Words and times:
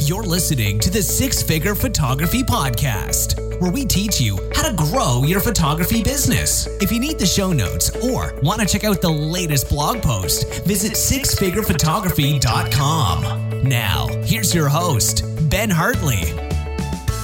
You're 0.00 0.22
listening 0.22 0.78
to 0.80 0.90
the 0.90 1.02
Six 1.02 1.42
Figure 1.42 1.74
Photography 1.74 2.42
Podcast, 2.42 3.60
where 3.60 3.70
we 3.70 3.84
teach 3.84 4.20
you 4.20 4.38
how 4.54 4.68
to 4.68 4.74
grow 4.74 5.22
your 5.24 5.40
photography 5.40 6.02
business. 6.02 6.66
If 6.80 6.90
you 6.90 6.98
need 6.98 7.18
the 7.18 7.26
show 7.26 7.52
notes 7.52 7.90
or 7.96 8.34
want 8.42 8.60
to 8.60 8.66
check 8.66 8.84
out 8.84 9.00
the 9.00 9.10
latest 9.10 9.68
blog 9.68 10.02
post, 10.02 10.64
visit 10.64 10.92
sixfigurephotography.com. 10.92 13.68
Now, 13.68 14.08
here's 14.24 14.54
your 14.54 14.68
host, 14.68 15.24
Ben 15.50 15.70
Hartley. 15.70 16.22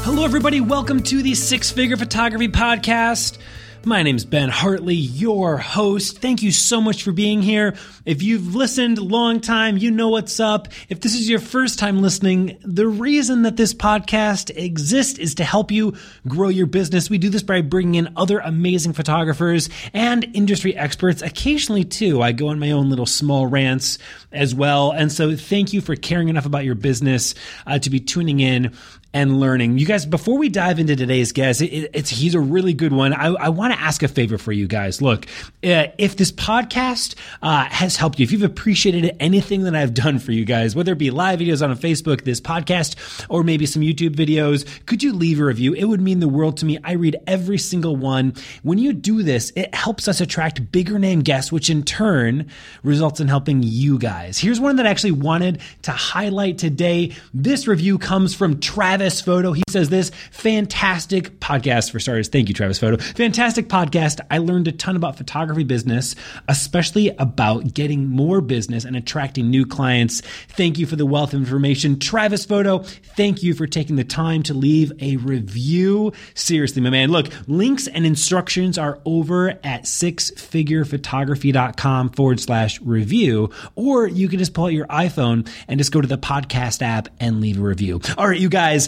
Hello, 0.05 0.25
everybody. 0.25 0.61
Welcome 0.61 1.03
to 1.05 1.23
the 1.23 1.35
Six 1.35 1.71
Figure 1.71 1.97
Photography 1.97 2.49
Podcast. 2.49 3.39
My 3.85 4.03
name's 4.03 4.25
Ben 4.25 4.49
Hartley, 4.49 4.97
your 4.97 5.57
host. 5.57 6.19
Thank 6.19 6.43
you 6.43 6.51
so 6.51 6.81
much 6.81 7.05
for 7.05 7.13
being 7.13 7.41
here. 7.43 7.77
If 8.05 8.23
you've 8.23 8.55
listened 8.55 8.99
a 8.99 9.05
long 9.05 9.41
time, 9.41 9.79
you 9.79 9.91
know 9.91 10.09
what's 10.09 10.41
up. 10.41 10.69
If 10.89 11.01
this 11.01 11.15
is 11.15 11.29
your 11.29 11.39
first 11.39 11.79
time 11.79 12.03
listening, 12.03 12.59
the 12.63 12.89
reason 12.89 13.43
that 13.43 13.57
this 13.57 13.73
podcast 13.73 14.51
exists 14.55 15.19
is 15.19 15.37
to 15.37 15.45
help 15.45 15.71
you 15.71 15.97
grow 16.27 16.49
your 16.49 16.67
business. 16.67 17.09
We 17.09 17.19
do 17.19 17.31
this 17.31 17.43
by 17.43 17.63
bringing 17.63 17.95
in 17.95 18.13
other 18.17 18.41
amazing 18.41 18.95
photographers 18.95 19.71
and 19.95 20.25
industry 20.35 20.77
experts. 20.77 21.23
Occasionally, 21.23 21.85
too, 21.85 22.21
I 22.21 22.33
go 22.33 22.49
on 22.49 22.59
my 22.59 22.73
own 22.73 22.91
little 22.91 23.07
small 23.07 23.47
rants 23.47 23.99
as 24.33 24.55
well. 24.55 24.91
And 24.91 25.11
so, 25.11 25.37
thank 25.37 25.73
you 25.73 25.81
for 25.81 25.95
caring 25.95 26.29
enough 26.29 26.47
about 26.47 26.65
your 26.65 26.75
business 26.75 27.35
uh, 27.67 27.79
to 27.79 27.91
be 27.91 28.01
tuning 28.01 28.41
in 28.41 28.75
and 29.15 29.41
learning. 29.41 29.79
You 29.79 29.87
guys, 29.87 30.05
before 30.05 30.37
we 30.37 30.51
dive 30.51 30.79
into 30.79 30.95
today's 30.95 31.33
guest, 31.33 31.63
it, 31.63 31.91
it's 31.95 32.11
he's 32.11 32.35
a 32.35 32.41
really 32.41 32.75
good 32.75 32.93
one. 32.93 33.15
I, 33.15 33.29
I 33.29 33.49
want 33.49 33.73
to 33.73 33.81
ask 33.81 34.03
a 34.03 34.09
favor 34.09 34.37
for 34.37 34.53
you 34.53 34.67
guys. 34.67 35.01
Look, 35.01 35.27
uh, 35.65 35.87
if 35.97 36.17
this 36.17 36.31
podcast 36.31 37.15
uh, 37.41 37.65
has 37.65 37.97
helped 37.97 38.19
you, 38.19 38.25
if 38.25 38.33
you've 38.33 38.43
appreciated 38.43 39.17
anything 39.19 39.63
that 39.63 39.75
I've 39.75 39.95
done 39.95 40.19
for 40.19 40.33
you 40.33 40.45
guys, 40.45 40.77
whether 40.77 40.93
it 40.93 40.99
be 40.99 41.11
live 41.11 41.41
videos 41.41 41.67
on 41.67 41.75
Facebook, 41.79 42.25
this 42.25 42.41
podcast, 42.41 43.25
or 43.31 43.43
maybe 43.43 43.65
some 43.65 43.81
YouTube 43.81 44.15
videos, 44.15 44.67
could 44.85 45.03
you 45.03 45.15
leave 45.15 45.41
a 45.41 45.45
review? 45.45 45.73
It 45.73 45.85
would 45.85 46.03
mean 46.03 46.21
the 46.21 46.29
world 46.29 46.59
to 46.59 46.67
me. 46.67 46.79
I 46.85 46.93
read 46.93 47.17
every 47.27 47.59
single 47.59 47.97
one. 47.97 48.35
When 48.63 48.77
you 48.77 48.93
do 48.93 49.23
this, 49.23 49.53
it 49.57 49.75
helps 49.75 50.07
us 50.07 50.21
attract 50.21 50.71
bigger 50.71 50.99
name 50.99 51.21
guests, 51.21 51.51
which 51.51 51.71
in 51.71 51.83
turn 51.83 52.51
results 52.83 53.21
in 53.21 53.29
helping 53.29 53.63
you 53.63 53.99
guys. 53.99 54.39
Here's 54.39 54.61
one 54.61 54.77
that 54.77 54.87
I 54.87 54.91
actually 54.91 55.13
wanted 55.13 55.63
to 55.83 55.93
highlight 55.93 56.59
today. 56.59 57.17
This 57.33 57.67
review 57.67 57.97
comes 57.97 58.35
from 58.35 58.61
Travis. 58.61 58.98
Travis 58.99 59.21
Photo. 59.21 59.53
He 59.53 59.63
says 59.69 59.91
this 59.91 60.11
fantastic 60.33 61.39
podcast 61.39 61.93
for 61.93 62.01
starters. 62.01 62.27
Thank 62.27 62.49
you, 62.49 62.55
Travis 62.55 62.81
Photo. 62.81 62.97
Fantastic 62.97 63.69
podcast. 63.69 64.19
I 64.29 64.39
learned 64.39 64.67
a 64.67 64.73
ton 64.73 64.97
about 64.97 65.17
photography 65.17 65.63
business, 65.63 66.17
especially 66.49 67.11
about 67.11 67.75
getting 67.75 68.09
more 68.09 68.41
business 68.41 68.85
and 68.85 68.97
attracting 68.97 69.51
new 69.51 69.67
clients. 69.67 70.23
Thank 70.49 70.81
you 70.81 70.87
for 70.87 70.97
the 70.97 71.07
wealth 71.07 71.33
of 71.33 71.39
information. 71.39 72.01
Travis 72.01 72.45
Photo, 72.45 72.79
thank 72.79 73.45
you 73.45 73.55
for 73.55 73.69
taking 73.69 73.95
the 73.95 74.03
time 74.03 74.43
to 74.43 74.53
leave 74.53 74.91
a 75.01 75.17
review. 75.19 76.13
Seriously, 76.35 76.83
my 76.83 76.91
man. 76.91 77.13
Look, 77.13 77.29
links 77.47 77.87
and 77.87 78.05
instructions 78.05 78.79
are 78.79 78.99
over 79.05 79.51
at 79.63 79.85
sixfigurephotography.com 79.85 82.11
forward 82.11 82.41
slash 82.41 82.81
review, 82.81 83.51
or 83.77 84.09
you 84.09 84.29
can 84.29 84.41
just 84.41 84.55
pull 84.55 84.65
out 84.65 84.73
your 84.73 84.89
iPhone 84.89 85.49
and 85.69 85.79
just 85.79 85.93
go 85.93 86.01
to 86.01 86.09
the 86.09 86.19
podcast 86.19 86.83
app 86.83 87.09
and 87.21 87.41
leave 87.41 87.61
a 87.61 87.63
review. 87.63 88.01
All 88.17 88.27
right, 88.27 88.41
you 88.41 88.49
guys 88.49 88.88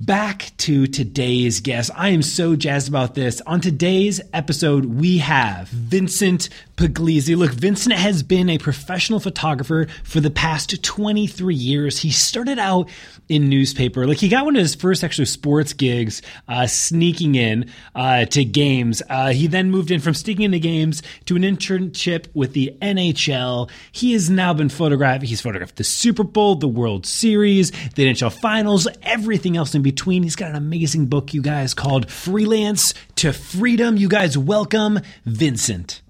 back 0.00 0.50
to 0.56 0.86
today's 0.86 1.60
guest. 1.60 1.90
I 1.94 2.08
am 2.08 2.22
so 2.22 2.56
jazzed 2.56 2.88
about 2.88 3.14
this. 3.14 3.42
On 3.42 3.60
today's 3.60 4.20
episode, 4.32 4.86
we 4.86 5.18
have 5.18 5.68
Vincent 5.68 6.48
Pugliese. 6.76 7.36
Look, 7.36 7.50
Vincent 7.50 7.94
has 7.94 8.22
been 8.22 8.48
a 8.48 8.56
professional 8.56 9.20
photographer 9.20 9.88
for 10.02 10.20
the 10.20 10.30
past 10.30 10.82
23 10.82 11.54
years. 11.54 11.98
He 11.98 12.10
started 12.10 12.58
out 12.58 12.88
in 13.28 13.50
newspaper. 13.50 14.06
Like 14.06 14.16
he 14.16 14.30
got 14.30 14.46
one 14.46 14.56
of 14.56 14.62
his 14.62 14.74
first 14.74 15.04
actual 15.04 15.26
sports 15.26 15.74
gigs, 15.74 16.22
uh, 16.48 16.66
sneaking 16.66 17.34
in 17.34 17.70
uh, 17.94 18.24
to 18.24 18.44
games. 18.44 19.02
Uh, 19.10 19.32
he 19.32 19.46
then 19.46 19.70
moved 19.70 19.90
in 19.90 20.00
from 20.00 20.14
sneaking 20.14 20.46
into 20.46 20.58
games 20.58 21.02
to 21.26 21.36
an 21.36 21.42
internship 21.42 22.26
with 22.32 22.54
the 22.54 22.74
NHL. 22.80 23.70
He 23.92 24.14
has 24.14 24.30
now 24.30 24.54
been 24.54 24.70
photographed. 24.70 25.24
He's 25.24 25.42
photographed 25.42 25.76
the 25.76 25.84
Super 25.84 26.24
Bowl, 26.24 26.54
the 26.54 26.68
World 26.68 27.04
Series, 27.04 27.70
the 27.70 28.06
NHL 28.06 28.32
Finals, 28.40 28.88
everything 29.02 29.58
else 29.58 29.74
in 29.74 29.82
between. 29.82 29.89
He's 29.98 30.36
got 30.36 30.50
an 30.50 30.56
amazing 30.56 31.06
book, 31.06 31.34
you 31.34 31.42
guys, 31.42 31.74
called 31.74 32.10
Freelance 32.10 32.94
to 33.16 33.32
Freedom. 33.32 33.96
You 33.96 34.08
guys, 34.08 34.38
welcome 34.38 35.00
Vincent. 35.24 36.02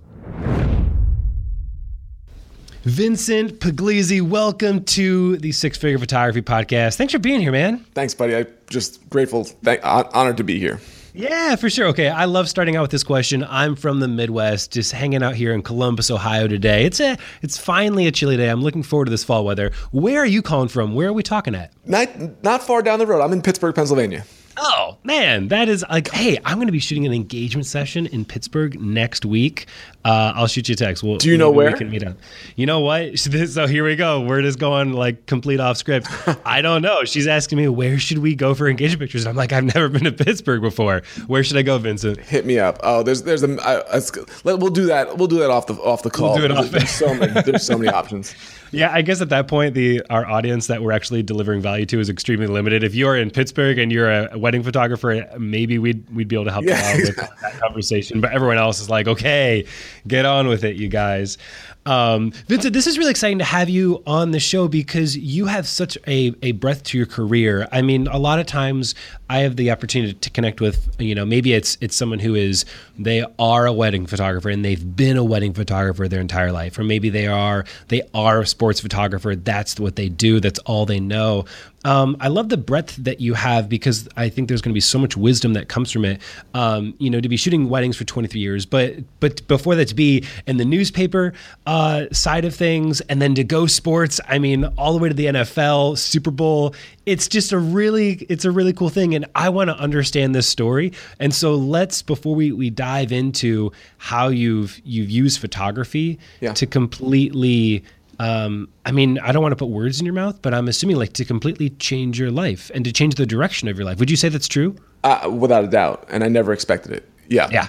Vincent 2.83 3.61
Pugliese, 3.61 4.23
welcome 4.23 4.85
to 4.85 5.37
the 5.39 5.53
Six 5.53 5.77
Figure 5.79 5.99
Photography 5.99 6.43
Podcast. 6.43 6.97
Thanks 6.97 7.13
for 7.13 7.19
being 7.19 7.41
here, 7.41 7.53
man. 7.53 7.85
Thanks, 7.95 8.15
buddy. 8.15 8.37
I 8.37 8.47
just 8.69 9.09
grateful, 9.11 9.45
thank, 9.45 9.81
honored 9.85 10.37
to 10.39 10.45
be 10.45 10.59
here. 10.59 10.81
Yeah, 11.21 11.57
for 11.57 11.69
sure. 11.69 11.89
Okay, 11.89 12.09
I 12.09 12.25
love 12.25 12.49
starting 12.49 12.77
out 12.77 12.83
with 12.83 12.91
this 12.91 13.05
question. 13.05 13.45
I'm 13.45 13.77
from 13.77 14.01
the 14.01 14.09
Midwest, 14.09 14.73
just 14.73 14.93
hanging 14.93 15.23
out 15.23 15.35
here 15.35 15.53
in 15.53 15.63
Columbus, 15.63 16.11
Ohio 16.11 16.49
today. 16.49 16.87
It's 16.87 16.99
a, 16.99 17.19
it's 17.43 17.59
finally 17.59 18.07
a 18.07 18.13
chilly 18.13 18.39
day. 18.39 18.49
I'm 18.49 18.63
looking 18.63 18.83
forward 18.83 19.05
to 19.05 19.11
this 19.11 19.23
fall 19.23 19.45
weather. 19.45 19.71
Where 19.93 20.21
are 20.21 20.27
you 20.27 20.41
calling 20.41 20.69
from? 20.69 20.95
Where 20.95 21.09
are 21.09 21.13
we 21.13 21.23
talking 21.23 21.55
at? 21.55 21.73
Not, 21.85 22.09
not 22.43 22.63
far 22.63 22.81
down 22.81 22.99
the 22.99 23.07
road. 23.07 23.21
I'm 23.21 23.33
in 23.33 23.43
Pittsburgh, 23.43 23.75
Pennsylvania. 23.75 24.25
Oh 24.63 24.99
man, 25.05 25.49
that 25.49 25.71
is 25.71 25.85
like, 25.89 26.11
hey, 26.11 26.39
I'm 26.45 26.59
going 26.59 26.67
to 26.69 26.73
be 26.73 26.81
shooting 26.81 27.07
an 27.07 27.15
engagement 27.15 27.67
session 27.67 28.07
in 28.07 28.27
Pittsburgh 28.27 28.79
next 28.79 29.25
week. 29.25 29.67
Uh, 30.05 30.33
I'll 30.35 30.47
shoot 30.47 30.69
you 30.69 30.75
a 30.75 30.77
text. 30.77 31.03
We'll, 31.03 31.17
Do 31.17 31.31
you 31.31 31.39
know 31.39 31.51
where? 31.51 31.71
We 31.73 31.79
can 31.79 31.91
meet 31.91 32.05
up. 32.07 32.17
You 32.57 32.67
know 32.67 32.81
what? 32.81 33.19
So 33.51 33.67
here 33.67 33.85
we 33.85 33.97
go. 33.97 34.21
We're 34.21 34.43
just 34.43 34.59
going 34.59 34.93
like 34.93 35.25
complete 35.27 35.61
off 35.61 35.77
script. 35.77 36.09
I 36.45 36.61
don't 36.61 36.83
know. 36.83 37.05
She's 37.05 37.27
asking 37.27 37.59
me 37.59 37.69
where 37.69 37.99
should 37.99 38.19
we 38.19 38.35
go 38.35 38.55
for 38.55 38.69
engagement 38.69 39.01
pictures. 39.01 39.27
I'm 39.27 39.35
like, 39.35 39.53
I've 39.53 39.65
never 39.65 39.89
been 39.89 40.05
to 40.05 40.13
Pittsburgh 40.13 40.61
before. 40.61 41.03
Where 41.27 41.43
should 41.43 41.57
I 41.57 41.63
go, 41.63 41.79
Vincent? 41.79 42.19
Hit 42.21 42.45
me 42.45 42.59
up. 42.59 42.79
Oh, 42.83 43.03
there's 43.03 43.23
there's 43.23 43.43
a. 43.43 43.57
I, 43.63 43.97
I, 43.97 44.01
we'll 44.45 44.71
do 44.71 44.87
that. 44.87 45.17
We'll 45.17 45.29
do 45.29 45.39
that 45.39 45.51
off 45.51 45.67
the 45.67 45.75
off 45.75 46.03
the 46.03 46.11
call. 46.11 46.31
We'll 46.35 46.39
do 46.39 46.45
it 46.45 46.53
off. 46.53 46.71
There's 46.71 46.91
so 46.91 47.15
many. 47.15 47.41
There's 47.43 47.65
so 47.65 47.79
many 47.79 47.89
options. 47.93 48.35
Yeah, 48.73 48.93
I 48.93 49.03
guess 49.03 49.21
at 49.21 49.29
that 49.31 49.49
point, 49.49 49.75
the 49.75 50.03
our 50.11 50.27
audience 50.27 50.69
that 50.69 50.83
we're 50.83 50.93
actually 50.93 51.23
delivering 51.23 51.61
value 51.61 51.87
to 51.87 52.01
is 52.01 52.09
extremely 52.09 52.47
limited. 52.47 52.85
If 52.85 52.95
you 52.95 53.09
are 53.09 53.17
in 53.17 53.31
Pittsburgh 53.31 53.79
and 53.79 53.91
you're 53.91 54.11
a 54.11 54.39
wedding 54.39 54.63
photographer, 54.63 55.27
maybe 55.39 55.79
we'd 55.79 56.09
we'd 56.15 56.29
be 56.29 56.37
able 56.37 56.45
to 56.45 56.53
help 56.53 56.65
yeah, 56.65 56.95
you 56.95 57.03
out 57.03 57.07
with 57.07 57.17
that 57.17 57.61
conversation. 57.61 58.21
But 58.21 58.33
everyone 58.33 58.59
else 58.59 58.81
is 58.81 58.89
like, 58.89 59.09
okay, 59.09 59.67
get 60.07 60.25
on 60.25 60.47
with 60.49 60.65
it, 60.65 60.77
you 60.77 60.89
guys. 60.89 61.39
Um, 61.87 62.33
Vincent, 62.47 62.75
this 62.75 62.87
is 62.87 62.99
really 62.99 63.11
exciting 63.11 63.39
to 63.39 63.45
have 63.45 63.69
you 63.69 64.03
on 64.07 64.33
the 64.33 64.41
show 64.41 64.69
because 64.69 65.17
you 65.17 65.47
have 65.47 65.67
such 65.67 65.97
a, 66.07 66.35
a 66.43 66.53
breadth 66.53 66.83
to 66.85 66.99
your 66.99 67.07
career. 67.07 67.67
I 67.73 67.81
mean, 67.81 68.07
a 68.07 68.19
lot 68.19 68.39
of 68.39 68.47
times 68.47 68.95
I 69.31 69.39
have 69.39 69.57
the 69.57 69.71
opportunity 69.71 70.13
to 70.13 70.31
connect 70.31 70.61
with, 70.61 70.95
you 70.99 71.15
know, 71.15 71.25
maybe 71.25 71.55
it's 71.55 71.79
it's 71.81 71.97
someone 71.97 72.19
who 72.19 72.35
is 72.35 72.65
they 72.99 73.25
are 73.39 73.67
a 73.67 73.73
wedding 73.73 74.07
photographer 74.07 74.51
and 74.51 74.65
they've 74.65 74.97
been 74.97 75.17
a 75.17 75.25
wedding 75.25 75.55
photographer 75.55 76.07
their 76.07 76.21
entire 76.21 76.53
life, 76.53 76.79
or 76.79 76.85
maybe 76.85 77.09
they 77.09 77.27
are 77.27 77.65
they 77.89 78.03
are 78.13 78.41
a 78.41 78.47
sports 78.47 78.81
photographer. 78.81 79.35
That's 79.35 79.81
what 79.81 79.97
they 79.97 80.09
do. 80.09 80.39
That's 80.41 80.59
all 80.61 80.85
they 80.85 81.01
know. 81.01 81.47
Um, 81.85 82.17
I 82.21 82.29
love 82.29 82.51
the 82.51 82.59
breadth 82.59 82.97
that 82.97 83.21
you 83.21 83.33
have 83.35 83.69
because 83.69 84.07
I 84.17 84.29
think 84.29 84.49
there's 84.49 84.61
going 84.61 84.73
to 84.73 84.75
be 84.75 84.81
so 84.81 84.99
much 84.99 85.17
wisdom 85.17 85.55
that 85.55 85.69
comes 85.69 85.91
from 85.91 86.05
it. 86.05 86.21
Um, 86.53 86.93
you 86.99 87.09
know, 87.09 87.21
to 87.21 87.29
be 87.29 87.37
shooting 87.39 87.71
weddings 87.71 87.97
for 87.97 88.05
23 88.05 88.39
years, 88.41 88.67
but 88.67 88.97
but 89.21 89.47
before 89.49 89.75
that 89.77 89.89
to 89.89 89.95
be 89.95 90.25
in 90.47 90.59
the 90.59 90.65
newspaper 90.65 91.33
uh, 91.67 92.05
side 92.13 92.45
of 92.45 92.55
things, 92.55 93.01
and 93.03 93.21
then 93.23 93.35
to 93.37 93.45
go 93.45 93.67
sports. 93.67 94.21
I 94.29 94.39
mean, 94.39 94.65
all 94.77 94.93
the 94.93 94.99
way 94.99 95.09
to 95.09 95.15
the 95.15 95.27
NFL, 95.27 95.97
Super 95.97 96.31
Bowl. 96.31 96.75
It's 97.07 97.27
just 97.27 97.51
a 97.53 97.59
really 97.59 98.27
it's 98.29 98.45
a 98.45 98.51
really 98.51 98.73
cool 98.75 98.91
thing, 98.91 99.15
and 99.15 99.25
I 99.35 99.49
want 99.49 99.69
to 99.71 99.77
understand 99.77 100.35
this 100.35 100.47
story. 100.47 100.93
And 101.19 101.35
so 101.35 101.55
let's 101.55 102.03
before 102.03 102.35
we 102.35 102.53
we 102.53 102.69
dive 102.71 103.11
into 103.11 103.73
how 103.97 104.29
you've 104.29 104.81
you've 104.85 105.11
used 105.11 105.41
photography 105.41 106.19
Yeah. 106.41 106.53
to 106.53 106.67
completely 106.67 107.83
um, 108.21 108.69
I 108.85 108.93
mean, 108.93 109.19
I 109.21 109.33
don't 109.33 109.41
want 109.41 109.53
to 109.53 109.57
put 109.57 109.71
words 109.71 109.99
in 109.99 110.05
your 110.05 110.13
mouth, 110.15 110.43
but 110.43 110.53
I'm 110.53 110.69
assuming 110.69 110.97
like 110.97 111.15
to 111.15 111.25
completely 111.25 111.71
change 111.71 112.19
your 112.19 112.31
life 112.31 112.71
and 112.75 112.85
to 112.85 112.93
change 112.93 113.15
the 113.15 113.25
direction 113.25 113.67
of 113.67 113.79
your 113.79 113.87
life. 113.87 113.99
Would 113.99 114.11
you 114.11 114.17
say 114.17 114.29
that's 114.29 114.47
true? 114.47 114.77
Uh, 115.03 115.35
without 115.35 115.65
a 115.65 115.69
doubt, 115.69 116.07
and 116.11 116.23
I 116.23 116.29
never 116.29 116.53
expected 116.53 116.93
it. 116.93 117.09
Yeah. 117.29 117.49
Yeah. 117.51 117.69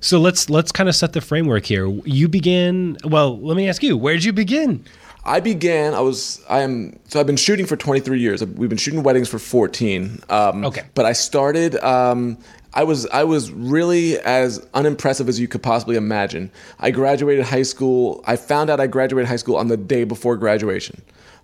So 0.00 0.18
let's 0.18 0.50
let's 0.50 0.72
kind 0.72 0.88
of 0.88 0.96
set 0.96 1.12
the 1.12 1.20
framework 1.20 1.66
here. 1.66 1.86
You 2.04 2.26
began. 2.28 2.96
Well, 3.04 3.38
let 3.40 3.56
me 3.56 3.68
ask 3.68 3.80
you, 3.80 3.96
where 3.96 4.14
did 4.14 4.24
you 4.24 4.32
begin? 4.32 4.84
I 5.24 5.38
began. 5.38 5.94
I 5.94 6.00
was. 6.00 6.42
I 6.48 6.62
am. 6.62 6.98
So 7.06 7.20
I've 7.20 7.26
been 7.28 7.36
shooting 7.36 7.66
for 7.66 7.76
23 7.76 8.18
years. 8.18 8.44
We've 8.44 8.68
been 8.68 8.78
shooting 8.78 9.04
weddings 9.04 9.28
for 9.28 9.38
14. 9.38 10.20
Um, 10.28 10.64
Okay. 10.64 10.82
But 10.94 11.06
I 11.06 11.12
started. 11.12 11.76
Um, 11.76 12.38
I 12.74 12.84
was. 12.84 13.06
I 13.06 13.24
was 13.24 13.50
really 13.50 14.18
as 14.20 14.66
unimpressive 14.72 15.28
as 15.28 15.38
you 15.38 15.46
could 15.46 15.62
possibly 15.62 15.96
imagine. 15.96 16.50
I 16.78 16.90
graduated 16.90 17.44
high 17.44 17.62
school. 17.62 18.22
I 18.26 18.36
found 18.36 18.70
out 18.70 18.80
I 18.80 18.86
graduated 18.86 19.28
high 19.28 19.36
school 19.36 19.56
on 19.56 19.68
the 19.68 19.76
day 19.76 20.04
before 20.04 20.36
graduation. 20.36 21.02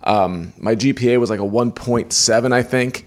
Um, 0.09 0.55
my 0.59 0.75
GPA 0.75 1.21
was 1.21 1.29
like 1.29 1.39
a 1.39 1.43
1.7, 1.43 2.53
I 2.53 2.63
think. 2.63 3.07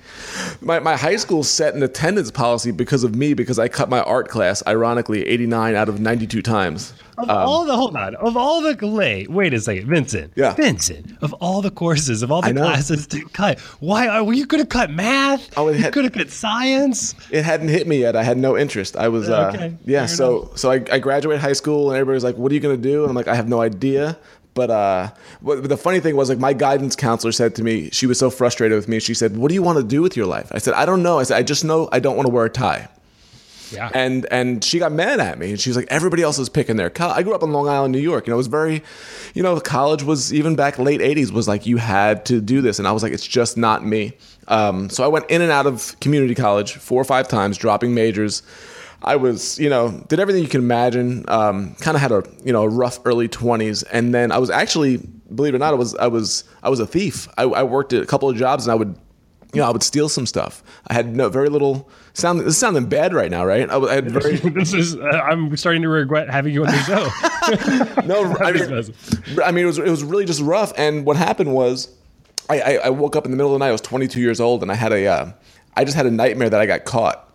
My, 0.61 0.77
my 0.79 0.95
high 0.95 1.15
school 1.15 1.43
set 1.43 1.73
an 1.73 1.81
attendance 1.81 2.29
policy 2.29 2.69
because 2.69 3.03
of 3.03 3.15
me 3.15 3.33
because 3.33 3.57
I 3.57 3.67
cut 3.69 3.89
my 3.89 4.01
art 4.01 4.29
class, 4.29 4.61
ironically, 4.67 5.27
89 5.27 5.75
out 5.75 5.89
of 5.89 5.99
92 5.99 6.43
times. 6.43 6.93
Of 7.17 7.29
all 7.29 7.65
the 7.65 7.75
hold 7.75 7.95
on, 7.95 8.15
of 8.15 8.37
all 8.37 8.61
the 8.61 8.87
wait, 8.87 9.29
wait 9.29 9.53
a 9.53 9.59
second, 9.59 9.87
Vincent. 9.87 10.33
Yeah. 10.35 10.53
Vincent. 10.53 11.17
Of 11.21 11.33
all 11.33 11.61
the 11.61 11.69
courses, 11.69 12.21
of 12.23 12.31
all 12.31 12.41
the 12.41 12.53
classes 12.53 13.05
to 13.07 13.21
cut, 13.29 13.59
why 13.79 14.07
are 14.07 14.23
well, 14.23 14.33
you 14.35 14.47
could 14.47 14.59
have 14.59 14.69
cut 14.69 14.89
math? 14.89 15.55
Oh, 15.57 15.67
it 15.67 15.75
you 15.77 15.83
had- 15.83 15.93
could 15.93 16.03
have 16.03 16.13
cut 16.13 16.29
science. 16.31 17.13
it 17.31 17.43
hadn't 17.43 17.67
hit 17.67 17.85
me 17.87 17.97
yet. 17.99 18.15
I 18.15 18.23
had 18.23 18.37
no 18.37 18.57
interest. 18.57 18.95
I 18.95 19.07
was, 19.07 19.29
uh, 19.29 19.51
Okay, 19.53 19.75
yeah. 19.85 20.05
So, 20.05 20.51
so 20.55 20.71
I, 20.71 20.83
I 20.91 20.99
graduated 20.99 21.41
high 21.41 21.53
school, 21.53 21.89
and 21.91 21.97
everybody's 21.99 22.23
like, 22.23 22.37
"What 22.37 22.51
are 22.51 22.55
you 22.55 22.61
gonna 22.61 22.77
do?" 22.77 23.01
And 23.01 23.09
I'm 23.09 23.15
like, 23.15 23.27
"I 23.27 23.35
have 23.35 23.49
no 23.49 23.61
idea." 23.61 24.17
But 24.53 24.69
uh, 24.69 25.11
the 25.41 25.77
funny 25.77 26.01
thing 26.01 26.15
was, 26.17 26.27
like, 26.27 26.37
my 26.37 26.51
guidance 26.51 26.95
counselor 26.95 27.31
said 27.31 27.55
to 27.55 27.63
me, 27.63 27.89
she 27.91 28.05
was 28.05 28.19
so 28.19 28.29
frustrated 28.29 28.75
with 28.75 28.87
me. 28.87 28.99
She 28.99 29.13
said, 29.13 29.37
"What 29.37 29.47
do 29.47 29.53
you 29.53 29.63
want 29.63 29.77
to 29.77 29.83
do 29.83 30.01
with 30.01 30.17
your 30.17 30.25
life?" 30.25 30.51
I 30.53 30.57
said, 30.57 30.73
"I 30.73 30.85
don't 30.85 31.01
know." 31.03 31.19
I 31.19 31.23
said, 31.23 31.37
"I 31.37 31.43
just 31.43 31.63
know 31.63 31.87
I 31.91 31.99
don't 31.99 32.17
want 32.17 32.27
to 32.27 32.33
wear 32.33 32.45
a 32.45 32.49
tie." 32.49 32.89
Yeah. 33.73 33.89
and 33.93 34.27
and 34.31 34.63
she 34.63 34.79
got 34.79 34.91
mad 34.91 35.21
at 35.21 35.39
me 35.39 35.51
and 35.51 35.59
she 35.59 35.69
was 35.69 35.77
like 35.77 35.87
everybody 35.89 36.23
else 36.23 36.37
is 36.37 36.49
picking 36.49 36.75
their 36.75 36.89
college 36.89 37.17
i 37.17 37.23
grew 37.23 37.33
up 37.33 37.41
in 37.41 37.53
long 37.53 37.69
island 37.69 37.93
new 37.93 37.99
york 37.99 38.27
and 38.27 38.33
it 38.33 38.35
was 38.35 38.47
very 38.47 38.83
you 39.33 39.41
know 39.41 39.57
college 39.61 40.03
was 40.03 40.33
even 40.33 40.57
back 40.57 40.77
late 40.77 40.99
80s 40.99 41.31
was 41.31 41.47
like 41.47 41.65
you 41.65 41.77
had 41.77 42.25
to 42.25 42.41
do 42.41 42.59
this 42.59 42.79
and 42.79 42.87
i 42.87 42.91
was 42.91 43.01
like 43.01 43.13
it's 43.13 43.25
just 43.25 43.55
not 43.55 43.85
me 43.85 44.11
um, 44.49 44.89
so 44.89 45.05
i 45.05 45.07
went 45.07 45.29
in 45.29 45.41
and 45.41 45.51
out 45.51 45.67
of 45.67 45.97
community 46.01 46.35
college 46.35 46.73
four 46.73 47.01
or 47.01 47.05
five 47.05 47.29
times 47.29 47.57
dropping 47.57 47.93
majors 47.93 48.43
i 49.03 49.15
was 49.15 49.59
you 49.59 49.69
know 49.69 50.03
did 50.07 50.19
everything 50.19 50.43
you 50.43 50.49
can 50.49 50.61
imagine 50.61 51.25
um, 51.27 51.75
kind 51.75 51.95
of 51.95 52.01
had 52.01 52.11
a 52.11 52.23
you 52.43 52.53
know 52.53 52.63
a 52.63 52.69
rough 52.69 52.99
early 53.05 53.27
20s 53.27 53.83
and 53.91 54.13
then 54.13 54.31
i 54.31 54.37
was 54.37 54.49
actually 54.49 54.97
believe 55.33 55.53
it 55.53 55.57
or 55.57 55.59
not 55.59 55.73
i 55.73 55.77
was 55.77 55.95
i 55.95 56.07
was 56.07 56.43
i 56.63 56.69
was 56.69 56.79
a 56.79 56.87
thief 56.87 57.27
i, 57.37 57.43
I 57.43 57.63
worked 57.63 57.93
at 57.93 58.03
a 58.03 58.05
couple 58.05 58.29
of 58.29 58.35
jobs 58.35 58.65
and 58.65 58.71
i 58.71 58.75
would 58.75 58.95
you 59.53 59.59
know, 59.59 59.67
I 59.67 59.71
would 59.71 59.83
steal 59.83 60.07
some 60.07 60.25
stuff. 60.25 60.63
I 60.87 60.93
had 60.93 61.15
no 61.15 61.29
very 61.29 61.49
little 61.49 61.89
sound. 62.13 62.39
This 62.39 62.47
is 62.47 62.57
sounding 62.57 62.85
bad 62.85 63.13
right 63.13 63.29
now, 63.29 63.45
right? 63.45 63.69
I, 63.69 63.77
I 63.77 63.95
had 63.95 64.09
very 64.09 64.35
this 64.37 64.73
is. 64.73 64.95
Uh, 64.95 65.01
I'm 65.01 65.55
starting 65.57 65.81
to 65.81 65.89
regret 65.89 66.29
having 66.29 66.53
you 66.53 66.65
on 66.65 66.71
the 66.71 66.81
show. 66.83 68.01
no. 68.05 68.33
I 68.35 68.51
mean, 68.53 68.93
I 69.43 69.51
mean, 69.51 69.63
it 69.63 69.67
was 69.67 69.77
it 69.77 69.89
was 69.89 70.03
really 70.03 70.25
just 70.25 70.41
rough. 70.41 70.71
And 70.77 71.05
what 71.05 71.17
happened 71.17 71.53
was, 71.53 71.93
I, 72.49 72.61
I, 72.61 72.73
I 72.75 72.89
woke 72.89 73.15
up 73.15 73.25
in 73.25 73.31
the 73.31 73.37
middle 73.37 73.53
of 73.53 73.59
the 73.59 73.65
night. 73.65 73.69
I 73.69 73.73
was 73.73 73.81
22 73.81 74.21
years 74.21 74.39
old, 74.39 74.61
and 74.61 74.71
I 74.71 74.75
had 74.75 74.93
a 74.93 75.05
uh, 75.07 75.31
I 75.75 75.83
just 75.83 75.97
had 75.97 76.05
a 76.05 76.11
nightmare 76.11 76.49
that 76.49 76.61
I 76.61 76.65
got 76.65 76.85
caught, 76.85 77.30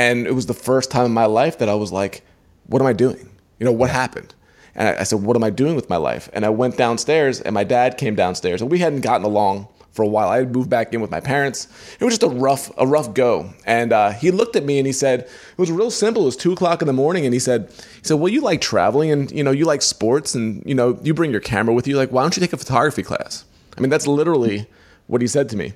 and 0.00 0.26
it 0.26 0.34
was 0.34 0.46
the 0.46 0.54
first 0.54 0.90
time 0.90 1.04
in 1.04 1.12
my 1.12 1.26
life 1.26 1.58
that 1.58 1.68
I 1.68 1.74
was 1.74 1.92
like, 1.92 2.22
"What 2.66 2.80
am 2.80 2.88
I 2.88 2.94
doing? 2.94 3.28
You 3.58 3.66
know, 3.66 3.72
what 3.72 3.90
happened?" 3.90 4.34
And 4.74 4.88
I, 4.88 5.02
said, 5.02 5.22
"What 5.22 5.36
am 5.36 5.44
I 5.44 5.50
doing 5.50 5.76
with 5.76 5.90
my 5.90 5.98
life?" 5.98 6.30
And 6.32 6.46
I 6.46 6.48
went 6.48 6.78
downstairs, 6.78 7.40
and 7.40 7.52
my 7.52 7.64
dad 7.64 7.98
came 7.98 8.14
downstairs, 8.14 8.62
and 8.62 8.70
we 8.70 8.78
hadn't 8.78 9.02
gotten 9.02 9.26
along 9.26 9.68
for 9.92 10.02
a 10.02 10.08
while. 10.08 10.28
I 10.30 10.38
had 10.38 10.54
moved 10.54 10.70
back 10.70 10.94
in 10.94 11.00
with 11.02 11.10
my 11.10 11.20
parents. 11.20 11.68
It 11.98 12.04
was 12.04 12.12
just 12.16 12.22
a 12.22 12.34
rough 12.46 12.70
a 12.78 12.86
rough 12.86 13.12
go. 13.12 13.52
And 13.66 13.92
uh, 13.92 14.10
he 14.12 14.30
looked 14.30 14.56
at 14.56 14.64
me 14.64 14.78
and 14.78 14.86
he 14.86 14.92
said, 14.92 15.20
"It 15.20 15.58
was 15.58 15.70
real 15.70 15.90
simple. 15.90 16.22
It 16.22 16.26
was 16.32 16.36
two 16.36 16.52
o'clock 16.52 16.80
in 16.80 16.86
the 16.86 16.94
morning." 17.04 17.26
And 17.26 17.34
he 17.34 17.40
said, 17.40 17.68
"He 18.00 18.04
said, 18.08 18.14
well, 18.14 18.32
you 18.32 18.40
like 18.40 18.60
traveling, 18.62 19.10
and 19.10 19.30
you 19.30 19.44
know, 19.44 19.50
you 19.50 19.66
like 19.66 19.82
sports, 19.82 20.34
and 20.34 20.62
you 20.64 20.74
know, 20.74 20.98
you 21.02 21.12
bring 21.12 21.30
your 21.30 21.40
camera 21.40 21.74
with 21.74 21.86
you. 21.86 21.96
Like, 21.96 22.10
why 22.10 22.22
don't 22.22 22.34
you 22.36 22.40
take 22.40 22.54
a 22.54 22.62
photography 22.64 23.02
class?" 23.02 23.44
I 23.76 23.80
mean, 23.82 23.90
that's 23.90 24.06
literally 24.06 24.66
what 25.08 25.20
he 25.20 25.28
said 25.28 25.48
to 25.50 25.56
me. 25.56 25.74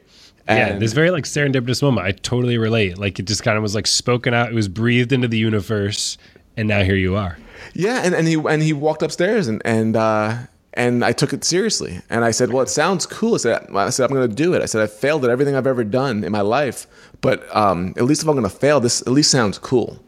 Yeah, 0.49 0.79
this 0.79 0.93
very 0.93 1.11
like 1.11 1.25
serendipitous 1.25 1.82
moment. 1.82 2.06
I 2.06 2.12
totally 2.12 2.58
relate. 2.58 2.99
Like 2.99 3.19
it 3.19 3.26
just 3.26 3.43
kind 3.43 3.56
of 3.56 3.62
was 3.62 3.75
like 3.75 3.87
spoken 3.87 4.35
out. 4.35 4.49
It 4.49 4.55
was 4.55 4.69
breathed 4.69 5.12
into 5.12 5.29
the 5.29 5.38
universe, 5.38 6.19
and 6.56 6.69
now 6.69 6.82
here 6.82 6.96
you 6.96 7.17
are. 7.17 7.38
Yeah, 7.73 8.02
and, 8.05 8.14
and 8.14 8.29
he 8.29 8.35
and 8.35 8.62
he 8.62 8.73
walked 8.73 9.02
upstairs 9.02 9.49
and 9.49 9.62
and 9.64 9.96
uh, 9.96 10.37
and 10.75 11.05
I 11.05 11.12
took 11.12 11.32
it 11.32 11.44
seriously. 11.44 12.00
And 12.11 12.25
I 12.25 12.31
said, 12.31 12.52
"Well, 12.52 12.62
it 12.62 12.69
sounds 12.69 13.06
cool." 13.06 13.35
I 13.35 13.38
said, 13.38 13.67
"I 13.75 13.91
said 13.91 14.11
I'm 14.11 14.14
going 14.14 14.29
to 14.29 14.35
do 14.35 14.55
it." 14.55 14.62
I 14.62 14.67
said, 14.67 14.82
"I 14.82 14.87
failed 14.87 15.25
at 15.25 15.31
everything 15.31 15.55
I've 15.56 15.67
ever 15.67 15.85
done 15.85 16.25
in 16.25 16.32
my 16.32 16.43
life, 16.43 16.87
but 17.20 17.44
um, 17.55 17.94
at 17.97 18.05
least 18.05 18.23
if 18.23 18.29
I'm 18.29 18.35
going 18.35 18.49
to 18.49 18.55
fail, 18.55 18.81
this 18.81 19.00
at 19.02 19.08
least 19.08 19.31
sounds 19.31 19.58
cool." 19.58 19.99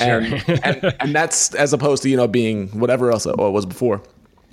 And, 0.00 0.42
and 0.64 0.96
and 1.00 1.14
that's 1.14 1.54
as 1.54 1.72
opposed 1.72 2.02
to 2.04 2.08
you 2.08 2.16
know 2.16 2.26
being 2.26 2.68
whatever 2.68 3.10
else 3.10 3.26
it 3.26 3.36
was 3.36 3.66
before. 3.66 4.02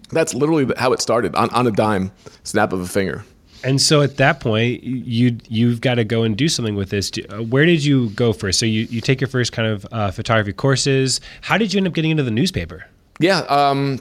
That's 0.09 0.33
literally 0.33 0.71
how 0.77 0.91
it 0.91 1.01
started 1.01 1.35
on, 1.35 1.49
on 1.51 1.67
a 1.67 1.71
dime, 1.71 2.11
snap 2.43 2.73
of 2.73 2.81
a 2.81 2.87
finger. 2.87 3.23
And 3.63 3.81
so 3.81 4.01
at 4.01 4.17
that 4.17 4.39
point, 4.39 4.83
you 4.83 5.37
you've 5.47 5.81
got 5.81 5.95
to 5.95 6.03
go 6.03 6.23
and 6.23 6.35
do 6.35 6.47
something 6.47 6.75
with 6.75 6.89
this. 6.89 7.11
Uh, 7.29 7.43
Where 7.43 7.65
did 7.65 7.83
you 7.83 8.09
go 8.11 8.33
first? 8.33 8.59
So 8.59 8.65
you, 8.65 8.81
you 8.83 9.01
take 9.01 9.21
your 9.21 9.27
first 9.27 9.51
kind 9.51 9.67
of 9.67 9.85
uh, 9.91 10.11
photography 10.11 10.53
courses. 10.53 11.21
How 11.41 11.57
did 11.57 11.73
you 11.73 11.77
end 11.77 11.87
up 11.87 11.93
getting 11.93 12.11
into 12.11 12.23
the 12.23 12.31
newspaper? 12.31 12.85
Yeah, 13.19 13.39
um, 13.41 13.99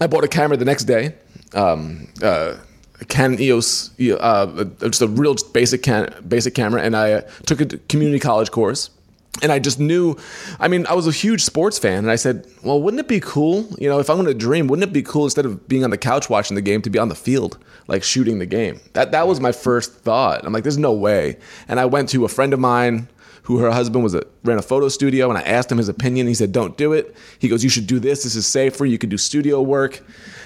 I 0.00 0.06
bought 0.06 0.24
a 0.24 0.28
camera 0.28 0.56
the 0.56 0.64
next 0.64 0.84
day. 0.84 1.14
Um, 1.54 2.08
uh, 2.22 2.56
a 3.00 3.04
Canon 3.04 3.40
EOS, 3.40 3.90
uh, 4.00 4.64
just 4.80 5.02
a 5.02 5.08
real 5.08 5.34
basic 5.52 5.82
can, 5.82 6.14
basic 6.26 6.54
camera, 6.54 6.82
and 6.82 6.96
I 6.96 7.12
uh, 7.12 7.20
took 7.46 7.60
a 7.60 7.66
community 7.66 8.20
college 8.20 8.50
course. 8.50 8.90
And 9.40 9.50
I 9.50 9.58
just 9.58 9.80
knew, 9.80 10.16
I 10.60 10.68
mean, 10.68 10.86
I 10.86 10.94
was 10.94 11.06
a 11.06 11.10
huge 11.10 11.42
sports 11.42 11.78
fan, 11.78 11.98
and 11.98 12.10
I 12.10 12.16
said, 12.16 12.46
well, 12.62 12.80
wouldn't 12.80 13.00
it 13.00 13.08
be 13.08 13.18
cool, 13.18 13.66
you 13.78 13.88
know, 13.88 13.98
if 13.98 14.10
I'm 14.10 14.16
going 14.16 14.28
to 14.28 14.34
dream, 14.34 14.66
wouldn't 14.66 14.86
it 14.88 14.92
be 14.92 15.02
cool 15.02 15.24
instead 15.24 15.46
of 15.46 15.66
being 15.68 15.84
on 15.84 15.90
the 15.90 15.96
couch 15.96 16.28
watching 16.28 16.54
the 16.54 16.60
game 16.60 16.82
to 16.82 16.90
be 16.90 16.98
on 16.98 17.08
the 17.08 17.14
field, 17.14 17.56
like 17.88 18.02
shooting 18.02 18.38
the 18.38 18.46
game? 18.46 18.78
That 18.92 19.10
that 19.12 19.26
was 19.26 19.40
my 19.40 19.50
first 19.50 19.94
thought. 19.94 20.44
I'm 20.44 20.52
like, 20.52 20.64
there's 20.64 20.78
no 20.78 20.92
way. 20.92 21.38
And 21.66 21.80
I 21.80 21.86
went 21.86 22.10
to 22.10 22.24
a 22.26 22.28
friend 22.28 22.52
of 22.52 22.60
mine 22.60 23.08
who 23.52 23.64
her 23.64 23.70
husband 23.70 24.02
was 24.04 24.14
a 24.14 24.22
ran 24.44 24.58
a 24.58 24.62
photo 24.62 24.88
studio 24.88 25.28
and 25.28 25.38
I 25.38 25.42
asked 25.42 25.70
him 25.70 25.78
his 25.78 25.88
opinion. 25.88 26.26
He 26.26 26.34
said, 26.34 26.52
"Don't 26.52 26.76
do 26.76 26.92
it." 26.92 27.14
He 27.38 27.48
goes, 27.48 27.62
"You 27.62 27.70
should 27.70 27.86
do 27.86 27.98
this. 27.98 28.24
This 28.24 28.34
is 28.34 28.46
safer. 28.46 28.84
You 28.84 28.98
could 28.98 29.10
do 29.10 29.18
studio 29.18 29.62
work." 29.62 30.04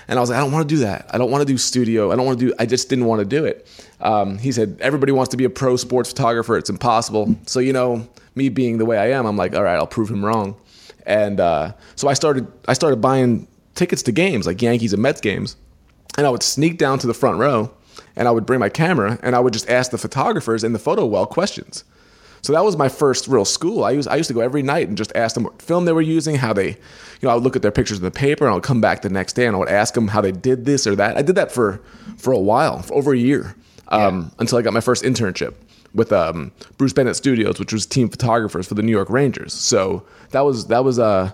And 0.08 0.18
I 0.18 0.20
was 0.20 0.30
like, 0.30 0.38
"I 0.38 0.40
don't 0.40 0.52
want 0.52 0.68
to 0.68 0.74
do 0.74 0.80
that. 0.82 1.06
I 1.10 1.18
don't 1.18 1.30
want 1.30 1.42
to 1.42 1.52
do 1.52 1.58
studio. 1.58 2.12
I 2.12 2.16
don't 2.16 2.26
want 2.26 2.38
to 2.38 2.46
do. 2.48 2.54
I 2.58 2.66
just 2.66 2.88
didn't 2.88 3.06
want 3.06 3.20
to 3.20 3.24
do 3.24 3.44
it." 3.44 3.66
Um, 4.00 4.38
he 4.38 4.52
said, 4.52 4.76
"Everybody 4.80 5.12
wants 5.12 5.30
to 5.30 5.36
be 5.36 5.44
a 5.44 5.50
pro 5.50 5.76
sports 5.76 6.10
photographer. 6.10 6.56
It's 6.56 6.70
impossible." 6.70 7.36
So 7.46 7.60
you 7.60 7.72
know, 7.72 8.06
me 8.34 8.48
being 8.48 8.78
the 8.78 8.84
way 8.84 8.98
I 8.98 9.10
am, 9.10 9.26
I'm 9.26 9.36
like, 9.36 9.54
"All 9.54 9.62
right, 9.62 9.76
I'll 9.76 9.86
prove 9.86 10.10
him 10.10 10.24
wrong." 10.24 10.56
And 11.06 11.40
uh, 11.40 11.72
so 11.94 12.08
I 12.08 12.14
started. 12.14 12.46
I 12.68 12.74
started 12.74 13.00
buying 13.00 13.46
tickets 13.74 14.02
to 14.04 14.12
games 14.12 14.46
like 14.46 14.60
Yankees 14.62 14.92
and 14.92 15.02
Mets 15.02 15.20
games, 15.20 15.56
and 16.16 16.26
I 16.26 16.30
would 16.30 16.42
sneak 16.42 16.78
down 16.78 16.98
to 17.00 17.06
the 17.06 17.14
front 17.14 17.38
row, 17.38 17.70
and 18.16 18.26
I 18.26 18.30
would 18.30 18.46
bring 18.46 18.60
my 18.60 18.68
camera, 18.68 19.18
and 19.22 19.36
I 19.36 19.40
would 19.40 19.52
just 19.52 19.68
ask 19.68 19.90
the 19.90 19.98
photographers 19.98 20.64
in 20.64 20.72
the 20.72 20.78
photo 20.78 21.04
well 21.04 21.26
questions. 21.26 21.84
So 22.46 22.52
that 22.52 22.64
was 22.64 22.76
my 22.76 22.88
first 22.88 23.26
real 23.26 23.44
school. 23.44 23.82
I 23.84 23.90
used 23.90 24.08
I 24.08 24.14
used 24.16 24.28
to 24.28 24.34
go 24.34 24.40
every 24.40 24.62
night 24.62 24.86
and 24.88 24.96
just 24.96 25.10
ask 25.16 25.34
them 25.34 25.42
what 25.44 25.60
film 25.60 25.84
they 25.84 25.92
were 25.92 26.00
using, 26.00 26.36
how 26.36 26.52
they, 26.52 26.68
you 26.68 26.76
know, 27.22 27.30
I 27.30 27.34
would 27.34 27.42
look 27.42 27.56
at 27.56 27.62
their 27.62 27.72
pictures 27.72 27.98
in 27.98 28.04
the 28.04 28.10
paper, 28.12 28.44
and 28.44 28.52
I 28.52 28.54
would 28.54 28.62
come 28.62 28.80
back 28.80 29.02
the 29.02 29.08
next 29.10 29.32
day 29.32 29.46
and 29.46 29.56
I 29.56 29.58
would 29.58 29.68
ask 29.68 29.94
them 29.94 30.06
how 30.08 30.20
they 30.20 30.30
did 30.32 30.64
this 30.64 30.86
or 30.86 30.94
that. 30.94 31.16
I 31.16 31.22
did 31.22 31.34
that 31.34 31.50
for 31.50 31.80
for 32.18 32.32
a 32.32 32.38
while, 32.38 32.82
for 32.82 32.94
over 32.94 33.12
a 33.12 33.18
year, 33.18 33.56
um, 33.88 34.30
until 34.38 34.58
I 34.58 34.62
got 34.62 34.72
my 34.72 34.80
first 34.80 35.02
internship 35.02 35.54
with 35.92 36.12
um, 36.12 36.52
Bruce 36.78 36.92
Bennett 36.92 37.16
Studios, 37.16 37.58
which 37.58 37.72
was 37.72 37.84
team 37.86 38.08
photographers 38.08 38.66
for 38.68 38.74
the 38.74 38.82
New 38.82 38.92
York 38.92 39.10
Rangers. 39.10 39.52
So 39.52 40.04
that 40.30 40.42
was 40.42 40.66
that 40.68 40.84
was 40.84 41.00
uh, 41.00 41.32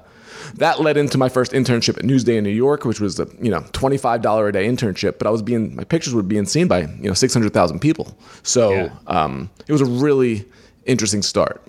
that 0.54 0.81
led 0.81 0.97
into 0.97 1.19
my 1.19 1.28
first 1.28 1.52
internship 1.52 1.99
at 1.99 2.04
Newsday 2.04 2.38
in 2.38 2.45
New 2.45 2.50
York, 2.50 2.87
which 2.87 3.00
was 3.00 3.21
a 3.21 3.28
you 3.38 3.50
know 3.50 3.62
twenty 3.73 3.99
five 3.99 4.23
dollar 4.23 4.49
a 4.49 4.52
day 4.52 4.66
internship. 4.66 5.19
But 5.19 5.26
I 5.26 5.31
was 5.31 5.42
being 5.42 5.76
my 5.76 5.85
pictures 5.85 6.14
were 6.14 6.23
being 6.23 6.47
seen 6.47 6.69
by 6.69 6.81
you 6.83 7.09
know 7.09 7.14
six 7.14 7.35
hundred 7.35 7.52
thousand 7.52 7.81
people. 7.81 8.16
So 8.42 8.71
Yeah. 8.73 8.90
um, 9.09 9.50
it 9.66 9.73
was 9.73 9.83
a 9.83 9.87
really 10.07 10.47
interesting 10.87 11.23
start. 11.23 11.62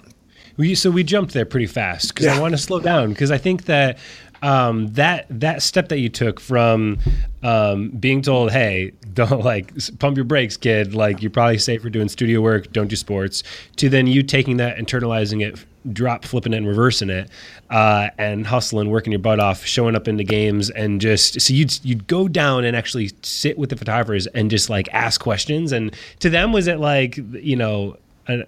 We, 0.57 0.75
so 0.75 0.91
we 0.91 1.03
jumped 1.03 1.33
there 1.33 1.45
pretty 1.45 1.65
fast 1.65 2.09
because 2.09 2.27
I 2.27 2.39
want 2.39 2.53
to 2.53 2.59
slow 2.59 2.79
down 2.79 3.09
because 3.09 3.31
I 3.31 3.39
think 3.39 3.65
that 3.65 3.97
um, 4.43 4.87
that 4.87 5.25
that 5.29 5.63
step 5.63 5.87
that 5.89 5.99
you 5.99 6.09
took 6.09 6.39
from 6.39 6.99
um, 7.41 7.89
being 7.89 8.21
told, 8.21 8.51
"Hey, 8.51 8.91
don't 9.13 9.43
like 9.43 9.73
pump 9.99 10.17
your 10.17 10.25
brakes, 10.25 10.57
kid. 10.57 10.93
Like 10.93 11.21
you're 11.21 11.31
probably 11.31 11.57
safer 11.57 11.89
doing 11.89 12.09
studio 12.09 12.41
work. 12.41 12.71
Don't 12.73 12.89
do 12.89 12.97
sports." 12.97 13.41
To 13.77 13.89
then 13.89 14.05
you 14.05 14.21
taking 14.21 14.57
that, 14.57 14.77
internalizing 14.77 15.41
it, 15.41 15.65
drop 15.93 16.25
flipping 16.25 16.53
it, 16.53 16.57
and 16.57 16.67
reversing 16.67 17.09
it, 17.09 17.29
uh, 17.69 18.09
and 18.17 18.45
hustling, 18.45 18.89
working 18.89 19.13
your 19.13 19.19
butt 19.19 19.39
off, 19.39 19.65
showing 19.65 19.95
up 19.95 20.09
into 20.09 20.25
games, 20.25 20.69
and 20.69 20.99
just 20.99 21.39
so 21.39 21.53
you'd 21.53 21.83
you'd 21.85 22.05
go 22.07 22.27
down 22.27 22.65
and 22.65 22.75
actually 22.75 23.11
sit 23.21 23.57
with 23.57 23.69
the 23.69 23.77
photographers 23.77 24.27
and 24.27 24.51
just 24.51 24.69
like 24.69 24.89
ask 24.91 25.21
questions. 25.21 25.71
And 25.71 25.95
to 26.19 26.29
them, 26.29 26.51
was 26.51 26.67
it 26.67 26.79
like 26.79 27.17
you 27.17 27.55
know? 27.55 27.97
A, 28.27 28.43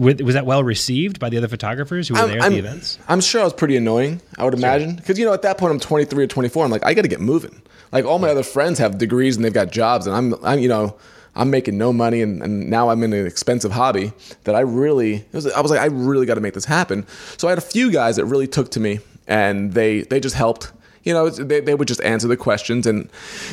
was 0.00 0.34
that 0.34 0.46
well 0.46 0.64
received 0.64 1.18
by 1.20 1.28
the 1.28 1.36
other 1.36 1.48
photographers 1.48 2.08
who 2.08 2.14
were 2.14 2.20
I'm, 2.20 2.28
there 2.28 2.38
at 2.38 2.44
I'm, 2.44 2.52
the 2.52 2.58
events? 2.58 2.98
I'm 3.08 3.20
sure 3.20 3.40
I 3.40 3.44
was 3.44 3.52
pretty 3.52 3.76
annoying. 3.76 4.20
I 4.38 4.44
would 4.44 4.54
imagine 4.54 4.96
because 4.96 5.18
you 5.18 5.24
know 5.24 5.32
at 5.32 5.42
that 5.42 5.58
point 5.58 5.72
I'm 5.72 5.80
23 5.80 6.24
or 6.24 6.26
24. 6.26 6.64
I'm 6.64 6.70
like 6.70 6.84
I 6.84 6.94
got 6.94 7.02
to 7.02 7.08
get 7.08 7.20
moving. 7.20 7.62
Like 7.92 8.04
all 8.04 8.18
my 8.18 8.28
other 8.30 8.42
friends 8.42 8.78
have 8.78 8.98
degrees 8.98 9.36
and 9.36 9.44
they've 9.44 9.52
got 9.52 9.70
jobs, 9.70 10.06
and 10.06 10.16
I'm 10.16 10.44
I'm 10.44 10.58
you 10.58 10.68
know 10.68 10.96
I'm 11.36 11.50
making 11.50 11.78
no 11.78 11.92
money, 11.92 12.22
and, 12.22 12.42
and 12.42 12.68
now 12.68 12.90
I'm 12.90 13.02
in 13.02 13.12
an 13.12 13.26
expensive 13.26 13.72
hobby 13.72 14.12
that 14.44 14.54
I 14.54 14.60
really 14.60 15.24
was, 15.32 15.46
I 15.46 15.60
was 15.60 15.70
like 15.70 15.80
I 15.80 15.86
really 15.86 16.26
got 16.26 16.34
to 16.34 16.40
make 16.40 16.54
this 16.54 16.64
happen. 16.64 17.06
So 17.36 17.48
I 17.48 17.52
had 17.52 17.58
a 17.58 17.62
few 17.62 17.90
guys 17.90 18.16
that 18.16 18.24
really 18.24 18.46
took 18.46 18.70
to 18.72 18.80
me, 18.80 19.00
and 19.26 19.72
they 19.72 20.02
they 20.02 20.20
just 20.20 20.34
helped 20.34 20.72
you 21.02 21.12
know, 21.14 21.30
they, 21.30 21.60
they 21.60 21.74
would 21.74 21.88
just 21.88 22.02
answer 22.02 22.28
the 22.28 22.36
questions. 22.36 22.86
And 22.86 23.08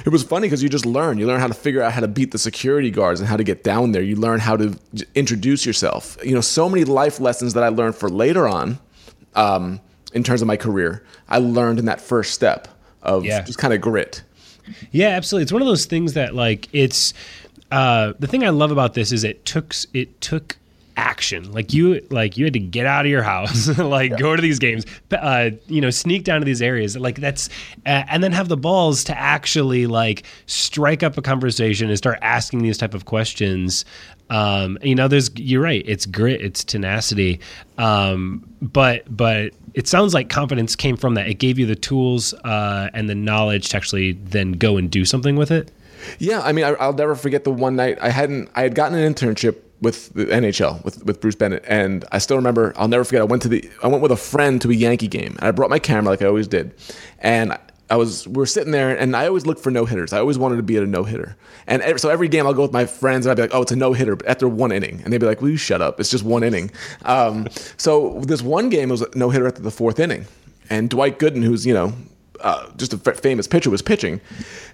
it 0.05 0.09
was 0.09 0.23
funny 0.23 0.47
because 0.47 0.61
you 0.61 0.69
just 0.69 0.85
learn. 0.85 1.17
You 1.17 1.27
learn 1.27 1.39
how 1.39 1.47
to 1.47 1.53
figure 1.53 1.81
out 1.81 1.93
how 1.93 2.01
to 2.01 2.07
beat 2.07 2.31
the 2.31 2.37
security 2.37 2.91
guards 2.91 3.19
and 3.19 3.29
how 3.29 3.37
to 3.37 3.43
get 3.43 3.63
down 3.63 3.93
there. 3.93 4.01
You 4.01 4.15
learn 4.15 4.39
how 4.39 4.57
to 4.57 4.77
introduce 5.15 5.65
yourself. 5.65 6.17
You 6.23 6.35
know, 6.35 6.41
so 6.41 6.69
many 6.69 6.83
life 6.83 7.19
lessons 7.19 7.53
that 7.53 7.63
I 7.63 7.69
learned 7.69 7.95
for 7.95 8.09
later 8.09 8.47
on 8.47 8.79
um, 9.35 9.79
in 10.13 10.23
terms 10.23 10.41
of 10.41 10.47
my 10.47 10.57
career, 10.57 11.03
I 11.29 11.37
learned 11.37 11.79
in 11.79 11.85
that 11.85 12.01
first 12.01 12.33
step 12.33 12.67
of 13.01 13.23
yeah. 13.23 13.41
just 13.41 13.59
kind 13.59 13.73
of 13.73 13.81
grit. 13.81 14.23
Yeah, 14.91 15.09
absolutely. 15.09 15.43
It's 15.43 15.53
one 15.53 15.61
of 15.61 15.67
those 15.67 15.85
things 15.85 16.13
that, 16.13 16.35
like, 16.35 16.67
it's 16.73 17.13
uh, 17.71 18.13
the 18.19 18.27
thing 18.27 18.43
I 18.43 18.49
love 18.49 18.71
about 18.71 18.93
this 18.93 19.11
is 19.11 19.23
it 19.23 19.45
took 19.45 19.73
it 19.93 20.19
took 20.19 20.57
action. 20.97 21.51
Like 21.51 21.73
you, 21.73 22.05
like 22.09 22.35
you 22.35 22.45
had 22.45 22.53
to 22.53 22.59
get 22.59 22.85
out 22.85 23.05
of 23.05 23.11
your 23.11 23.23
house, 23.23 23.77
like 23.77 24.11
yeah. 24.11 24.17
go 24.17 24.35
to 24.35 24.41
these 24.41 24.59
games, 24.59 24.85
uh, 25.11 25.51
you 25.67 25.79
know, 25.79 25.89
sneak 25.89 26.23
down 26.23 26.41
to 26.41 26.45
these 26.45 26.61
areas. 26.61 26.97
Like 26.97 27.21
that's, 27.21 27.49
uh, 27.85 28.03
and 28.09 28.23
then 28.23 28.31
have 28.33 28.49
the 28.49 28.57
balls 28.57 29.03
to 29.05 29.17
actually 29.17 29.87
like 29.87 30.23
strike 30.47 31.03
up 31.03 31.17
a 31.17 31.21
conversation 31.21 31.87
and 31.87 31.97
start 31.97 32.19
asking 32.21 32.63
these 32.63 32.77
type 32.77 32.93
of 32.93 33.05
questions. 33.05 33.85
Um, 34.29 34.77
you 34.81 34.95
know, 34.95 35.07
there's, 35.07 35.29
you're 35.35 35.61
right. 35.61 35.83
It's 35.85 36.05
grit, 36.05 36.41
it's 36.41 36.63
tenacity. 36.63 37.39
Um, 37.77 38.43
but, 38.61 39.03
but 39.15 39.53
it 39.73 39.87
sounds 39.87 40.13
like 40.13 40.29
confidence 40.29 40.75
came 40.75 40.97
from 40.97 41.13
that. 41.13 41.27
It 41.27 41.35
gave 41.35 41.59
you 41.59 41.65
the 41.65 41.75
tools, 41.75 42.33
uh, 42.33 42.89
and 42.93 43.07
the 43.07 43.15
knowledge 43.15 43.69
to 43.69 43.77
actually 43.77 44.13
then 44.13 44.53
go 44.53 44.75
and 44.77 44.89
do 44.89 45.05
something 45.05 45.35
with 45.35 45.51
it. 45.51 45.71
Yeah, 46.19 46.41
I 46.41 46.51
mean, 46.51 46.65
I, 46.65 46.87
will 46.87 46.93
never 46.93 47.15
forget 47.15 47.43
the 47.43 47.51
one 47.51 47.75
night 47.75 47.97
I 48.01 48.09
hadn't. 48.09 48.49
I 48.55 48.61
had 48.61 48.75
gotten 48.75 48.97
an 48.97 49.13
internship 49.13 49.57
with 49.81 50.13
the 50.13 50.25
NHL 50.25 50.83
with 50.83 51.03
with 51.05 51.21
Bruce 51.21 51.35
Bennett, 51.35 51.63
and 51.67 52.05
I 52.11 52.17
still 52.17 52.37
remember. 52.37 52.73
I'll 52.75 52.87
never 52.87 53.03
forget. 53.03 53.21
I 53.21 53.25
went 53.25 53.41
to 53.43 53.49
the. 53.49 53.69
I 53.83 53.87
went 53.87 54.01
with 54.01 54.11
a 54.11 54.17
friend 54.17 54.61
to 54.61 54.71
a 54.71 54.73
Yankee 54.73 55.07
game, 55.07 55.35
and 55.37 55.47
I 55.47 55.51
brought 55.51 55.69
my 55.69 55.79
camera 55.79 56.11
like 56.11 56.21
I 56.21 56.25
always 56.25 56.47
did, 56.47 56.73
and. 57.19 57.57
I 57.89 57.95
was 57.95 58.27
we 58.27 58.43
are 58.43 58.45
sitting 58.45 58.73
there, 58.73 58.93
and 58.97 59.15
I 59.15 59.27
always 59.27 59.45
look 59.45 59.59
for 59.59 59.71
no 59.71 59.85
hitters. 59.85 60.11
I 60.11 60.19
always 60.19 60.37
wanted 60.37 60.57
to 60.57 60.61
be 60.61 60.75
at 60.75 60.83
a 60.83 60.85
no 60.85 61.05
hitter, 61.05 61.37
and 61.67 61.81
every, 61.81 61.97
so 61.99 62.09
every 62.09 62.27
game 62.27 62.45
I'll 62.45 62.53
go 62.53 62.63
with 62.63 62.73
my 62.73 62.85
friends, 62.85 63.25
and 63.25 63.31
I'd 63.31 63.35
be 63.35 63.43
like, 63.43 63.55
"Oh, 63.55 63.61
it's 63.61 63.71
a 63.71 63.77
no 63.77 63.93
hitter." 63.93 64.17
but 64.17 64.27
After 64.27 64.49
one 64.49 64.73
inning, 64.73 65.01
and 65.05 65.13
they'd 65.13 65.19
be 65.19 65.25
like, 65.25 65.41
"Will 65.41 65.51
you 65.51 65.55
shut 65.55 65.81
up? 65.81 65.97
It's 65.97 66.09
just 66.09 66.25
one 66.25 66.43
inning." 66.43 66.69
Um, 67.05 67.47
so 67.77 68.19
this 68.27 68.41
one 68.41 68.67
game 68.67 68.89
was 68.89 69.03
a 69.03 69.07
no 69.15 69.29
hitter 69.29 69.47
after 69.47 69.61
the 69.61 69.71
fourth 69.71 70.01
inning, 70.01 70.25
and 70.69 70.89
Dwight 70.89 71.17
Gooden, 71.17 71.45
who's 71.45 71.65
you 71.65 71.73
know 71.73 71.93
uh, 72.41 72.69
just 72.77 72.93
a 72.93 72.97
famous 72.97 73.47
pitcher 73.47 73.69
was 73.69 73.81
pitching, 73.81 74.21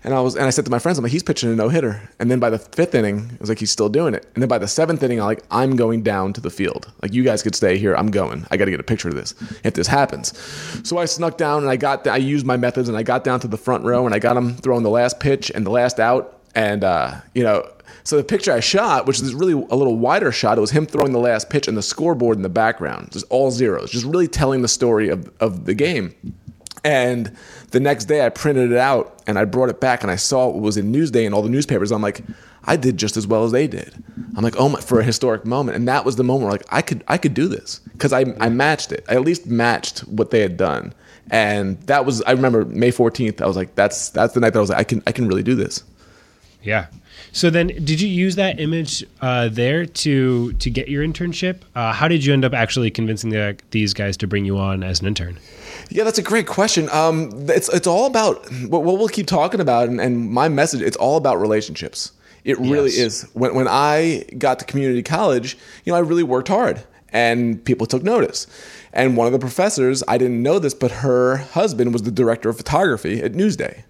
and 0.04 0.14
I 0.14 0.20
was 0.22 0.36
and 0.36 0.46
I 0.46 0.50
said 0.50 0.66
to 0.66 0.72
my 0.72 0.80
friends, 0.80 0.98
I'm 0.98 1.04
like, 1.04 1.12
he's 1.12 1.24
pitching 1.24 1.52
a 1.52 1.56
no 1.56 1.70
hitter. 1.70 2.02
And 2.20 2.30
then 2.30 2.40
by 2.40 2.50
the 2.50 2.60
fifth 2.60 2.96
inning, 2.96 3.30
I 3.32 3.38
was 3.40 3.50
like, 3.50 3.60
he's 3.60 3.72
still 3.72 3.90
doing 3.90 4.14
it. 4.14 4.26
And 4.36 4.42
then 4.42 4.48
by 4.48 4.58
the 4.58 4.68
seventh 4.68 5.04
inning, 5.04 5.20
I'm 5.20 5.26
like, 5.26 5.44
I'm 5.52 5.76
going 5.76 6.04
down 6.04 6.34
to 6.34 6.42
the 6.42 6.50
field. 6.50 6.92
Like 7.02 7.14
you 7.14 7.24
guys 7.24 7.44
could 7.44 7.56
stay 7.56 7.78
here. 7.78 7.96
I'm 7.96 8.12
going. 8.12 8.46
I 8.52 8.58
got 8.58 8.66
to 8.66 8.72
get 8.72 8.80
a 8.80 8.84
picture 8.84 9.10
of 9.10 9.16
this 9.16 9.36
if 9.64 9.74
this 9.74 9.88
happens. 9.88 10.38
So 10.84 10.98
I 10.98 11.06
snuck 11.06 11.38
down 11.38 11.62
and 11.62 11.70
I 11.70 11.76
got 11.76 12.08
I 12.08 12.18
used 12.18 12.46
my 12.46 12.58
methods 12.58 12.90
and 12.90 12.98
I 12.98 13.04
got 13.04 13.24
down 13.24 13.40
to 13.42 13.48
the 13.48 13.58
front 13.58 13.84
row 13.84 14.06
and 14.06 14.14
I 14.14 14.20
got 14.20 14.38
him 14.38 14.56
throwing 14.56 14.84
the 14.84 14.90
last 14.90 15.20
pitch 15.20 15.52
and 15.54 15.66
the 15.66 15.72
last 15.72 16.00
out. 16.00 16.40
And 16.56 16.84
uh, 16.84 17.16
you 17.34 17.44
know, 17.44 17.68
so 18.04 18.18
the 18.18 18.24
picture 18.24 18.52
I 18.52 18.60
shot, 18.60 19.06
which 19.06 19.22
is 19.22 19.34
really 19.34 19.54
a 19.54 19.76
little 19.76 19.96
wider 19.96 20.32
shot, 20.32 20.58
it 20.58 20.62
was 20.62 20.72
him 20.72 20.86
throwing 20.86 21.14
the 21.14 21.20
last 21.20 21.50
pitch 21.50 21.68
and 21.68 21.78
the 21.78 21.82
scoreboard 21.82 22.38
in 22.38 22.44
the 22.44 22.50
background, 22.50 23.12
just 23.12 23.26
all 23.30 23.50
zeros, 23.50 23.92
just 23.92 24.06
really 24.06 24.28
telling 24.28 24.62
the 24.62 24.68
story 24.68 25.10
of 25.10 25.32
of 25.40 25.66
the 25.66 25.74
game. 25.74 26.14
And 26.84 27.36
the 27.72 27.80
next 27.80 28.06
day 28.06 28.26
I 28.26 28.30
printed 28.30 28.72
it 28.72 28.78
out 28.78 29.22
and 29.26 29.40
I 29.40 29.46
brought 29.46 29.70
it 29.70 29.80
back 29.80 30.04
and 30.04 30.12
I 30.12 30.16
saw 30.16 30.50
it 30.50 30.56
was 30.56 30.78
in 30.78 30.92
Newsday 30.92 31.26
and 31.26 31.34
all 31.34 31.42
the 31.42 31.50
newspapers. 31.50 31.92
I'm 31.92 32.02
like, 32.02 32.22
I 32.66 32.76
did 32.76 32.98
just 32.98 33.18
as 33.18 33.28
well 33.28 33.44
as 33.44 33.52
they 33.52 33.68
did. 33.68 33.94
I'm 34.36 34.44
like, 34.44 34.56
oh 34.58 34.70
my, 34.70 34.80
for 34.80 35.00
a 35.00 35.04
historic 35.04 35.46
moment. 35.46 35.76
And 35.76 35.88
that 35.88 36.06
was 36.06 36.16
the 36.16 36.24
moment 36.24 36.44
where 36.44 36.52
like 36.54 36.66
I 36.70 36.82
could 36.82 37.04
I 37.08 37.18
could 37.18 37.34
do 37.34 37.48
this 37.48 37.80
because 37.92 38.14
I, 38.14 38.26
I 38.40 38.50
matched 38.50 38.92
it. 38.92 39.06
I 39.10 39.16
at 39.16 39.22
least 39.22 39.46
matched 39.46 40.00
what 40.02 40.32
they 40.32 40.40
had 40.40 40.58
done. 40.58 40.94
And 41.30 41.80
that 41.84 42.06
was 42.06 42.22
I 42.24 42.32
remember 42.32 42.66
May 42.66 42.92
14th. 42.92 43.42
I 43.42 43.48
was 43.48 43.56
like, 43.56 43.76
that's 43.76 44.10
that's 44.10 44.34
the 44.34 44.40
night 44.40 44.52
that 44.52 44.60
I 44.60 44.62
was 44.62 44.70
like, 44.70 44.80
I 44.80 44.84
can 44.84 45.04
I 45.08 45.12
can 45.12 45.28
really 45.28 45.44
do 45.44 45.56
this. 45.56 45.84
Yeah. 46.62 46.88
So 47.34 47.50
then, 47.50 47.68
did 47.68 48.00
you 48.00 48.08
use 48.08 48.36
that 48.36 48.60
image 48.60 49.04
uh, 49.20 49.50
there 49.50 49.88
to 49.88 50.54
to 50.54 50.70
get 50.70 50.88
your 50.88 51.04
internship? 51.04 51.62
Uh, 51.76 51.92
how 51.92 52.08
did 52.08 52.24
you 52.24 52.32
end 52.32 52.46
up 52.46 52.54
actually 52.54 52.92
convincing 52.92 53.32
the, 53.32 53.58
these 53.72 53.96
guys 53.96 54.16
to 54.18 54.28
bring 54.28 54.46
you 54.46 54.60
on 54.60 54.84
as 54.84 55.02
an 55.02 55.08
intern? 55.08 55.40
Yeah, 55.90 56.04
that's 56.04 56.20
a 56.20 56.24
great 56.24 56.46
question. 56.46 56.88
Um, 56.90 57.32
it's 57.50 57.70
it's 57.70 57.88
all 57.88 58.06
about 58.06 58.48
what 58.68 58.84
we'll 58.84 59.08
keep 59.08 59.26
talking 59.26 59.60
about, 59.60 59.90
and, 59.90 60.00
and, 60.00 60.30
my 60.30 60.48
message. 60.48 60.82
It's 60.82 60.96
all 60.98 61.18
about 61.18 61.42
relationships. 61.42 62.12
It 62.44 62.60
really 62.60 62.92
yes. 62.92 63.24
is. 63.24 63.30
When 63.34 63.56
when 63.56 63.68
I 63.68 64.26
got 64.38 64.60
to 64.60 64.66
community 64.66 65.02
college, 65.02 65.58
you 65.86 65.92
know, 65.92 65.98
I 65.98 66.02
really 66.02 66.24
worked 66.24 66.50
hard, 66.50 66.84
and 67.10 67.66
people 67.66 67.88
took 67.88 68.04
notice. 68.04 68.46
And 68.94 69.18
one 69.18 69.26
of 69.26 69.34
the 69.34 69.40
professors, 69.40 70.04
I 70.08 70.20
didn't 70.20 70.44
know 70.44 70.60
this, 70.60 70.76
but 70.76 70.92
her 70.92 71.38
husband 71.38 71.94
was 71.94 72.04
the 72.04 72.12
director 72.12 72.50
of 72.50 72.58
photography 72.58 73.24
at 73.24 73.34
Newsday 73.34 73.86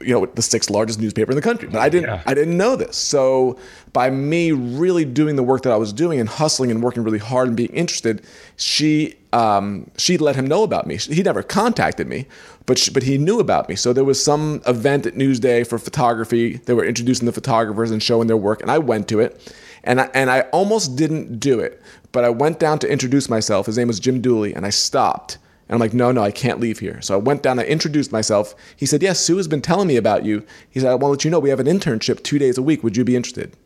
you 0.00 0.12
know 0.14 0.26
the 0.26 0.42
sixth 0.42 0.70
largest 0.70 1.00
newspaper 1.00 1.30
in 1.30 1.36
the 1.36 1.42
country. 1.42 1.68
But 1.68 1.80
i 1.80 1.88
didn't 1.88 2.08
yeah. 2.08 2.22
i 2.26 2.34
didn't 2.34 2.56
know 2.56 2.76
this. 2.76 2.96
So 2.96 3.58
by 3.92 4.10
me 4.10 4.52
really 4.52 5.04
doing 5.04 5.36
the 5.36 5.42
work 5.42 5.62
that 5.62 5.72
i 5.72 5.76
was 5.76 5.92
doing 5.92 6.20
and 6.20 6.28
hustling 6.28 6.70
and 6.70 6.82
working 6.82 7.02
really 7.02 7.18
hard 7.18 7.48
and 7.48 7.56
being 7.56 7.70
interested 7.70 8.24
she 8.56 9.16
um, 9.34 9.90
she 9.96 10.18
let 10.18 10.36
him 10.36 10.46
know 10.46 10.62
about 10.62 10.86
me. 10.86 10.98
He 10.98 11.22
never 11.22 11.42
contacted 11.42 12.06
me 12.06 12.26
but 12.66 12.78
she, 12.78 12.90
but 12.90 13.02
he 13.02 13.16
knew 13.18 13.40
about 13.40 13.68
me. 13.68 13.76
So 13.76 13.92
there 13.92 14.04
was 14.04 14.22
some 14.22 14.62
event 14.66 15.06
at 15.06 15.14
newsday 15.14 15.66
for 15.66 15.78
photography. 15.78 16.58
They 16.58 16.74
were 16.74 16.84
introducing 16.84 17.26
the 17.26 17.32
photographers 17.32 17.90
and 17.90 18.02
showing 18.02 18.28
their 18.28 18.36
work 18.36 18.60
and 18.62 18.70
i 18.70 18.78
went 18.78 19.08
to 19.08 19.20
it. 19.20 19.54
And 19.84 20.00
I, 20.00 20.10
and 20.14 20.30
I 20.30 20.42
almost 20.52 20.96
didn't 20.96 21.40
do 21.40 21.60
it 21.60 21.82
but 22.12 22.24
i 22.24 22.28
went 22.28 22.58
down 22.58 22.78
to 22.80 22.90
introduce 22.90 23.28
myself. 23.28 23.66
His 23.66 23.78
name 23.78 23.88
was 23.88 23.98
jim 23.98 24.20
dooley 24.20 24.54
and 24.54 24.66
i 24.66 24.70
stopped 24.70 25.38
and 25.72 25.76
I'm 25.76 25.80
like, 25.80 25.94
no, 25.94 26.12
no, 26.12 26.22
I 26.22 26.30
can't 26.30 26.60
leave 26.60 26.80
here. 26.80 27.00
So 27.00 27.14
I 27.14 27.16
went 27.16 27.42
down, 27.42 27.58
I 27.58 27.64
introduced 27.64 28.12
myself. 28.12 28.54
He 28.76 28.84
said, 28.84 29.02
yes, 29.02 29.20
Sue 29.20 29.38
has 29.38 29.48
been 29.48 29.62
telling 29.62 29.88
me 29.88 29.96
about 29.96 30.22
you. 30.22 30.44
He 30.68 30.78
said, 30.80 30.90
I 30.90 30.96
want 30.96 31.04
to 31.04 31.08
let 31.08 31.24
you 31.24 31.30
know 31.30 31.40
we 31.40 31.48
have 31.48 31.60
an 31.60 31.66
internship 31.66 32.22
two 32.22 32.38
days 32.38 32.58
a 32.58 32.62
week. 32.62 32.84
Would 32.84 32.94
you 32.94 33.04
be 33.04 33.16
interested? 33.16 33.56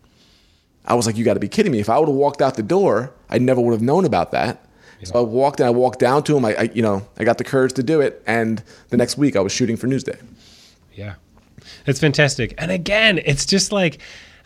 I 0.84 0.94
was 0.94 1.04
like, 1.04 1.16
you 1.16 1.24
got 1.24 1.34
to 1.34 1.40
be 1.40 1.48
kidding 1.48 1.72
me. 1.72 1.80
If 1.80 1.90
I 1.90 1.98
would 1.98 2.06
have 2.06 2.16
walked 2.16 2.40
out 2.40 2.54
the 2.54 2.62
door, 2.62 3.12
I 3.28 3.38
never 3.38 3.60
would 3.60 3.72
have 3.72 3.82
known 3.82 4.04
about 4.04 4.30
that. 4.30 4.64
Yeah. 5.00 5.06
So 5.06 5.18
I 5.18 5.22
walked 5.22 5.58
and 5.58 5.66
I 5.66 5.70
walked 5.70 5.98
down 5.98 6.22
to 6.22 6.36
him. 6.36 6.44
I, 6.44 6.54
I, 6.54 6.62
you 6.72 6.80
know, 6.80 7.04
I 7.18 7.24
got 7.24 7.38
the 7.38 7.44
courage 7.44 7.72
to 7.72 7.82
do 7.82 8.00
it. 8.00 8.22
And 8.24 8.62
the 8.90 8.96
next 8.96 9.18
week 9.18 9.34
I 9.34 9.40
was 9.40 9.50
shooting 9.50 9.76
for 9.76 9.88
Newsday. 9.88 10.22
Yeah. 10.94 11.16
That's 11.86 11.98
fantastic. 11.98 12.54
And 12.56 12.70
again, 12.70 13.18
it's 13.24 13.44
just 13.44 13.72
like, 13.72 13.98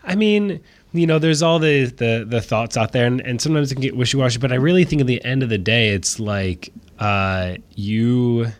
I 0.03 0.15
mean, 0.15 0.61
you 0.93 1.07
know, 1.07 1.19
there's 1.19 1.41
all 1.41 1.59
the, 1.59 1.85
the, 1.85 2.25
the 2.27 2.41
thoughts 2.41 2.75
out 2.77 2.91
there 2.91 3.05
and, 3.05 3.21
and 3.21 3.41
sometimes 3.41 3.71
it 3.71 3.75
can 3.75 3.81
get 3.81 3.95
wishy-washy, 3.95 4.39
but 4.39 4.51
I 4.51 4.55
really 4.55 4.83
think 4.83 5.01
at 5.01 5.07
the 5.07 5.23
end 5.23 5.43
of 5.43 5.49
the 5.49 5.57
day, 5.57 5.89
it's 5.89 6.19
like, 6.19 6.71
uh, 6.99 7.55
you 7.75 8.51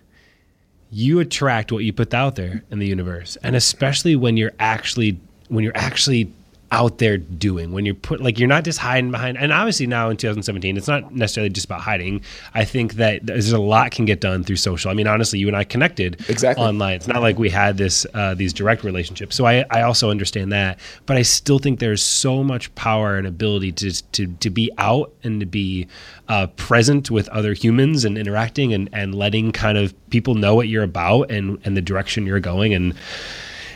you 0.91 1.19
attract 1.21 1.71
what 1.71 1.85
you 1.85 1.93
put 1.93 2.13
out 2.13 2.35
there 2.35 2.63
in 2.69 2.79
the 2.79 2.87
universe, 2.87 3.37
and 3.43 3.55
especially 3.55 4.15
when 4.15 4.35
you're 4.35 4.51
actually 4.59 5.17
when 5.47 5.63
you're 5.63 5.77
actually 5.77 6.31
out 6.71 6.99
there 6.99 7.17
doing 7.17 7.73
when 7.73 7.85
you're 7.85 7.93
put 7.93 8.21
like 8.21 8.39
you're 8.39 8.47
not 8.47 8.63
just 8.63 8.79
hiding 8.79 9.11
behind 9.11 9.37
and 9.37 9.51
obviously 9.51 9.85
now 9.85 10.09
in 10.09 10.15
2017 10.15 10.77
it's 10.77 10.87
not 10.87 11.13
necessarily 11.13 11.49
just 11.49 11.65
about 11.65 11.81
hiding. 11.81 12.21
I 12.53 12.63
think 12.63 12.93
that 12.93 13.25
there's 13.25 13.51
a 13.51 13.59
lot 13.59 13.91
can 13.91 14.05
get 14.05 14.21
done 14.21 14.43
through 14.43 14.55
social. 14.55 14.89
I 14.89 14.93
mean 14.93 15.07
honestly 15.07 15.39
you 15.39 15.47
and 15.47 15.57
i 15.57 15.63
connected 15.63 16.23
exactly. 16.29 16.63
online. 16.63 16.95
It's 16.95 17.07
not 17.07 17.21
like 17.21 17.37
we 17.37 17.49
had 17.49 17.77
this 17.77 18.05
uh, 18.13 18.33
these 18.35 18.53
direct 18.53 18.83
relationships. 18.83 19.35
So 19.35 19.45
I, 19.45 19.65
I 19.69 19.81
also 19.81 20.09
understand 20.09 20.51
that 20.51 20.79
but 21.05 21.17
i 21.17 21.21
still 21.21 21.59
think 21.59 21.79
there's 21.79 22.01
so 22.01 22.43
much 22.43 22.73
power 22.75 23.17
and 23.17 23.27
ability 23.27 23.71
to 23.73 24.11
to, 24.11 24.27
to 24.27 24.49
be 24.49 24.71
out 24.77 25.11
and 25.23 25.39
to 25.39 25.45
be 25.45 25.87
uh, 26.27 26.47
present 26.55 27.11
with 27.11 27.27
other 27.29 27.53
humans 27.53 28.05
and 28.05 28.17
interacting 28.17 28.73
and, 28.73 28.89
and 28.93 29.13
letting 29.13 29.51
kind 29.51 29.77
of 29.77 29.93
people 30.09 30.35
know 30.35 30.55
what 30.55 30.67
you're 30.67 30.83
about 30.83 31.29
and 31.29 31.59
and 31.65 31.75
the 31.75 31.81
direction 31.81 32.25
you're 32.25 32.39
going 32.39 32.73
and 32.73 32.93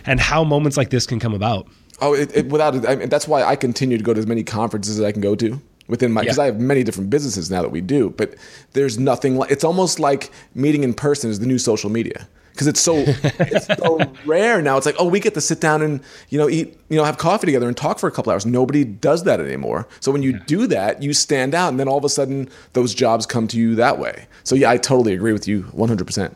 and 0.05 0.19
how 0.19 0.43
moments 0.43 0.77
like 0.77 0.89
this 0.89 1.05
can 1.05 1.19
come 1.19 1.33
about 1.33 1.67
Oh, 2.01 2.13
it, 2.13 2.35
it, 2.35 2.47
without 2.47 2.75
it, 2.75 2.85
I 2.87 2.95
mean, 2.95 3.09
that's 3.09 3.27
why 3.27 3.43
I 3.43 3.55
continue 3.55 3.97
to 3.97 4.03
go 4.03 4.13
to 4.13 4.19
as 4.19 4.27
many 4.27 4.43
conferences 4.43 4.99
as 4.99 5.05
I 5.05 5.11
can 5.11 5.21
go 5.21 5.35
to. 5.35 5.61
within 5.87 6.11
my 6.11 6.21
because 6.21 6.37
Yeah. 6.37 6.43
I 6.43 6.45
have 6.47 6.59
many 6.59 6.83
different 6.83 7.09
businesses 7.09 7.49
now 7.51 7.61
that 7.61 7.69
we 7.71 7.79
do, 7.79 8.09
but 8.17 8.33
there's 8.73 8.97
nothing 8.99 9.37
like 9.37 9.51
it's 9.51 9.63
almost 9.63 9.99
like 9.99 10.31
meeting 10.55 10.83
in 10.83 10.93
person 10.93 11.29
is 11.29 11.39
the 11.39 11.45
new 11.45 11.59
social 11.59 11.89
media 11.91 12.27
because 12.51 12.65
it's 12.67 12.81
so 12.81 12.95
it's 13.07 13.67
so 13.79 13.99
rare 14.25 14.61
now. 14.61 14.77
It's 14.77 14.85
like 14.85 14.95
oh, 14.99 15.07
we 15.07 15.19
get 15.19 15.35
to 15.35 15.41
sit 15.41 15.61
down 15.61 15.81
and 15.83 16.01
you 16.29 16.37
know 16.39 16.49
eat 16.49 16.77
you 16.89 16.97
know 16.97 17.03
have 17.05 17.17
coffee 17.17 17.45
together 17.45 17.67
and 17.67 17.77
talk 17.77 17.99
for 17.99 18.07
a 18.07 18.11
couple 18.11 18.31
hours. 18.33 18.45
Nobody 18.47 18.83
does 18.83 19.23
that 19.25 19.39
anymore. 19.39 19.87
So 19.99 20.11
when 20.11 20.23
you 20.23 20.39
do 20.39 20.65
that, 20.67 21.03
you 21.03 21.13
stand 21.13 21.53
out, 21.53 21.69
and 21.69 21.79
then 21.79 21.87
all 21.87 21.97
of 21.99 22.03
a 22.03 22.09
sudden 22.09 22.49
those 22.73 22.93
jobs 22.95 23.25
come 23.27 23.47
to 23.49 23.57
you 23.57 23.75
that 23.75 23.99
way. 23.99 24.25
So 24.43 24.55
yeah, 24.55 24.71
I 24.71 24.77
totally 24.77 25.13
agree 25.13 25.33
with 25.33 25.47
you 25.47 25.61
100. 25.71 26.05
percent 26.05 26.35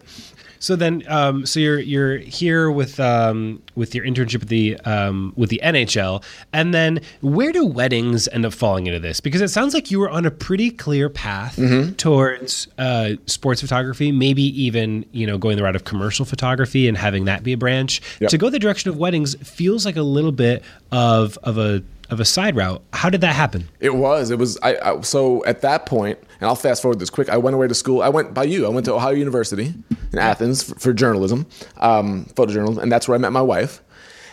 So 0.60 0.75
then, 0.75 1.04
um, 1.08 1.46
so 1.46 1.60
you're 1.60 1.80
you're 1.80 2.18
here 2.18 2.70
with 2.70 3.00
um, 3.00 3.62
with 3.75 3.96
your 3.96 4.06
internship 4.06 4.42
with 4.42 4.50
the 4.50 4.78
um, 4.82 5.34
with 5.38 5.50
the 5.50 5.62
NHL, 5.63 6.22
and 6.51 6.74
then 6.74 7.00
where 7.22 7.51
do 7.51 7.66
weddings 7.66 8.28
end 8.28 8.46
up 8.46 8.54
falling 8.54 8.86
into 8.88 9.00
this? 9.00 9.22
Because 9.22 9.42
it 9.42 9.48
sounds 9.48 9.74
like 9.74 9.89
you 9.89 10.00
were 10.00 10.10
on 10.10 10.25
a 10.25 10.32
pretty 10.32 10.70
clear 10.70 11.10
path 11.10 11.56
Mm-hmm. 11.56 11.94
towards 11.94 12.68
uh, 12.78 13.12
sports 13.25 13.62
photography, 13.62 14.12
maybe 14.12 14.44
even 14.62 15.06
you 15.12 15.25
know 15.25 15.38
going 15.38 15.56
the 15.58 15.63
route 15.63 15.75
of 15.75 15.84
commercial 15.86 16.25
photography 16.25 16.88
and 16.88 16.98
having 16.98 17.25
that 17.25 17.44
be 17.44 17.54
a 17.54 17.58
branch. 17.58 18.01
Yep. 18.20 18.30
To 18.32 18.38
go 18.38 18.50
the 18.50 18.60
direction 18.60 18.89
of 18.89 18.98
weddings 18.98 19.36
feels 19.36 19.86
like 19.86 19.96
a 19.96 20.01
little 20.04 20.32
bit 20.32 20.63
of 20.92 21.38
of 21.44 21.58
a 21.58 21.84
of 22.10 22.20
a 22.20 22.25
side 22.25 22.56
route. 22.56 22.82
How 22.94 23.10
did 23.10 23.22
that 23.22 23.36
happen? 23.36 23.68
It 23.80 23.96
was. 23.96 24.32
It 24.32 24.39
was. 24.39 24.58
I, 24.62 24.78
I 24.82 25.01
so 25.01 25.44
at 25.46 25.62
that 25.62 25.86
point, 25.86 26.20
and 26.39 26.48
I'll 26.48 26.56
fast 26.56 26.82
forward 26.82 27.00
this 27.00 27.10
quick. 27.10 27.30
I 27.30 27.38
went 27.38 27.56
away 27.56 27.68
to 27.68 27.75
school. 27.75 28.01
I 28.01 28.10
went 28.10 28.34
by 28.34 28.44
you. 28.44 28.66
I 28.66 28.70
went 28.70 28.86
to 28.86 28.94
Ohio 28.94 29.13
University 29.13 29.74
in 30.12 30.20
Athens 30.20 30.63
for, 30.63 30.80
for 30.80 30.94
journalism, 30.94 31.46
um, 31.78 32.25
photojournalism, 32.34 32.82
and 32.82 32.92
that's 32.92 33.08
where 33.08 33.16
I 33.16 33.20
met 33.20 33.32
my 33.32 33.42
wife. 33.42 33.82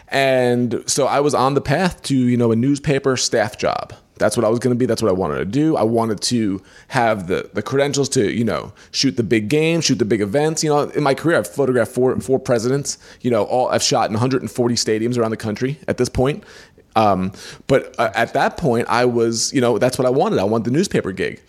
And 0.09 0.85
so 0.87 1.07
I 1.07 1.21
was 1.21 1.35
on 1.35 1.55
the 1.55 1.61
path 1.61 2.03
to 2.05 2.17
you 2.17 2.37
know 2.37 2.53
a 2.53 2.57
newspaper 2.57 3.17
staff 3.17 3.59
job. 3.59 3.93
That's 4.19 4.35
what 4.35 4.47
I 4.47 4.49
was 4.49 4.59
going 4.59 4.75
to 4.75 4.79
be. 4.79 4.87
That's 4.87 5.03
what 5.03 5.11
I 5.11 5.15
wanted 5.15 5.37
to 5.39 5.45
do. 5.45 5.77
I 5.77 5.83
wanted 5.83 6.21
to 6.23 6.63
have 6.89 7.27
the 7.27 7.51
the 7.53 7.63
credentials 7.63 8.09
to 8.11 8.33
you 8.33 8.45
know 8.45 8.73
shoot 8.93 9.17
the 9.17 9.23
big 9.23 9.49
games, 9.49 9.85
shoot 9.85 9.99
the 9.99 10.05
big 10.05 10.21
events. 10.21 10.63
You 10.65 10.71
know, 10.71 10.83
in 10.85 11.03
my 11.03 11.15
career, 11.15 11.39
I've 11.39 11.49
photographed 11.49 11.93
four 11.93 12.19
four 12.21 12.39
presidents. 12.39 12.99
You 13.21 13.31
know, 13.31 13.45
all 13.45 13.69
I've 13.69 13.83
shot 13.83 14.09
in 14.09 14.15
140 14.15 14.75
stadiums 14.77 15.19
around 15.19 15.33
the 15.33 15.37
country 15.37 15.79
at 15.89 15.99
this 15.99 16.09
point. 16.09 16.45
Um, 16.97 17.31
but 17.69 17.95
uh, 17.99 18.11
at 18.15 18.33
that 18.33 18.57
point, 18.57 18.89
I 18.89 19.05
was, 19.05 19.53
you 19.53 19.61
know, 19.61 19.79
that's 19.79 19.99
what 19.99 20.07
I 20.07 20.11
wanted. 20.11 20.41
I 20.41 20.45
wanted 20.45 20.65
the 20.65 20.71
newspaper 20.73 21.13
gig. 21.13 21.41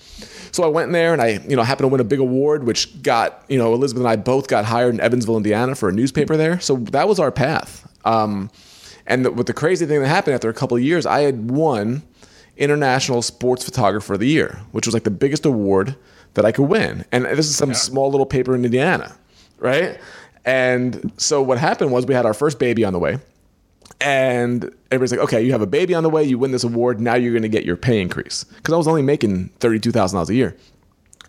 So 0.51 0.63
I 0.63 0.67
went 0.67 0.87
in 0.87 0.91
there 0.91 1.13
and 1.13 1.21
I, 1.21 1.39
you 1.47 1.55
know, 1.55 1.63
happened 1.63 1.85
to 1.85 1.87
win 1.89 2.01
a 2.01 2.05
big 2.05 2.19
award, 2.19 2.65
which 2.65 3.01
got, 3.01 3.43
you 3.47 3.57
know, 3.57 3.73
Elizabeth 3.73 4.01
and 4.01 4.09
I 4.09 4.15
both 4.17 4.47
got 4.47 4.65
hired 4.65 4.93
in 4.93 4.99
Evansville, 4.99 5.37
Indiana 5.37 5.75
for 5.75 5.89
a 5.89 5.91
newspaper 5.91 6.37
there. 6.37 6.59
So 6.59 6.75
that 6.91 7.07
was 7.07 7.19
our 7.19 7.31
path. 7.31 7.87
Um, 8.05 8.49
and 9.05 9.25
the, 9.25 9.31
with 9.31 9.47
the 9.47 9.53
crazy 9.53 9.85
thing 9.85 10.01
that 10.01 10.07
happened 10.07 10.35
after 10.35 10.49
a 10.49 10.53
couple 10.53 10.75
of 10.75 10.83
years, 10.83 11.05
I 11.05 11.21
had 11.21 11.49
won 11.49 12.03
International 12.57 13.21
Sports 13.21 13.63
Photographer 13.63 14.15
of 14.15 14.19
the 14.19 14.27
Year, 14.27 14.59
which 14.71 14.85
was 14.85 14.93
like 14.93 15.03
the 15.03 15.11
biggest 15.11 15.45
award 15.45 15.95
that 16.33 16.45
I 16.45 16.51
could 16.51 16.65
win. 16.65 17.05
And 17.11 17.25
this 17.25 17.47
is 17.47 17.55
some 17.55 17.73
small 17.73 18.11
little 18.11 18.25
paper 18.25 18.53
in 18.55 18.65
Indiana, 18.65 19.15
right? 19.59 19.99
And 20.43 21.11
so 21.17 21.41
what 21.41 21.57
happened 21.57 21.91
was 21.91 22.05
we 22.05 22.13
had 22.13 22.25
our 22.25 22.33
first 22.33 22.59
baby 22.59 22.83
on 22.83 22.93
the 22.93 22.99
way. 22.99 23.19
And 23.99 24.63
everybody's 24.91 25.11
like, 25.11 25.21
okay, 25.21 25.43
you 25.43 25.51
have 25.51 25.61
a 25.61 25.67
baby 25.67 25.93
on 25.93 26.03
the 26.03 26.09
way, 26.09 26.23
you 26.23 26.37
win 26.37 26.51
this 26.51 26.63
award, 26.63 27.01
now 27.01 27.15
you're 27.15 27.33
gonna 27.33 27.47
get 27.47 27.65
your 27.65 27.77
pay 27.77 27.99
increase. 27.99 28.43
Because 28.43 28.73
I 28.73 28.77
was 28.77 28.87
only 28.87 29.01
making 29.01 29.49
$32,000 29.59 30.29
a 30.29 30.35
year. 30.35 30.55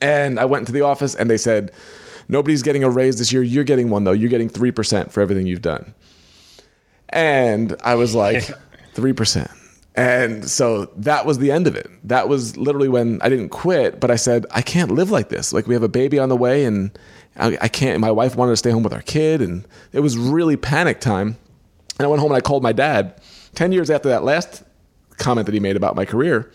And 0.01 0.39
I 0.39 0.45
went 0.45 0.63
into 0.63 0.73
the 0.73 0.83
office 0.83 1.15
and 1.15 1.31
they 1.31 1.39
said, 1.39 1.73
nobody's 2.29 2.63
getting 2.63 2.85
a 2.85 2.91
raise 2.91 3.19
this 3.19 3.33
year. 3.33 3.43
You're 3.43 3.65
getting 3.65 3.91
one 3.91 4.05
though. 4.05 4.13
You're 4.13 4.31
getting 4.31 4.51
3% 4.51 5.11
for 5.11 5.21
everything 5.21 5.47
you've 5.47 5.63
done. 5.63 5.95
And 7.09 7.75
I 7.83 7.95
was 7.95 8.15
like, 8.15 8.45
3%. 8.95 9.51
And 9.97 10.49
so 10.49 10.85
that 10.97 11.27
was 11.27 11.39
the 11.39 11.51
end 11.51 11.67
of 11.67 11.75
it. 11.75 11.91
That 12.05 12.29
was 12.29 12.57
literally 12.57 12.89
when 12.89 13.21
I 13.21 13.29
didn't 13.29 13.49
quit, 13.49 13.99
but 13.99 14.13
I 14.13 14.17
said, 14.17 14.47
I 14.53 14.63
can't 14.63 14.93
live 14.93 15.11
like 15.11 15.29
this. 15.29 15.53
Like 15.53 15.67
we 15.67 15.75
have 15.75 15.83
a 15.83 15.89
baby 15.89 16.21
on 16.21 16.29
the 16.29 16.37
way 16.37 16.65
and 16.65 16.97
I, 17.37 17.59
I 17.63 17.69
can't, 17.69 17.99
my 17.99 18.13
wife 18.13 18.37
wanted 18.37 18.53
to 18.53 18.57
stay 18.57 18.71
home 18.71 18.85
with 18.85 18.93
our 18.93 19.03
kid. 19.03 19.43
And 19.43 19.67
it 19.93 20.01
was 20.01 20.17
really 20.17 20.57
panic 20.57 21.01
time. 21.01 21.37
And 21.99 22.07
I 22.07 22.09
went 22.09 22.21
home 22.21 22.31
and 22.31 22.37
I 22.37 22.41
called 22.41 22.63
my 22.63 22.73
dad 22.73 23.21
10 23.55 23.73
years 23.73 23.91
after 23.91 24.09
that 24.09 24.25
last 24.25 24.63
comment 25.17 25.47
that 25.47 25.53
he 25.53 25.61
made 25.61 25.77
about 25.77 25.97
my 25.97 26.05
career. 26.05 26.51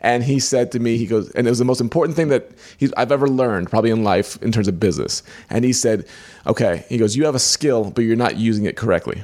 And 0.00 0.24
he 0.24 0.40
said 0.40 0.72
to 0.72 0.80
me, 0.80 0.96
he 0.96 1.06
goes, 1.06 1.30
and 1.32 1.46
it 1.46 1.50
was 1.50 1.58
the 1.58 1.64
most 1.64 1.80
important 1.80 2.16
thing 2.16 2.28
that 2.28 2.50
he's, 2.78 2.92
I've 2.96 3.12
ever 3.12 3.28
learned, 3.28 3.70
probably 3.70 3.90
in 3.90 4.02
life, 4.02 4.42
in 4.42 4.50
terms 4.50 4.66
of 4.66 4.80
business. 4.80 5.22
And 5.50 5.64
he 5.64 5.72
said, 5.72 6.06
okay, 6.46 6.86
he 6.88 6.96
goes, 6.96 7.16
you 7.16 7.26
have 7.26 7.34
a 7.34 7.40
skill, 7.40 7.90
but 7.90 8.02
you're 8.02 8.16
not 8.16 8.36
using 8.36 8.64
it 8.64 8.76
correctly. 8.76 9.22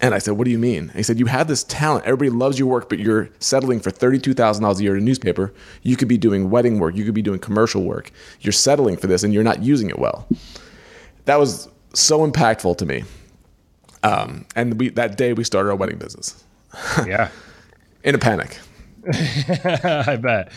And 0.00 0.14
I 0.14 0.18
said, 0.18 0.34
what 0.34 0.44
do 0.44 0.50
you 0.50 0.58
mean? 0.58 0.90
He 0.94 1.02
said, 1.02 1.18
you 1.18 1.26
have 1.26 1.48
this 1.48 1.64
talent. 1.64 2.04
Everybody 2.06 2.30
loves 2.30 2.58
your 2.58 2.68
work, 2.68 2.88
but 2.88 2.98
you're 2.98 3.30
settling 3.40 3.80
for 3.80 3.90
$32,000 3.90 4.78
a 4.78 4.82
year 4.82 4.96
in 4.96 5.02
a 5.02 5.04
newspaper. 5.04 5.52
You 5.82 5.96
could 5.96 6.08
be 6.08 6.18
doing 6.18 6.50
wedding 6.50 6.78
work. 6.78 6.94
You 6.94 7.04
could 7.04 7.14
be 7.14 7.22
doing 7.22 7.40
commercial 7.40 7.82
work. 7.82 8.12
You're 8.40 8.52
settling 8.52 8.96
for 8.96 9.06
this 9.06 9.22
and 9.22 9.34
you're 9.34 9.42
not 9.42 9.62
using 9.62 9.90
it 9.90 9.98
well. 9.98 10.28
That 11.24 11.38
was 11.38 11.68
so 11.94 12.26
impactful 12.26 12.78
to 12.78 12.86
me. 12.86 13.04
Um, 14.02 14.46
and 14.56 14.78
we, 14.78 14.90
that 14.90 15.16
day 15.16 15.32
we 15.32 15.44
started 15.44 15.70
our 15.70 15.76
wedding 15.76 15.98
business 15.98 16.44
Yeah. 17.06 17.30
in 18.04 18.14
a 18.14 18.18
panic. 18.18 18.58
I 19.12 20.16
bet. 20.20 20.52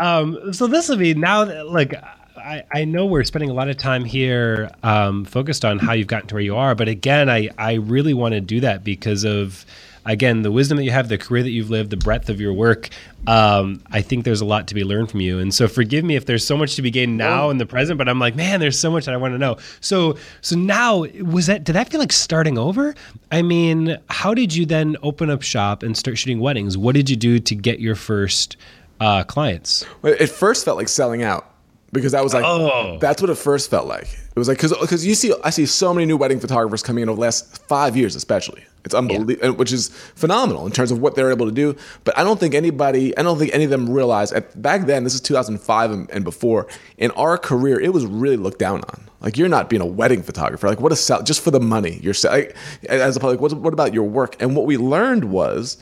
Um, 0.00 0.52
so 0.52 0.66
this 0.66 0.88
will 0.88 0.96
be 0.96 1.14
now. 1.14 1.44
that- 1.44 1.68
Like 1.68 1.94
I, 2.36 2.62
I 2.72 2.84
know 2.84 3.06
we're 3.06 3.24
spending 3.24 3.50
a 3.50 3.52
lot 3.54 3.68
of 3.68 3.76
time 3.76 4.04
here 4.04 4.70
um, 4.82 5.24
focused 5.24 5.64
on 5.64 5.78
how 5.78 5.92
you've 5.92 6.06
gotten 6.08 6.28
to 6.28 6.34
where 6.34 6.42
you 6.42 6.56
are, 6.56 6.74
but 6.74 6.88
again, 6.88 7.28
I 7.30 7.50
I 7.58 7.74
really 7.74 8.14
want 8.14 8.32
to 8.32 8.40
do 8.40 8.60
that 8.60 8.82
because 8.84 9.24
of 9.24 9.64
again 10.04 10.42
the 10.42 10.50
wisdom 10.50 10.76
that 10.78 10.84
you 10.84 10.90
have, 10.90 11.08
the 11.08 11.18
career 11.18 11.42
that 11.42 11.50
you've 11.50 11.70
lived, 11.70 11.90
the 11.90 11.96
breadth 11.96 12.28
of 12.28 12.40
your 12.40 12.52
work. 12.52 12.88
Um, 13.26 13.82
I 13.90 14.02
think 14.02 14.24
there's 14.24 14.40
a 14.40 14.44
lot 14.44 14.66
to 14.68 14.74
be 14.74 14.82
learned 14.82 15.10
from 15.10 15.20
you, 15.20 15.38
and 15.38 15.54
so 15.54 15.68
forgive 15.68 16.04
me 16.04 16.16
if 16.16 16.26
there's 16.26 16.44
so 16.44 16.56
much 16.56 16.74
to 16.76 16.82
be 16.82 16.90
gained 16.90 17.16
now 17.16 17.50
in 17.50 17.58
the 17.58 17.66
present. 17.66 17.98
But 17.98 18.08
I'm 18.08 18.18
like, 18.18 18.34
man, 18.34 18.60
there's 18.60 18.78
so 18.78 18.90
much 18.90 19.04
that 19.04 19.14
I 19.14 19.16
want 19.16 19.34
to 19.34 19.38
know. 19.38 19.58
So 19.80 20.16
so 20.40 20.56
now 20.56 21.04
was 21.22 21.46
that? 21.46 21.64
Did 21.64 21.74
that 21.74 21.88
feel 21.90 22.00
like 22.00 22.12
starting 22.12 22.58
over? 22.58 22.94
I 23.30 23.42
mean, 23.42 23.96
how 24.10 24.34
did 24.34 24.54
you 24.54 24.66
then 24.66 24.96
open 25.02 25.30
up 25.30 25.42
shop 25.42 25.82
and 25.82 25.96
start 25.96 26.18
shooting 26.18 26.40
weddings? 26.40 26.76
What 26.76 26.94
did 26.94 27.08
you 27.08 27.16
do 27.16 27.38
to 27.38 27.54
get 27.54 27.78
your 27.78 27.94
first 27.94 28.56
uh, 29.00 29.24
clients? 29.24 29.84
Well, 30.02 30.14
It 30.18 30.28
first 30.28 30.64
felt 30.64 30.76
like 30.76 30.88
selling 30.88 31.22
out 31.22 31.51
because 31.92 32.12
that 32.12 32.22
was 32.24 32.34
like 32.34 32.44
Oh. 32.44 32.98
that's 33.00 33.20
what 33.20 33.30
it 33.30 33.36
first 33.36 33.70
felt 33.70 33.86
like. 33.86 34.04
It 34.04 34.38
was 34.38 34.48
like 34.48 34.56
because 34.56 34.72
because 34.78 35.04
you 35.06 35.14
see 35.14 35.32
I 35.44 35.50
see 35.50 35.66
so 35.66 35.92
many 35.92 36.06
new 36.06 36.16
wedding 36.16 36.40
photographers 36.40 36.82
coming 36.82 37.02
in 37.02 37.08
over 37.08 37.16
the 37.16 37.20
last 37.22 37.62
five 37.68 37.96
years 37.96 38.16
especially. 38.16 38.64
It's 38.84 38.94
unbelievable, 38.94 39.52
which 39.52 39.72
is 39.72 39.90
phenomenal 40.16 40.66
in 40.66 40.72
terms 40.72 40.90
of 40.90 40.98
what 40.98 41.14
they're 41.14 41.30
able 41.30 41.46
to 41.46 41.52
do. 41.52 41.76
But 42.02 42.18
I 42.18 42.24
don't 42.24 42.40
think 42.40 42.52
anybody, 42.54 43.16
I 43.16 43.22
don't 43.22 43.38
think 43.38 43.54
any 43.54 43.62
of 43.62 43.70
them 43.70 43.88
realize 43.88 44.32
at, 44.32 44.60
back 44.60 44.86
then. 44.86 45.04
This 45.04 45.14
is 45.14 45.20
2005 45.20 45.90
and, 45.92 46.10
and 46.10 46.24
before. 46.24 46.66
In 46.98 47.12
our 47.12 47.38
career, 47.38 47.78
it 47.78 47.92
was 47.92 48.04
really 48.06 48.36
looked 48.36 48.58
down 48.58 48.80
on. 48.82 49.04
Like 49.20 49.38
you're 49.38 49.48
not 49.48 49.70
being 49.70 49.82
a 49.82 49.86
wedding 49.86 50.20
photographer. 50.22 50.66
Like 50.66 50.80
what 50.80 50.90
a 50.90 50.96
sell 50.96 51.22
just 51.22 51.42
for 51.42 51.52
the 51.52 51.60
money. 51.60 52.00
You're 52.02 52.14
like, 52.24 52.56
as 52.88 53.16
a 53.16 53.20
public. 53.20 53.40
what, 53.40 53.52
what 53.52 53.72
about 53.72 53.94
your 53.94 54.02
work? 54.04 54.40
And 54.42 54.56
what 54.56 54.66
we 54.66 54.76
learned 54.76 55.24
was 55.30 55.76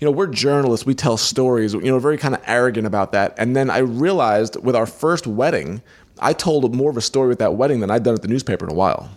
you 0.00 0.06
know, 0.06 0.10
we're 0.10 0.26
journalists, 0.26 0.86
we 0.86 0.94
tell 0.94 1.16
stories, 1.16 1.74
you 1.74 1.80
know, 1.82 1.98
very 1.98 2.16
kind 2.16 2.34
of 2.34 2.42
arrogant 2.46 2.86
about 2.86 3.12
that. 3.12 3.34
And 3.36 3.54
then 3.54 3.70
I 3.70 3.78
realized 3.78 4.56
with 4.56 4.74
our 4.74 4.86
first 4.86 5.26
wedding, 5.26 5.82
I 6.18 6.32
told 6.32 6.74
more 6.74 6.90
of 6.90 6.96
a 6.96 7.02
story 7.02 7.28
with 7.28 7.38
that 7.38 7.54
wedding 7.54 7.80
than 7.80 7.90
I'd 7.90 8.02
done 8.02 8.14
at 8.14 8.22
the 8.22 8.28
newspaper 8.28 8.64
in 8.64 8.70
a 8.70 8.74
while. 8.74 9.10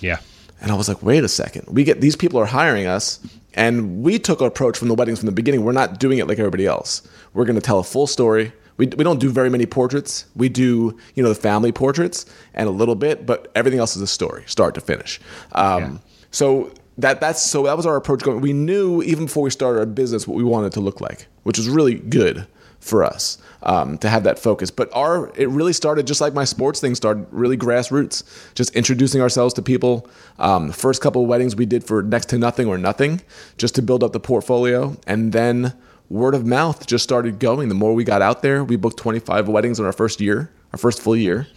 Yeah. 0.00 0.18
And 0.60 0.72
I 0.72 0.74
was 0.74 0.88
like, 0.88 1.02
wait 1.02 1.24
a 1.24 1.28
second. 1.28 1.68
We 1.68 1.84
get 1.84 2.00
these 2.00 2.16
people 2.16 2.40
are 2.40 2.46
hiring 2.46 2.86
us, 2.86 3.20
and 3.54 4.02
we 4.02 4.18
took 4.18 4.40
our 4.40 4.48
approach 4.48 4.76
from 4.76 4.88
the 4.88 4.94
weddings 4.94 5.20
from 5.20 5.26
the 5.26 5.32
beginning. 5.32 5.64
We're 5.64 5.72
not 5.72 6.00
doing 6.00 6.18
it 6.18 6.26
like 6.26 6.38
everybody 6.38 6.66
else. 6.66 7.06
We're 7.32 7.44
going 7.44 7.56
to 7.56 7.62
tell 7.62 7.78
a 7.78 7.84
full 7.84 8.06
story. 8.06 8.52
We, 8.76 8.86
we 8.86 9.04
don't 9.04 9.20
do 9.20 9.30
very 9.30 9.50
many 9.50 9.66
portraits. 9.66 10.26
We 10.34 10.48
do, 10.48 10.98
you 11.14 11.22
know, 11.22 11.28
the 11.28 11.34
family 11.36 11.70
portraits 11.70 12.26
and 12.54 12.68
a 12.68 12.72
little 12.72 12.96
bit, 12.96 13.24
but 13.24 13.52
everything 13.54 13.78
else 13.78 13.94
is 13.94 14.02
a 14.02 14.06
story, 14.08 14.42
start 14.46 14.74
to 14.74 14.80
finish. 14.80 15.20
Um, 15.52 16.00
So 16.34 16.72
that 16.98 17.20
that's 17.20 17.42
so 17.42 17.64
that 17.64 17.76
was 17.76 17.86
our 17.86 17.96
approach 17.96 18.22
going. 18.22 18.40
We 18.40 18.52
knew 18.52 19.02
even 19.02 19.26
before 19.26 19.42
we 19.42 19.50
started 19.50 19.80
our 19.80 19.86
business 19.86 20.28
what 20.28 20.36
we 20.36 20.44
wanted 20.44 20.72
to 20.72 20.80
look 20.80 21.00
like, 21.00 21.26
which 21.42 21.58
was 21.58 21.68
really 21.68 21.94
good 21.94 22.46
for 22.84 23.02
us 23.02 23.38
um, 23.62 23.96
to 23.98 24.10
have 24.10 24.24
that 24.24 24.38
focus. 24.38 24.70
But 24.70 24.90
our 24.92 25.32
it 25.36 25.48
really 25.48 25.72
started 25.72 26.06
just 26.06 26.20
like 26.20 26.34
my 26.34 26.44
sports 26.44 26.80
thing 26.80 26.94
started 26.94 27.26
really 27.30 27.56
grassroots, 27.56 28.22
just 28.54 28.74
introducing 28.76 29.20
ourselves 29.20 29.54
to 29.54 29.62
people. 29.62 30.08
Um, 30.38 30.68
the 30.68 30.72
first 30.74 31.00
couple 31.00 31.22
of 31.22 31.28
weddings 31.28 31.56
we 31.56 31.66
did 31.66 31.84
for 31.84 32.02
next 32.02 32.26
to 32.26 32.38
nothing 32.38 32.68
or 32.68 32.78
nothing, 32.78 33.22
just 33.56 33.74
to 33.76 33.82
build 33.82 34.04
up 34.04 34.12
the 34.12 34.20
portfolio, 34.20 34.96
and 35.06 35.32
then 35.32 35.72
word 36.10 36.34
of 36.34 36.46
mouth 36.46 36.86
just 36.86 37.02
started 37.02 37.38
going. 37.38 37.68
The 37.68 37.74
more 37.74 37.94
we 37.94 38.04
got 38.04 38.22
out 38.22 38.42
there, 38.42 38.62
we 38.62 38.76
booked 38.76 38.98
25 38.98 39.48
weddings 39.48 39.80
in 39.80 39.86
our 39.86 39.92
first 39.92 40.20
year, 40.20 40.52
our 40.72 40.78
first 40.78 41.00
full 41.00 41.16
year. 41.16 41.48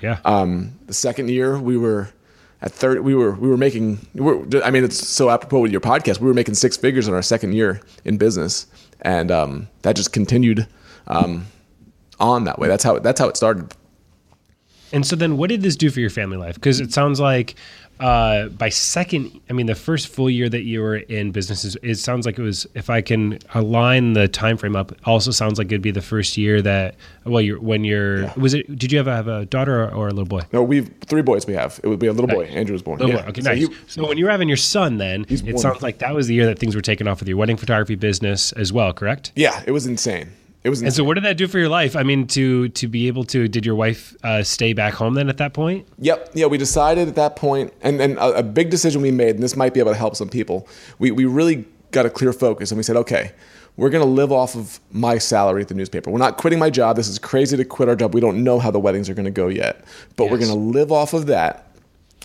Yeah. 0.00 0.18
Um, 0.24 0.78
the 0.86 0.94
second 0.94 1.30
year, 1.30 1.58
we 1.58 1.76
were 1.76 2.10
at 2.62 2.72
third. 2.72 3.00
We 3.00 3.14
were 3.14 3.32
we 3.32 3.48
were 3.48 3.56
making. 3.56 4.06
We're, 4.14 4.62
I 4.62 4.70
mean, 4.70 4.84
it's 4.84 5.06
so 5.06 5.30
apropos 5.30 5.60
with 5.60 5.72
your 5.72 5.80
podcast. 5.80 6.20
We 6.20 6.26
were 6.26 6.34
making 6.34 6.54
six 6.54 6.76
figures 6.76 7.08
in 7.08 7.14
our 7.14 7.22
second 7.22 7.52
year 7.54 7.80
in 8.04 8.18
business, 8.18 8.66
and 9.02 9.30
um, 9.30 9.68
that 9.82 9.96
just 9.96 10.12
continued 10.12 10.66
um, 11.06 11.46
on 12.18 12.44
that 12.44 12.58
way. 12.58 12.68
That's 12.68 12.84
how 12.84 12.98
that's 12.98 13.20
how 13.20 13.28
it 13.28 13.36
started. 13.36 13.74
And 14.92 15.04
so 15.04 15.16
then 15.16 15.36
what 15.36 15.50
did 15.50 15.62
this 15.62 15.76
do 15.76 15.90
for 15.90 16.00
your 16.00 16.10
family 16.10 16.36
life? 16.36 16.54
Because 16.54 16.80
it 16.80 16.92
sounds 16.92 17.18
like 17.18 17.56
uh, 18.00 18.48
by 18.48 18.68
second, 18.68 19.40
I 19.48 19.52
mean 19.52 19.66
the 19.66 19.74
first 19.74 20.08
full 20.08 20.28
year 20.28 20.48
that 20.48 20.62
you 20.64 20.82
were 20.82 20.96
in 20.96 21.30
business, 21.32 21.64
is, 21.64 21.76
it 21.82 21.96
sounds 21.96 22.26
like 22.26 22.38
it 22.38 22.42
was. 22.42 22.66
If 22.74 22.90
I 22.90 23.00
can 23.00 23.38
align 23.54 24.12
the 24.12 24.28
time 24.28 24.56
frame 24.56 24.76
up, 24.76 24.92
also 25.04 25.30
sounds 25.30 25.58
like 25.58 25.68
it'd 25.68 25.82
be 25.82 25.90
the 25.90 26.02
first 26.02 26.36
year 26.36 26.60
that. 26.62 26.94
Well, 27.24 27.40
you're 27.40 27.58
when 27.60 27.84
you're. 27.84 28.22
Yeah. 28.22 28.32
Was 28.36 28.54
it? 28.54 28.78
Did 28.78 28.92
you 28.92 28.98
have 28.98 29.06
a, 29.08 29.14
have 29.16 29.28
a 29.28 29.46
daughter 29.46 29.82
or, 29.84 29.92
or 29.94 30.06
a 30.08 30.10
little 30.10 30.26
boy? 30.26 30.42
No, 30.52 30.62
we've 30.62 30.90
three 31.06 31.22
boys. 31.22 31.46
We 31.46 31.54
have 31.54 31.80
it 31.82 31.88
would 31.88 31.98
be 31.98 32.06
a 32.06 32.12
little 32.12 32.28
boy. 32.28 32.44
Andrew 32.44 32.72
was 32.74 32.82
born. 32.82 32.98
Little 32.98 33.14
Yeah. 33.16 33.22
boy. 33.22 33.28
Okay, 33.30 33.40
So 33.40 33.50
nice. 33.50 33.58
he- 33.66 33.74
so 33.86 34.06
when 34.06 34.18
you 34.18 34.26
were 34.26 34.30
having 34.30 34.48
your 34.48 34.56
son, 34.56 34.98
then 34.98 35.24
it 35.28 35.58
sounds 35.58 35.82
like 35.82 35.98
that 35.98 36.14
was 36.14 36.26
the 36.26 36.34
year 36.34 36.46
that 36.46 36.58
things 36.58 36.74
were 36.76 36.82
taking 36.82 37.08
off 37.08 37.20
with 37.20 37.28
your 37.28 37.36
wedding 37.38 37.56
photography 37.56 37.94
business 37.94 38.52
as 38.52 38.72
well, 38.72 38.92
correct? 38.92 39.32
yeah, 39.34 39.62
it 39.66 39.70
was 39.72 39.86
insane. 39.86 40.28
It 40.66 40.68
was 40.68 40.80
And 40.80 40.88
insane. 40.88 40.96
so, 40.96 41.04
what 41.04 41.14
did 41.14 41.22
that 41.22 41.36
do 41.36 41.46
for 41.46 41.60
your 41.60 41.68
life? 41.68 41.94
I 41.94 42.02
mean, 42.02 42.26
to 42.28 42.68
to 42.70 42.88
be 42.88 43.06
able 43.06 43.22
to, 43.26 43.46
did 43.46 43.64
your 43.64 43.76
wife 43.76 44.16
uh, 44.24 44.42
stay 44.42 44.72
back 44.72 44.94
home 44.94 45.14
then 45.14 45.28
at 45.28 45.36
that 45.36 45.52
point? 45.52 45.86
Yep. 46.00 46.32
Yeah, 46.34 46.46
we 46.46 46.58
decided 46.58 47.06
at 47.06 47.14
that 47.14 47.36
point, 47.36 47.72
and, 47.82 48.00
and 48.00 48.18
a, 48.18 48.38
a 48.38 48.42
big 48.42 48.70
decision 48.70 49.00
we 49.00 49.12
made, 49.12 49.36
and 49.36 49.44
this 49.44 49.54
might 49.54 49.74
be 49.74 49.78
able 49.78 49.92
to 49.92 49.96
help 49.96 50.16
some 50.16 50.28
people. 50.28 50.66
We, 50.98 51.12
we 51.12 51.24
really 51.24 51.66
got 51.92 52.04
a 52.04 52.10
clear 52.10 52.32
focus, 52.32 52.72
and 52.72 52.78
we 52.78 52.82
said, 52.82 52.96
okay, 52.96 53.30
we're 53.76 53.90
going 53.90 54.02
to 54.02 54.10
live 54.10 54.32
off 54.32 54.56
of 54.56 54.80
my 54.90 55.18
salary 55.18 55.62
at 55.62 55.68
the 55.68 55.74
newspaper. 55.74 56.10
We're 56.10 56.18
not 56.18 56.36
quitting 56.36 56.58
my 56.58 56.68
job. 56.68 56.96
This 56.96 57.06
is 57.06 57.20
crazy 57.20 57.56
to 57.56 57.64
quit 57.64 57.88
our 57.88 57.94
job. 57.94 58.12
We 58.12 58.20
don't 58.20 58.42
know 58.42 58.58
how 58.58 58.72
the 58.72 58.80
weddings 58.80 59.08
are 59.08 59.14
going 59.14 59.26
to 59.26 59.30
go 59.30 59.46
yet, 59.46 59.84
but 60.16 60.32
we're 60.32 60.38
going 60.38 60.50
to 60.50 60.56
live 60.56 60.90
off 60.90 61.14
of 61.14 61.26
that, 61.26 61.76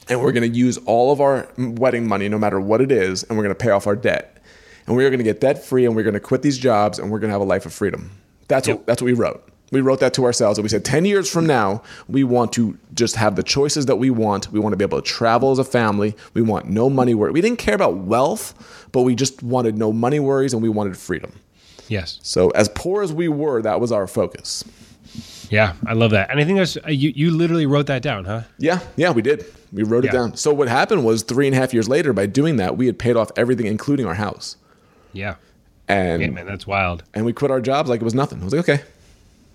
and 0.10 0.20
we're 0.20 0.32
going 0.32 0.52
to 0.52 0.58
use 0.58 0.80
all 0.88 1.12
of 1.12 1.22
our 1.22 1.48
wedding 1.60 2.08
money, 2.08 2.28
no 2.28 2.40
matter 2.40 2.60
what 2.60 2.82
it 2.82 2.92
is, 2.92 3.22
and 3.22 3.38
we're 3.38 3.44
going 3.44 3.56
to 3.56 3.64
pay 3.64 3.70
off 3.70 3.86
our 3.86 3.96
debt. 3.96 4.42
And 4.88 4.96
we're 4.96 5.12
going 5.12 5.20
to 5.20 5.24
get 5.24 5.40
debt 5.40 5.64
free, 5.64 5.86
and 5.86 5.96
we're 5.96 6.02
going 6.02 6.16
to 6.16 6.20
quit 6.20 6.42
these 6.42 6.58
jobs, 6.58 6.98
and 6.98 7.12
we're 7.12 7.20
going 7.20 7.30
to 7.30 7.34
have 7.34 7.42
a 7.42 7.46
life 7.46 7.68
of 7.68 7.72
freedom. 7.74 8.10
That's 8.52 8.68
Yep. 8.68 8.78
what 8.78 8.86
that's 8.88 9.02
what 9.02 9.06
we 9.08 9.14
wrote. 9.14 9.44
We 9.72 9.80
wrote 9.80 10.02
that 10.02 10.14
to 10.16 10.26
ourselves, 10.26 10.58
and 10.58 10.64
we 10.64 10.70
said, 10.70 10.84
10 10.84 11.06
years 11.06 11.30
from 11.32 11.46
now, 11.48 11.82
we 12.10 12.26
want 12.26 12.52
to 12.54 12.78
just 12.94 13.16
have 13.16 13.38
the 13.38 13.44
choices 13.44 13.86
that 13.86 13.96
we 13.96 14.10
want. 14.10 14.52
We 14.52 14.60
want 14.60 14.74
to 14.74 14.78
be 14.78 14.84
able 14.84 15.02
to 15.02 15.08
travel 15.08 15.50
as 15.52 15.60
a 15.60 15.64
family. 15.64 16.14
We 16.34 16.42
want 16.42 16.70
no 16.70 16.90
money 16.90 17.14
worry. 17.14 17.32
We 17.32 17.40
didn't 17.40 17.60
care 17.60 17.76
about 17.76 17.96
wealth, 17.96 18.54
but 18.92 19.04
we 19.04 19.16
just 19.16 19.42
wanted 19.42 19.78
no 19.78 19.94
money 19.94 20.20
worries, 20.20 20.52
and 20.54 20.62
we 20.62 20.68
wanted 20.68 20.98
freedom. 20.98 21.32
Yes. 21.88 22.20
So, 22.22 22.50
as 22.50 22.68
poor 22.68 23.02
as 23.02 23.14
we 23.14 23.30
were, 23.30 23.62
that 23.62 23.80
was 23.80 23.94
our 23.94 24.08
focus. 24.08 24.66
Yeah, 25.50 25.74
I 25.86 25.94
love 25.94 26.12
that. 26.12 26.30
And 26.32 26.40
I 26.42 26.44
think 26.44 26.58
that's 26.58 26.76
uh, 26.78 26.90
you. 26.90 27.14
You 27.16 27.32
literally 27.32 27.66
wrote 27.66 27.88
that 27.88 28.02
down, 28.02 28.26
huh? 28.26 28.42
Yeah, 28.58 28.80
yeah, 28.98 29.12
we 29.12 29.22
did. 29.22 29.46
We 29.72 29.84
wrote 29.84 30.04
it 30.04 30.12
down. 30.12 30.36
So, 30.36 30.54
what 30.54 30.68
happened 30.68 31.06
was 31.06 31.24
three 31.24 31.48
and 31.48 31.56
a 31.56 31.60
half 31.60 31.74
years 31.74 31.88
later, 31.88 32.12
by 32.12 32.26
doing 32.26 32.58
that, 32.58 32.76
we 32.78 32.88
had 32.88 33.00
paid 33.00 33.16
off 33.16 33.32
everything, 33.38 33.68
including 33.68 34.06
our 34.06 34.16
house. 34.16 34.58
Yeah. 35.14 35.36
And, 35.92 36.22
Yeah, 36.22 36.30
man, 36.30 36.46
that's 36.46 36.66
wild. 36.66 37.04
and 37.14 37.26
we 37.26 37.34
quit 37.34 37.52
our 37.52 37.62
jobs 37.62 37.90
like 37.90 38.02
it 38.02 38.04
was 38.04 38.14
nothing. 38.16 38.42
I 38.42 38.46
was 38.46 38.54
like, 38.54 38.70
okay. 38.70 38.84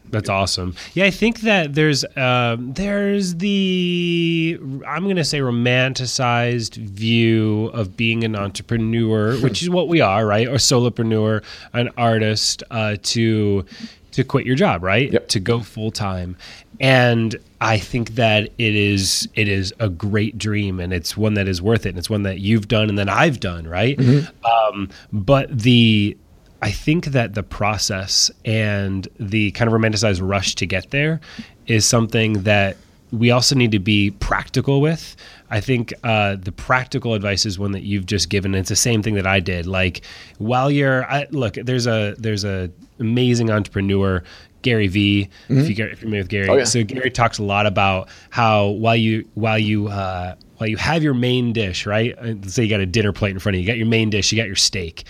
That's 0.08 0.28
awesome. 0.28 0.76
Yeah, 0.94 1.06
I 1.06 1.10
think 1.10 1.40
that 1.40 1.74
there's 1.74 2.04
um, 2.16 2.72
there's 2.74 3.34
the 3.36 4.56
I'm 4.86 5.02
going 5.02 5.16
to 5.16 5.24
say 5.24 5.40
romanticized 5.40 6.76
view 6.76 7.70
of 7.74 7.96
being 7.96 8.22
an 8.22 8.36
entrepreneur, 8.36 9.36
which 9.38 9.62
is 9.62 9.70
what 9.70 9.88
we 9.88 10.00
are, 10.00 10.24
right? 10.24 10.46
Or 10.46 10.54
solopreneur, 10.56 11.42
an 11.72 11.90
artist, 11.96 12.62
uh, 12.70 12.96
to 13.02 13.64
to 14.12 14.24
quit 14.24 14.46
your 14.46 14.54
job, 14.56 14.84
right? 14.84 15.12
Yep. 15.12 15.28
To 15.28 15.40
go 15.40 15.60
full 15.60 15.90
time, 15.90 16.36
and 16.78 17.34
I 17.60 17.78
think 17.78 18.10
that 18.14 18.44
it 18.58 18.74
is 18.76 19.28
it 19.34 19.48
is 19.48 19.74
a 19.80 19.88
great 19.88 20.38
dream, 20.38 20.78
and 20.78 20.92
it's 20.92 21.16
one 21.16 21.34
that 21.34 21.48
is 21.48 21.60
worth 21.60 21.84
it, 21.84 21.90
and 21.90 21.98
it's 21.98 22.08
one 22.10 22.22
that 22.22 22.38
you've 22.38 22.68
done 22.68 22.88
and 22.88 22.96
then 22.96 23.08
I've 23.08 23.40
done, 23.40 23.66
right? 23.66 23.98
Um, 24.44 24.88
but 25.12 25.48
the 25.58 26.16
I 26.62 26.70
think 26.70 27.06
that 27.06 27.34
the 27.34 27.42
process 27.42 28.30
and 28.44 29.06
the 29.20 29.50
kind 29.52 29.72
of 29.72 29.78
romanticized 29.78 30.26
rush 30.26 30.54
to 30.56 30.66
get 30.66 30.90
there 30.90 31.20
is 31.66 31.86
something 31.86 32.42
that 32.44 32.76
we 33.12 33.30
also 33.30 33.54
need 33.54 33.72
to 33.72 33.78
be 33.78 34.10
practical 34.10 34.80
with. 34.80 35.14
I 35.50 35.60
think 35.60 35.92
uh, 36.02 36.36
the 36.36 36.50
practical 36.52 37.14
advice 37.14 37.46
is 37.46 37.58
one 37.58 37.72
that 37.72 37.82
you've 37.82 38.06
just 38.06 38.30
given. 38.30 38.54
It's 38.54 38.68
the 38.68 38.74
same 38.76 39.02
thing 39.02 39.14
that 39.14 39.26
I 39.26 39.38
did. 39.38 39.66
Like 39.66 40.02
while 40.38 40.70
you're 40.70 41.04
I, 41.04 41.26
look, 41.30 41.54
there's 41.54 41.86
a 41.86 42.14
there's 42.18 42.44
a 42.44 42.70
amazing 42.98 43.50
entrepreneur. 43.50 44.22
Gary 44.62 44.88
V. 44.88 45.28
if, 45.48 45.56
you, 45.56 45.60
if 45.70 45.78
you're 45.78 45.94
familiar 45.94 46.22
with 46.22 46.28
Gary, 46.28 46.48
Oh, 46.48 46.56
yeah. 46.56 46.64
so 46.64 46.82
Gary 46.82 47.10
talks 47.10 47.38
a 47.38 47.44
lot 47.44 47.66
about 47.66 48.08
how 48.30 48.68
while 48.70 48.96
you 48.96 49.28
while 49.34 49.58
you 49.58 49.86
uh, 49.86 50.34
while 50.56 50.68
you 50.68 50.76
have 50.76 51.04
your 51.04 51.14
main 51.14 51.52
dish, 51.52 51.86
right? 51.86 52.18
Uh, 52.18 52.28
Let's 52.28 52.54
say 52.54 52.64
you 52.64 52.70
got 52.70 52.80
a 52.80 52.86
dinner 52.86 53.12
plate 53.12 53.30
in 53.30 53.38
front 53.38 53.54
of 53.54 53.60
you, 53.60 53.62
you 53.62 53.68
got 53.68 53.76
your 53.76 53.86
main 53.86 54.10
dish, 54.10 54.32
you 54.32 54.36
got 54.38 54.48
your 54.48 54.56
steak. 54.56 55.04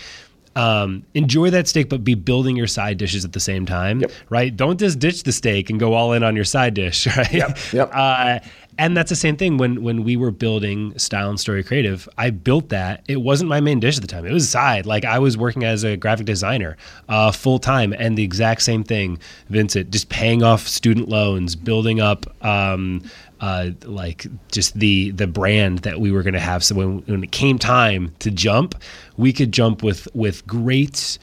Um, 0.57 1.03
enjoy 1.13 1.49
that 1.51 1.67
steak, 1.67 1.87
but 1.89 2.03
be 2.03 2.15
building 2.15 2.55
your 2.55 2.67
side 2.67 2.97
dishes 2.97 3.23
at 3.25 3.33
the 3.33 3.39
same 3.39 3.65
time, 3.65 4.01
Yep. 4.01 4.11
right? 4.29 4.55
Don't 4.55 4.79
just 4.79 4.97
ditch 4.99 5.23
the 5.23 5.31
steak 5.31 5.69
and 5.69 5.79
go 5.79 5.93
all 5.93 6.13
in 6.13 6.23
on 6.23 6.35
your 6.35 6.45
side 6.45 6.73
dish, 6.73 7.05
right? 7.17 7.31
Yep, 7.31 7.57
yep. 7.73 7.89
Uh, 7.93 8.39
and 8.79 8.95
that's 8.95 9.09
the 9.09 9.15
same 9.15 9.35
thing 9.37 9.57
when 9.57 9.81
when 9.81 10.03
we 10.03 10.15
were 10.17 10.29
building 10.29 10.97
Style 10.99 11.29
and 11.31 11.39
Story 11.39 11.63
Creative. 11.63 12.07
I 12.17 12.29
built 12.29 12.69
that. 12.69 13.03
It 13.07 13.21
wasn't 13.21 13.49
my 13.49 13.59
main 13.59 13.79
dish 13.79 13.95
at 13.97 14.01
the 14.01 14.07
time. 14.07 14.23
It 14.25 14.31
was 14.31 14.43
a 14.43 14.47
side. 14.47 14.85
Like 14.85 15.03
I 15.03 15.17
was 15.17 15.35
working 15.35 15.63
as 15.63 15.83
a 15.83 15.97
graphic 15.97 16.27
designer 16.27 16.77
uh, 17.09 17.31
full 17.31 17.57
time, 17.57 17.91
and 17.93 18.15
the 18.17 18.23
exact 18.23 18.61
same 18.61 18.83
thing, 18.83 19.17
Vincent. 19.49 19.89
Just 19.89 20.09
paying 20.09 20.43
off 20.43 20.67
student 20.67 21.09
loans, 21.09 21.55
building 21.55 21.99
up. 22.01 22.25
Um, 22.45 23.01
uh, 23.39 23.71
like 23.85 24.25
just 24.51 24.79
the 24.79 25.11
the 25.11 25.27
brand 25.27 25.79
that 25.79 25.99
we 25.99 26.11
were 26.11 26.23
going 26.23 26.33
to 26.33 26.39
have. 26.39 26.63
So 26.63 26.75
when, 26.75 26.99
when 27.05 27.23
it 27.23 27.31
came 27.31 27.59
time 27.59 28.13
to 28.19 28.31
jump, 28.31 28.75
we 29.17 29.33
could 29.33 29.51
jump 29.51 29.83
with 29.83 30.07
with 30.13 30.45
great 30.47 31.19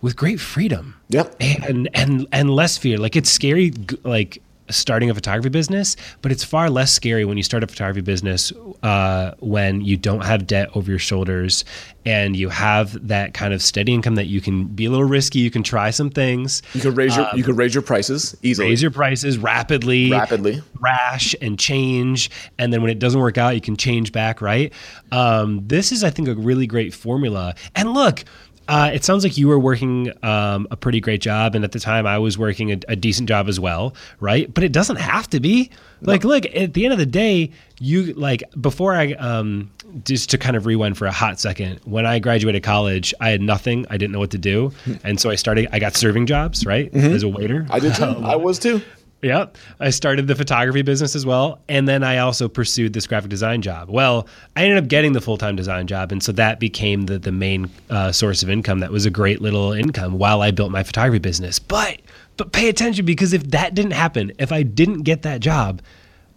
with 0.00 0.16
great 0.16 0.38
freedom 0.40 0.94
Yep. 1.08 1.34
and 1.40 1.88
and 1.94 2.26
and 2.32 2.50
less 2.50 2.78
fear. 2.78 2.98
Like 2.98 3.16
it's 3.16 3.30
scary, 3.30 3.72
like 4.04 4.40
starting 4.70 5.10
a 5.10 5.14
photography 5.14 5.48
business, 5.48 5.96
but 6.22 6.32
it's 6.32 6.44
far 6.44 6.70
less 6.70 6.92
scary 6.92 7.24
when 7.24 7.36
you 7.36 7.42
start 7.42 7.62
a 7.62 7.66
photography 7.66 8.00
business 8.00 8.52
uh, 8.82 9.34
when 9.40 9.80
you 9.80 9.96
don't 9.96 10.24
have 10.24 10.46
debt 10.46 10.68
over 10.74 10.90
your 10.90 10.98
shoulders 10.98 11.64
and 12.04 12.36
you 12.36 12.48
have 12.48 13.06
that 13.08 13.34
kind 13.34 13.52
of 13.52 13.60
steady 13.60 13.92
income 13.92 14.14
that 14.14 14.26
you 14.26 14.40
can 14.40 14.64
be 14.66 14.86
a 14.86 14.90
little 14.90 15.04
risky. 15.04 15.40
You 15.40 15.50
can 15.50 15.62
try 15.62 15.90
some 15.90 16.10
things, 16.10 16.62
You 16.72 16.80
could 16.80 16.96
raise 16.96 17.16
your 17.16 17.28
you 17.34 17.44
could 17.44 17.56
raise 17.58 17.74
your 17.74 17.82
prices 17.82 18.36
easily. 18.42 18.66
Um, 18.66 18.70
raise 18.70 18.82
your 18.82 18.90
prices 18.90 19.36
rapidly, 19.38 20.10
Rapidly. 20.10 20.62
rash 20.80 21.34
and 21.42 21.58
change 21.58 22.30
and 22.58 22.72
then 22.72 22.80
when 22.82 22.90
it 22.90 22.98
doesn't 22.98 23.20
work 23.20 23.36
out 23.36 23.54
you 23.54 23.60
can 23.60 23.76
change 23.76 24.12
back 24.12 24.40
right 24.40 24.72
um, 25.12 25.66
this 25.66 25.92
is 25.92 26.02
i 26.04 26.10
think 26.10 26.28
a 26.28 26.34
really 26.34 26.66
great 26.66 26.94
formula 26.94 27.54
and 27.74 27.92
look 27.92 28.24
uh, 28.68 28.90
it 28.92 29.04
sounds 29.04 29.24
like 29.24 29.36
you 29.36 29.48
were 29.48 29.58
working 29.58 30.12
um, 30.22 30.68
a 30.70 30.76
pretty 30.76 31.00
great 31.00 31.20
job 31.20 31.54
and 31.54 31.64
at 31.64 31.72
the 31.72 31.80
time 31.80 32.06
i 32.06 32.18
was 32.18 32.38
working 32.38 32.70
a, 32.72 32.78
a 32.88 32.96
decent 32.96 33.28
job 33.28 33.48
as 33.48 33.58
well 33.58 33.94
right? 34.20 34.52
But 34.52 34.64
it 34.64 34.72
doesn't 34.72 34.96
have 34.96 35.28
to 35.30 35.40
be. 35.40 35.70
Like 36.00 36.22
look 36.22 36.44
at 36.54 36.74
the 36.74 36.84
end 36.84 36.92
of 36.92 36.98
the 36.98 37.06
day 37.06 37.50
you 37.80 38.12
like 38.14 38.42
before 38.60 38.94
i 38.94 39.12
um, 39.14 39.70
just 40.04 40.30
to 40.30 40.38
kind 40.38 40.56
of 40.56 40.64
rewind 40.66 40.96
for 40.96 41.06
a 41.06 41.12
hot 41.12 41.40
second 41.40 41.80
when 41.84 42.06
i 42.06 42.18
graduated 42.20 42.62
college 42.62 43.12
i 43.20 43.30
had 43.30 43.40
nothing. 43.40 43.84
I 43.90 43.96
didn't 43.96 44.12
know 44.12 44.20
what 44.20 44.30
to 44.30 44.38
do. 44.38 44.72
And 45.02 45.18
so 45.20 45.30
i 45.30 45.34
started 45.34 45.68
i 45.72 45.78
got 45.78 45.94
serving 45.96 46.26
jobs 46.26 46.64
right? 46.64 46.94
As 46.94 47.22
a 47.24 47.28
waiter. 47.28 47.66
I 47.70 47.80
did 47.80 47.94
too. 47.94 48.04
I 48.22 48.36
was 48.36 48.58
too. 48.58 48.80
Yep. 49.22 49.58
I 49.80 49.90
started 49.90 50.28
the 50.28 50.36
photography 50.36 50.82
business 50.82 51.16
as 51.16 51.26
well. 51.26 51.60
And 51.68 51.88
then 51.88 52.04
I 52.04 52.18
also 52.18 52.48
pursued 52.48 52.92
this 52.92 53.06
graphic 53.06 53.30
design 53.30 53.62
job. 53.62 53.90
Well, 53.90 54.28
I 54.54 54.64
ended 54.64 54.78
up 54.78 54.88
getting 54.88 55.12
the 55.12 55.20
full 55.20 55.38
time 55.38 55.56
design 55.56 55.86
job. 55.88 56.12
And 56.12 56.22
so 56.22 56.30
that 56.32 56.60
became 56.60 57.06
the, 57.06 57.18
the 57.18 57.32
main 57.32 57.68
uh, 57.90 58.12
source 58.12 58.42
of 58.42 58.50
income. 58.50 58.78
That 58.78 58.92
was 58.92 59.06
a 59.06 59.10
great 59.10 59.40
little 59.40 59.72
income 59.72 60.18
while 60.18 60.40
I 60.40 60.52
built 60.52 60.70
my 60.70 60.84
photography 60.84 61.18
business. 61.18 61.58
But, 61.58 62.00
but 62.36 62.52
pay 62.52 62.68
attention 62.68 63.04
because 63.04 63.32
if 63.32 63.50
that 63.50 63.74
didn't 63.74 63.92
happen, 63.92 64.32
if 64.38 64.52
I 64.52 64.62
didn't 64.62 65.02
get 65.02 65.22
that 65.22 65.40
job, 65.40 65.82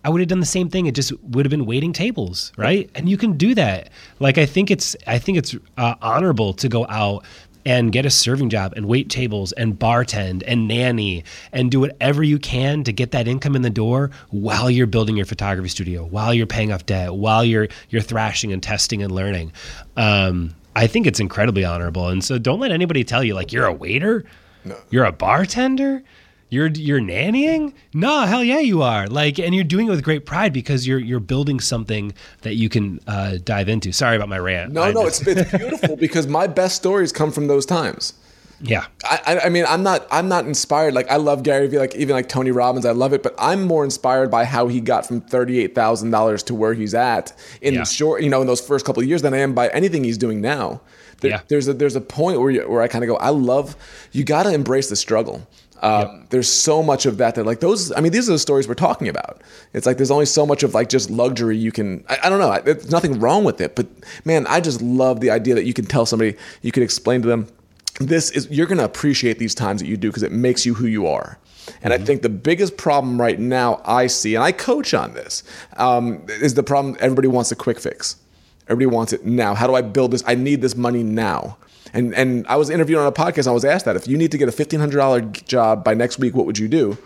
I 0.04 0.10
would 0.10 0.20
have 0.20 0.30
done 0.30 0.40
the 0.40 0.48
same 0.48 0.68
thing. 0.68 0.88
It 0.88 0.96
just 0.96 1.14
would 1.22 1.46
have 1.46 1.52
been 1.52 1.68
waiting 1.68 1.94
tables, 1.94 2.52
right? 2.58 2.90
And 2.96 3.08
you 3.08 3.18
can 3.18 3.38
do 3.38 3.54
that. 3.54 3.90
Like 4.20 4.40
I 4.40 4.48
think 4.48 4.72
it's 4.72 4.96
I 5.06 5.20
think 5.20 5.38
it's 5.38 5.56
uh, 5.78 5.94
honorable 6.02 6.54
to 6.54 6.68
go 6.68 6.88
out 6.88 7.24
and 7.66 7.92
get 7.92 8.06
a 8.06 8.10
serving 8.10 8.50
job 8.50 8.74
and 8.76 8.86
wait 8.86 9.10
tables 9.10 9.52
and 9.54 9.78
bartend 9.78 10.44
and 10.48 10.68
nanny 10.68 11.24
and 11.52 11.72
do 11.72 11.80
whatever 11.80 12.24
you 12.24 12.40
can 12.40 12.84
to 12.84 12.92
get 12.92 13.12
that 13.12 13.28
income 13.28 13.56
in 13.56 13.62
the 13.62 13.70
door 13.70 14.12
while 14.30 14.70
you're 14.70 14.88
building 14.88 15.18
your 15.18 15.26
photography 15.26 15.70
studio, 15.70 16.06
while 16.06 16.34
you're 16.34 16.48
paying 16.48 16.72
off 16.72 16.86
debt, 16.86 17.14
while 17.14 17.44
you're 17.44 17.68
you're 17.90 18.02
thrashing 18.02 18.52
and 18.52 18.62
testing 18.62 19.04
and 19.04 19.12
learning. 19.12 19.52
Um, 19.98 20.56
I 20.76 20.88
think 20.88 21.06
it's 21.06 21.20
incredibly 21.20 21.66
honorable. 21.66 22.08
And 22.08 22.24
so 22.24 22.38
don't 22.38 22.60
let 22.60 22.72
anybody 22.72 23.04
tell 23.04 23.24
you 23.24 23.34
like 23.34 23.52
you're 23.52 23.66
a 23.66 23.74
waiter, 23.74 24.24
you're 24.90 25.06
a 25.06 25.12
bartender, 25.12 26.04
you're 26.52 26.68
you're 26.68 27.00
nannying. 27.00 27.74
No, 27.96 28.22
hell 28.28 28.44
yeah, 28.44 28.60
you 28.60 28.84
are. 28.84 29.08
Like, 29.08 29.40
and 29.40 29.56
you're 29.56 29.64
doing 29.64 29.88
it 29.88 29.90
with 29.90 30.04
great 30.04 30.26
pride 30.28 30.54
because 30.54 30.86
you're 30.86 31.00
you're 31.00 31.20
building 31.20 31.60
something 31.60 32.14
that 32.44 32.54
you 32.56 32.70
can 32.70 33.00
uh, 33.08 33.38
dive 33.44 33.68
into. 33.70 33.92
Sorry 33.92 34.16
about 34.16 34.30
my 34.30 34.38
rant. 34.38 34.74
No, 34.74 34.84
I 34.84 34.92
no, 34.92 35.06
just- 35.06 35.28
it's 35.28 35.40
it's 35.42 35.58
beautiful 35.58 35.96
because 36.08 36.28
my 36.28 36.46
best 36.46 36.76
stories 36.76 37.12
come 37.12 37.32
from 37.32 37.48
those 37.48 37.66
times. 37.66 38.14
yeah. 38.64 38.86
I, 39.04 39.20
I- 39.26 39.40
I 39.46 39.50
mean, 39.50 39.66
I'm 39.68 39.82
not, 39.82 40.06
I'm 40.12 40.28
not 40.28 40.46
inspired. 40.46 40.94
Like, 40.94 41.10
I 41.10 41.16
love 41.16 41.42
Gary 41.42 41.68
Vee, 41.68 41.80
like 41.80 41.96
even 41.96 42.16
like 42.16 42.30
Tony 42.30 42.52
Robbins, 42.52 42.86
I 42.86 42.92
love 42.92 43.12
it. 43.14 43.24
But 43.24 43.34
I'm 43.40 43.64
more 43.64 43.84
inspired 43.84 44.30
by 44.30 44.46
how 44.46 44.68
he 44.68 44.80
got 44.82 45.08
from 45.08 45.22
thirty-eight 45.22 45.74
thousand 45.74 46.12
dollars 46.12 46.44
to 46.44 46.54
where 46.54 46.76
he's 46.76 46.94
at 46.94 47.34
in 47.62 47.74
Yeah. 47.74 47.86
short, 47.86 48.22
you 48.22 48.30
know, 48.30 48.42
in 48.42 48.46
those 48.48 48.62
first 48.62 48.86
couple 48.86 49.02
of 49.02 49.10
years 49.10 49.24
than 49.24 49.34
I 49.34 49.38
am 49.40 49.54
by 49.56 49.70
anything 49.70 50.04
he's 50.04 50.20
doing 50.20 50.42
now. 50.42 50.82
There, 51.22 51.32
Yeah. 51.32 51.42
There's 51.48 51.68
a 51.68 51.74
there's 51.74 51.96
a 51.96 52.02
point 52.02 52.40
where 52.40 52.52
you, 52.52 52.62
where 52.70 52.82
I 52.84 52.88
kind 52.88 53.04
of 53.04 53.08
go, 53.08 53.16
I 53.18 53.30
love. 53.30 53.76
You 54.12 54.24
got 54.24 54.44
to 54.44 54.54
embrace 54.54 54.90
the 54.90 54.96
struggle. 54.96 55.48
Um, 55.82 56.28
There's 56.30 56.48
so 56.48 56.84
much 56.84 57.06
of 57.08 57.18
that 57.18 57.36
that 57.36 57.46
like 57.46 57.60
those. 57.60 57.92
I 57.92 58.02
mean, 58.02 58.12
these 58.12 58.30
are 58.30 58.34
the 58.34 58.40
stories 58.40 58.68
we're 58.68 58.76
talking 58.76 59.08
about. 59.08 59.42
It's 59.74 59.86
like 59.88 59.98
there's 59.98 60.12
only 60.12 60.28
so 60.28 60.46
much 60.46 60.62
of 60.62 60.76
like 60.76 60.90
just 60.90 61.10
luxury 61.10 61.58
you 61.58 61.72
can. 61.72 62.06
I, 62.08 62.20
I 62.24 62.30
don't 62.30 62.40
know. 62.40 62.60
There's 62.64 62.92
nothing 62.92 63.20
wrong 63.20 63.44
with 63.44 63.62
it, 63.62 63.76
but 63.76 63.88
man, 64.24 64.46
I 64.48 64.62
just 64.62 64.82
love 64.82 65.22
the 65.22 65.32
idea 65.32 65.56
that 65.56 65.66
you 65.66 65.74
can 65.74 65.86
tell 65.86 66.06
somebody, 66.06 66.38
you 66.62 66.72
can 66.72 66.84
explain 66.84 67.24
to 67.24 67.28
them, 67.28 67.48
this 68.00 68.30
is 68.32 68.50
you're 68.50 68.68
going 68.68 68.78
to 68.78 68.86
appreciate 68.86 69.40
these 69.40 69.56
times 69.56 69.82
that 69.82 69.88
you 69.88 69.98
do 69.98 70.10
because 70.10 70.24
it 70.24 70.32
makes 70.32 70.66
you 70.66 70.74
who 70.74 70.86
you 70.86 71.08
are. 71.08 71.38
And 71.82 71.94
mm-hmm. 71.94 72.04
I 72.04 72.06
think 72.06 72.22
the 72.22 72.30
biggest 72.30 72.78
problem 72.78 73.20
right 73.20 73.40
now 73.40 73.82
I 73.86 74.08
see, 74.08 74.36
and 74.36 74.44
I 74.44 74.52
coach 74.52 74.94
on 74.94 75.14
this, 75.14 75.44
um, 75.78 76.24
is 76.28 76.54
the 76.54 76.64
problem 76.64 76.96
everybody 77.00 77.28
wants 77.28 77.52
a 77.52 77.56
quick 77.56 77.80
fix. 77.80 78.18
Everybody 78.68 78.96
wants 78.96 79.14
it 79.14 79.26
now. 79.26 79.54
How 79.56 79.68
do 79.68 79.76
I 79.76 79.82
build 79.82 80.12
this? 80.12 80.24
I 80.26 80.36
need 80.36 80.62
this 80.62 80.76
money 80.76 81.04
now. 81.04 81.58
And 81.94 82.14
and 82.16 82.46
I 82.48 82.56
was 82.56 82.70
interviewed 82.70 83.00
on 83.00 83.08
a 83.08 83.12
podcast. 83.12 83.48
I 83.48 83.52
was 83.52 83.66
asked 83.66 83.86
that 83.86 83.96
if 83.96 84.08
you 84.08 84.18
need 84.18 84.32
to 84.32 84.38
get 84.38 84.48
a 84.48 84.52
fifteen 84.52 84.80
hundred 84.80 84.98
dollar 84.98 85.22
job 85.22 85.84
by 85.84 85.94
next 85.94 86.20
week, 86.20 86.34
what 86.34 86.46
would 86.46 86.58
you 86.58 86.68
do? 86.68 86.98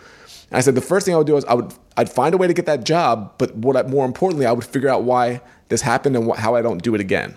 And 0.49 0.57
I 0.57 0.61
said 0.61 0.75
the 0.75 0.81
first 0.81 1.05
thing 1.05 1.15
I 1.15 1.17
would 1.17 1.27
do 1.27 1.37
is 1.37 1.45
I 1.45 1.53
would 1.55 1.73
I'd 1.97 2.11
find 2.11 2.33
a 2.35 2.37
way 2.37 2.47
to 2.47 2.53
get 2.53 2.65
that 2.67 2.83
job, 2.83 3.33
but 3.37 3.55
what 3.55 3.75
I, 3.75 3.83
more 3.83 4.05
importantly, 4.05 4.45
I 4.45 4.51
would 4.51 4.65
figure 4.65 4.89
out 4.89 5.03
why 5.03 5.41
this 5.69 5.81
happened 5.81 6.15
and 6.15 6.31
how 6.35 6.55
I 6.55 6.61
don't 6.61 6.83
do 6.83 6.93
it 6.93 7.01
again. 7.01 7.35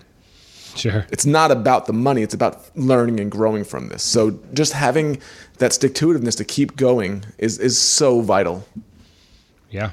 Sure. 0.75 1.05
It's 1.11 1.25
not 1.25 1.51
about 1.51 1.87
the 1.87 1.93
money, 1.93 2.21
it's 2.21 2.33
about 2.33 2.69
learning 2.77 3.19
and 3.19 3.31
growing 3.31 3.63
from 3.63 3.89
this. 3.89 4.03
So 4.03 4.39
just 4.53 4.73
having 4.73 5.19
that 5.57 5.73
stick 5.73 5.95
to 5.95 6.07
itiveness 6.07 6.37
to 6.37 6.45
keep 6.45 6.75
going 6.75 7.25
is 7.37 7.57
is 7.57 7.79
so 7.79 8.21
vital. 8.21 8.67
Yeah. 9.71 9.91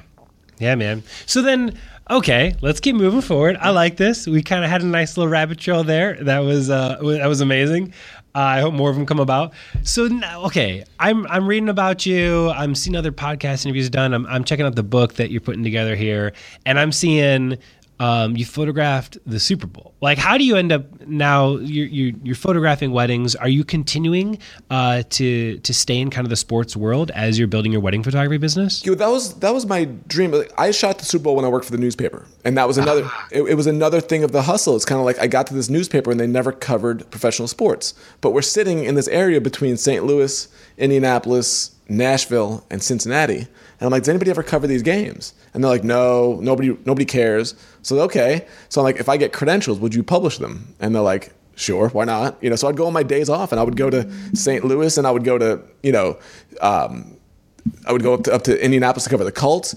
Yeah, 0.59 0.75
man. 0.75 1.03
So 1.25 1.41
then 1.41 1.77
okay, 2.09 2.55
let's 2.61 2.79
keep 2.79 2.95
moving 2.95 3.21
forward. 3.21 3.57
I 3.59 3.71
like 3.71 3.97
this. 3.97 4.27
We 4.27 4.41
kind 4.41 4.63
of 4.63 4.69
had 4.69 4.81
a 4.81 4.85
nice 4.85 5.17
little 5.17 5.29
rabbit 5.29 5.57
trail 5.57 5.83
there. 5.83 6.15
That 6.23 6.39
was 6.39 6.69
uh, 6.69 6.97
that 7.01 7.27
was 7.27 7.41
amazing. 7.41 7.93
Uh, 8.35 8.39
I 8.39 8.59
hope 8.59 8.73
more 8.73 8.89
of 8.89 8.95
them 8.95 9.05
come 9.05 9.19
about. 9.19 9.53
So 9.83 10.07
now, 10.07 10.43
okay, 10.45 10.83
I'm 10.99 11.25
I'm 11.27 11.47
reading 11.47 11.69
about 11.69 12.05
you. 12.05 12.49
I'm 12.49 12.75
seeing 12.75 12.95
other 12.95 13.11
podcast 13.11 13.65
interviews 13.65 13.89
done. 13.89 14.13
I'm 14.13 14.25
I'm 14.27 14.43
checking 14.43 14.65
out 14.65 14.75
the 14.75 14.83
book 14.83 15.13
that 15.15 15.31
you're 15.31 15.41
putting 15.41 15.63
together 15.63 15.95
here, 15.95 16.33
and 16.65 16.79
I'm 16.79 16.91
seeing 16.91 17.57
um, 17.99 18.35
you 18.37 18.45
photographed 18.45 19.17
the 19.25 19.39
Super 19.39 19.67
Bowl. 19.67 19.93
Like, 20.01 20.17
how 20.17 20.37
do 20.37 20.43
you 20.43 20.55
end 20.55 20.71
up 20.71 21.07
now? 21.07 21.55
You're, 21.57 21.87
you're, 21.87 22.15
you're 22.23 22.35
photographing 22.35 22.91
weddings. 22.91 23.35
Are 23.35 23.49
you 23.49 23.63
continuing 23.63 24.37
uh, 24.69 25.03
to 25.09 25.57
to 25.57 25.73
stay 25.73 25.99
in 25.99 26.09
kind 26.09 26.25
of 26.25 26.29
the 26.29 26.35
sports 26.35 26.75
world 26.75 27.11
as 27.11 27.39
you're 27.39 27.47
building 27.47 27.71
your 27.71 27.81
wedding 27.81 28.03
photography 28.03 28.37
business? 28.37 28.85
Yeah, 28.85 28.95
that 28.95 29.07
was 29.07 29.33
that 29.39 29.53
was 29.53 29.65
my 29.65 29.85
dream. 30.07 30.35
I 30.57 30.71
shot 30.71 30.99
the 30.99 31.05
Super 31.05 31.23
Bowl 31.23 31.35
when 31.35 31.45
I 31.45 31.49
worked 31.49 31.65
for 31.65 31.71
the 31.71 31.77
newspaper, 31.77 32.25
and 32.45 32.57
that 32.57 32.67
was 32.67 32.77
another. 32.77 33.03
Ah. 33.05 33.27
It, 33.31 33.43
it 33.43 33.55
was 33.55 33.67
another 33.67 33.99
thing 33.99 34.23
of 34.23 34.31
the 34.31 34.43
hustle. 34.43 34.75
It's 34.75 34.85
kind 34.85 34.99
of 34.99 35.05
like 35.05 35.19
I 35.19 35.27
got 35.27 35.47
to 35.47 35.53
this 35.53 35.69
newspaper 35.69 36.11
and 36.11 36.19
they 36.19 36.27
never 36.27 36.51
covered 36.51 37.09
professional 37.09 37.47
sports, 37.47 37.93
but 38.21 38.31
we're 38.31 38.41
sitting 38.43 38.83
in 38.83 38.95
this 38.95 39.07
area 39.07 39.41
between 39.41 39.77
St. 39.77 40.03
Louis, 40.05 40.47
Indianapolis, 40.77 41.75
Nashville, 41.89 42.63
and 42.69 42.83
Cincinnati 42.83 43.47
and 43.79 43.85
I'm 43.85 43.91
like, 43.91 44.03
does 44.03 44.09
anybody 44.09 44.31
ever 44.31 44.43
cover 44.43 44.65
these 44.65 44.81
games? 44.81 45.33
And 45.53 45.63
they're 45.63 45.71
like, 45.71 45.83
no, 45.83 46.39
nobody, 46.41 46.75
nobody 46.85 47.05
cares. 47.05 47.55
So 47.83 47.99
okay. 48.01 48.47
So 48.69 48.81
I'm 48.81 48.85
like, 48.85 48.97
if 48.97 49.07
I 49.07 49.17
get 49.17 49.33
credentials, 49.33 49.79
would 49.79 49.93
you 49.93 50.03
publish 50.03 50.39
them? 50.39 50.73
And 50.79 50.95
they're 50.95 51.01
like, 51.01 51.33
sure, 51.55 51.89
why 51.89 52.05
not? 52.05 52.41
You 52.41 52.49
know, 52.49 52.55
so 52.55 52.67
I'd 52.67 52.77
go 52.77 52.87
on 52.87 52.93
my 52.93 53.03
days 53.03 53.29
off 53.29 53.51
and 53.51 53.59
I 53.59 53.63
would 53.63 53.75
go 53.75 53.89
to 53.89 54.09
St. 54.33 54.63
Louis 54.63 54.97
and 54.97 55.05
I 55.05 55.11
would 55.11 55.23
go 55.23 55.37
to, 55.37 55.61
you 55.83 55.91
know, 55.91 56.17
um, 56.61 57.16
I 57.85 57.91
would 57.91 58.03
go 58.03 58.13
up 58.13 58.23
to, 58.23 58.33
up 58.33 58.43
to 58.43 58.63
Indianapolis 58.63 59.05
to 59.05 59.09
cover 59.09 59.23
the 59.23 59.31
Colts. 59.31 59.75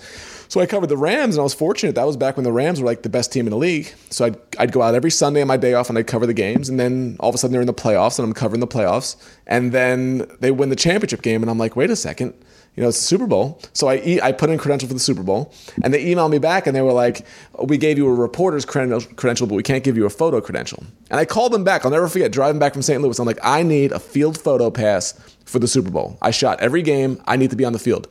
So 0.49 0.61
I 0.61 0.67
covered 0.67 0.89
the 0.89 0.97
Rams, 0.97 1.37
and 1.37 1.41
I 1.41 1.45
was 1.45 1.55
fortunate. 1.55 1.95
That 1.95 2.07
was 2.07 2.17
back 2.17 2.37
when 2.37 2.43
the 2.43 2.53
Rams 2.53 2.81
were 2.81 2.87
like 2.87 3.03
the 3.03 3.09
best 3.09 3.33
team 3.33 3.47
in 3.47 3.51
the 3.53 3.57
league. 3.57 3.95
So 4.11 4.25
I'd, 4.25 4.37
I'd 4.59 4.73
go 4.73 4.83
out 4.83 4.97
every 4.97 5.11
Sunday 5.13 5.43
on 5.43 5.47
my 5.47 5.57
day 5.57 5.75
off, 5.75 5.89
and 5.89 5.97
I'd 5.97 6.09
cover 6.09 6.27
the 6.27 6.35
games. 6.35 6.69
And 6.69 6.81
then 6.81 7.17
all 7.21 7.29
of 7.29 7.37
a 7.37 7.39
sudden 7.39 7.53
they're 7.53 7.61
in 7.61 7.69
the 7.69 7.75
playoffs, 7.75 8.19
and 8.19 8.27
I'm 8.27 8.33
covering 8.33 8.59
the 8.61 8.67
playoffs. 8.67 9.15
And 9.47 9.71
then 9.71 10.29
they 10.41 10.51
win 10.51 10.69
the 10.69 10.77
championship 10.77 11.23
game, 11.23 11.43
and 11.43 11.51
I'm 11.51 11.59
like, 11.59 11.77
wait 11.77 11.91
a 11.91 11.97
second 11.97 12.35
you 12.77 12.83
know, 12.83 12.89
it's 12.89 12.99
the 12.99 13.07
Super 13.07 13.27
Bowl. 13.27 13.61
So 13.73 13.89
I 13.89 13.97
e- 13.97 14.21
I 14.21 14.33
put 14.33 14.49
in 14.49 14.57
credential 14.59 14.87
for 14.89 14.95
the 14.95 15.01
Super 15.01 15.23
Bowl, 15.23 15.53
and 15.83 15.93
they 15.93 16.05
emailed 16.05 16.31
me 16.31 16.39
back 16.39 16.67
and 16.67 16.75
they 16.75 16.83
were 16.83 16.93
like, 16.93 17.27
"We 17.63 17.77
gave 17.77 17.99
you 17.99 18.07
a 18.07 18.15
reporter's 18.15 18.65
credential, 18.65 19.47
but 19.47 19.55
we 19.55 19.63
can't 19.63 19.83
give 19.83 19.97
you 19.97 20.07
a 20.07 20.11
photo 20.11 20.41
credential." 20.41 20.85
And 21.11 21.19
I 21.19 21.25
called 21.25 21.53
them 21.53 21.65
back. 21.65 21.85
I'll 21.85 21.91
never 21.91 22.09
forget 22.09 22.31
driving 22.31 22.61
back 22.61 22.73
from 22.73 22.83
St. 22.83 23.03
Louis. 23.03 23.19
I'm 23.19 23.27
like, 23.27 23.41
"I 23.43 23.63
need 23.63 23.91
a 23.93 23.99
field 23.99 24.39
photo 24.39 24.71
pass 24.71 25.15
for 25.51 25.59
the 25.59 25.69
Super 25.69 25.91
Bowl. 25.91 26.17
I 26.23 26.31
shot 26.31 26.61
every 26.61 26.83
game. 26.83 27.21
I 27.27 27.37
need 27.37 27.51
to 27.51 27.57
be 27.57 27.65
on 27.65 27.73
the 27.73 27.79
field." 27.79 28.09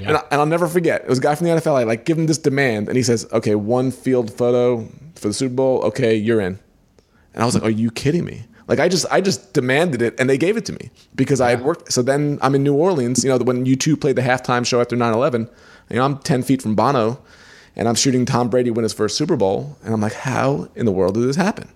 Yeah. 0.00 0.08
And, 0.08 0.16
I, 0.16 0.22
and 0.30 0.40
I'll 0.40 0.46
never 0.46 0.66
forget. 0.66 1.02
It 1.02 1.08
was 1.08 1.18
a 1.18 1.22
guy 1.22 1.34
from 1.34 1.46
the 1.46 1.52
NFL. 1.52 1.74
I 1.74 1.84
like 1.84 2.04
give 2.04 2.18
him 2.18 2.26
this 2.26 2.38
demand, 2.38 2.88
and 2.88 2.96
he 2.96 3.02
says, 3.02 3.26
"Okay, 3.32 3.54
one 3.54 3.90
field 3.90 4.32
photo 4.32 4.88
for 5.14 5.28
the 5.28 5.34
Super 5.34 5.54
Bowl. 5.54 5.82
Okay, 5.84 6.14
you're 6.14 6.40
in." 6.40 6.58
And 7.34 7.42
I 7.42 7.46
was 7.46 7.54
like, 7.54 7.64
"Are 7.64 7.70
you 7.70 7.90
kidding 7.90 8.24
me?" 8.24 8.44
Like 8.68 8.80
I 8.80 8.88
just 8.88 9.06
I 9.10 9.20
just 9.22 9.54
demanded 9.54 10.02
it 10.02 10.14
and 10.20 10.28
they 10.28 10.36
gave 10.36 10.58
it 10.58 10.66
to 10.66 10.72
me 10.74 10.90
because 11.16 11.40
yeah. 11.40 11.46
I 11.46 11.50
had 11.50 11.62
worked. 11.62 11.90
So 11.90 12.02
then 12.02 12.38
I'm 12.42 12.54
in 12.54 12.62
New 12.62 12.74
Orleans. 12.74 13.24
You 13.24 13.30
know 13.30 13.38
when 13.38 13.64
U2 13.64 13.98
played 14.00 14.16
the 14.16 14.22
halftime 14.22 14.64
show 14.64 14.80
after 14.80 14.94
9/11. 14.94 15.48
You 15.90 15.96
know 15.96 16.04
I'm 16.04 16.18
10 16.18 16.42
feet 16.42 16.60
from 16.60 16.74
Bono, 16.74 17.18
and 17.74 17.88
I'm 17.88 17.94
shooting 17.94 18.26
Tom 18.26 18.50
Brady 18.50 18.70
win 18.70 18.82
his 18.82 18.92
first 18.92 19.16
Super 19.16 19.36
Bowl, 19.36 19.78
and 19.82 19.94
I'm 19.94 20.02
like, 20.02 20.12
how 20.12 20.68
in 20.76 20.84
the 20.84 20.92
world 20.92 21.14
did 21.14 21.22
this 21.22 21.36
happen? 21.36 21.68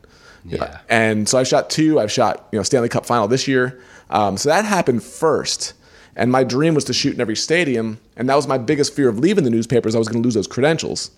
Yeah. 0.44 0.80
And 0.88 1.28
so 1.28 1.38
I 1.38 1.44
shot 1.44 1.70
two. 1.70 1.98
I've 1.98 2.12
shot 2.12 2.46
you 2.52 2.58
know 2.58 2.62
Stanley 2.62 2.90
Cup 2.90 3.06
final 3.06 3.26
this 3.26 3.48
year. 3.48 3.80
Um, 4.12 4.36
so 4.36 4.48
that 4.48 4.64
happened 4.64 5.02
first. 5.02 5.74
And 6.14 6.30
my 6.30 6.44
dream 6.44 6.74
was 6.74 6.84
to 6.84 6.92
shoot 6.92 7.14
in 7.14 7.20
every 7.20 7.36
stadium, 7.36 7.98
and 8.16 8.28
that 8.28 8.36
was 8.36 8.46
my 8.46 8.58
biggest 8.58 8.94
fear 8.94 9.08
of 9.08 9.18
leaving 9.18 9.44
the 9.44 9.50
newspapers. 9.50 9.94
I 9.94 9.98
was 9.98 10.08
going 10.08 10.22
to 10.22 10.26
lose 10.26 10.34
those 10.34 10.46
credentials. 10.46 11.10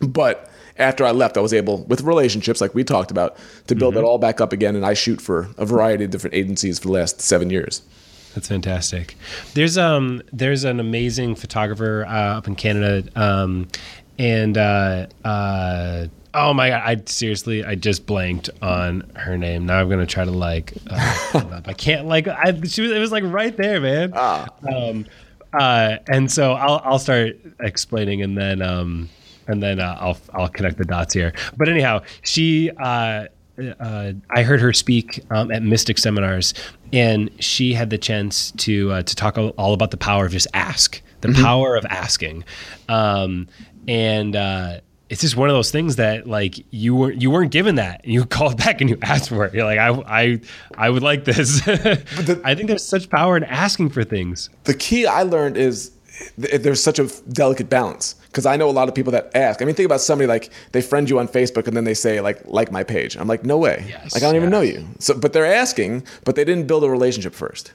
But 0.00 0.50
after 0.76 1.04
I 1.04 1.12
left, 1.12 1.36
I 1.36 1.40
was 1.40 1.54
able, 1.54 1.84
with 1.84 2.00
relationships 2.00 2.60
like 2.60 2.74
we 2.74 2.82
talked 2.82 3.12
about, 3.12 3.36
to 3.68 3.76
build 3.76 3.94
mm-hmm. 3.94 4.02
it 4.02 4.06
all 4.06 4.18
back 4.18 4.40
up 4.40 4.52
again. 4.52 4.74
And 4.74 4.84
I 4.84 4.94
shoot 4.94 5.20
for 5.20 5.48
a 5.56 5.64
variety 5.64 6.04
of 6.04 6.10
different 6.10 6.34
agencies 6.34 6.80
for 6.80 6.88
the 6.88 6.92
last 6.94 7.20
seven 7.20 7.48
years. 7.48 7.82
That's 8.34 8.48
fantastic. 8.48 9.14
There's 9.54 9.78
um 9.78 10.20
there's 10.32 10.64
an 10.64 10.80
amazing 10.80 11.36
photographer 11.36 12.04
uh, 12.04 12.38
up 12.38 12.48
in 12.48 12.56
Canada, 12.56 13.08
um, 13.14 13.68
and 14.18 14.58
uh, 14.58 15.06
uh, 15.24 16.06
oh 16.34 16.52
my 16.52 16.70
god, 16.70 16.82
I 16.84 17.02
seriously 17.06 17.64
I 17.64 17.74
just 17.74 18.06
blanked 18.06 18.50
on 18.60 19.10
her 19.14 19.38
name. 19.38 19.66
Now 19.66 19.80
I'm 19.80 19.88
gonna 19.88 20.06
try 20.06 20.24
to 20.24 20.30
like 20.30 20.74
uh, 20.90 21.60
I 21.66 21.72
can't 21.72 22.06
like 22.06 22.28
I 22.28 22.52
she 22.64 22.82
was 22.82 22.90
it 22.90 22.98
was 22.98 23.12
like 23.12 23.24
right 23.24 23.56
there, 23.56 23.80
man. 23.80 24.12
Ah. 24.14 24.48
Um, 24.68 25.06
uh, 25.52 25.96
and 26.08 26.30
so 26.30 26.52
I'll 26.52 26.82
I'll 26.84 26.98
start 26.98 27.36
explaining 27.60 28.22
and 28.22 28.36
then 28.36 28.60
um 28.60 29.08
and 29.46 29.62
then 29.62 29.80
uh, 29.80 29.96
I'll 30.00 30.18
I'll 30.32 30.48
connect 30.48 30.78
the 30.78 30.84
dots 30.84 31.14
here. 31.14 31.32
But 31.56 31.68
anyhow, 31.68 32.02
she 32.22 32.70
uh, 32.80 33.26
uh, 33.58 34.12
I 34.30 34.42
heard 34.42 34.60
her 34.60 34.72
speak 34.72 35.20
um, 35.30 35.50
at 35.50 35.62
Mystic 35.62 35.98
seminars, 35.98 36.54
and 36.92 37.30
she 37.42 37.72
had 37.72 37.90
the 37.90 37.98
chance 37.98 38.50
to 38.52 38.92
uh, 38.92 39.02
to 39.02 39.16
talk 39.16 39.38
all 39.38 39.74
about 39.74 39.90
the 39.90 39.96
power 39.96 40.26
of 40.26 40.32
just 40.32 40.48
ask, 40.54 41.00
the 41.20 41.28
mm-hmm. 41.28 41.42
power 41.42 41.76
of 41.76 41.84
asking, 41.86 42.44
um, 42.88 43.46
and 43.86 44.36
uh, 44.36 44.80
it's 45.14 45.20
just 45.20 45.36
one 45.36 45.48
of 45.48 45.54
those 45.54 45.70
things 45.70 45.94
that 45.94 46.26
like 46.26 46.66
you 46.72 46.92
weren't 46.92 47.22
you 47.22 47.30
weren't 47.30 47.52
given 47.52 47.76
that 47.76 48.00
and 48.02 48.12
you 48.12 48.26
called 48.26 48.58
back 48.58 48.80
and 48.80 48.90
you 48.90 48.98
asked 49.02 49.28
for 49.28 49.44
it 49.44 49.54
you're 49.54 49.64
like 49.64 49.78
i 49.78 49.90
i, 50.22 50.40
I 50.76 50.90
would 50.90 51.04
like 51.04 51.24
this 51.24 51.60
the, 51.64 52.40
i 52.44 52.56
think 52.56 52.66
there's 52.66 52.84
such 52.84 53.08
power 53.08 53.36
in 53.36 53.44
asking 53.44 53.90
for 53.90 54.02
things 54.02 54.50
the 54.64 54.74
key 54.74 55.06
i 55.06 55.22
learned 55.22 55.56
is 55.56 55.92
there's 56.36 56.82
such 56.82 56.98
a 56.98 57.08
delicate 57.30 57.68
balance 57.68 58.14
because 58.26 58.46
I 58.46 58.56
know 58.56 58.68
a 58.68 58.72
lot 58.72 58.88
of 58.88 58.94
people 58.94 59.10
that 59.12 59.34
ask. 59.34 59.60
I 59.60 59.64
mean, 59.64 59.74
think 59.74 59.86
about 59.86 60.00
somebody 60.00 60.28
like 60.28 60.52
they 60.70 60.80
friend 60.80 61.10
you 61.10 61.18
on 61.18 61.26
Facebook 61.26 61.66
and 61.66 61.76
then 61.76 61.82
they 61.82 61.94
say 61.94 62.20
like 62.20 62.40
like 62.44 62.70
my 62.70 62.84
page. 62.84 63.16
I'm 63.16 63.26
like, 63.26 63.44
no 63.44 63.58
way. 63.58 63.84
Yes, 63.88 64.14
like 64.14 64.22
I 64.22 64.26
don't 64.26 64.36
yes. 64.36 64.42
even 64.42 64.50
know 64.50 64.60
you. 64.60 64.86
So, 65.00 65.18
but 65.18 65.32
they're 65.32 65.44
asking, 65.44 66.06
but 66.24 66.36
they 66.36 66.44
didn't 66.44 66.68
build 66.68 66.84
a 66.84 66.88
relationship 66.88 67.34
first. 67.34 67.72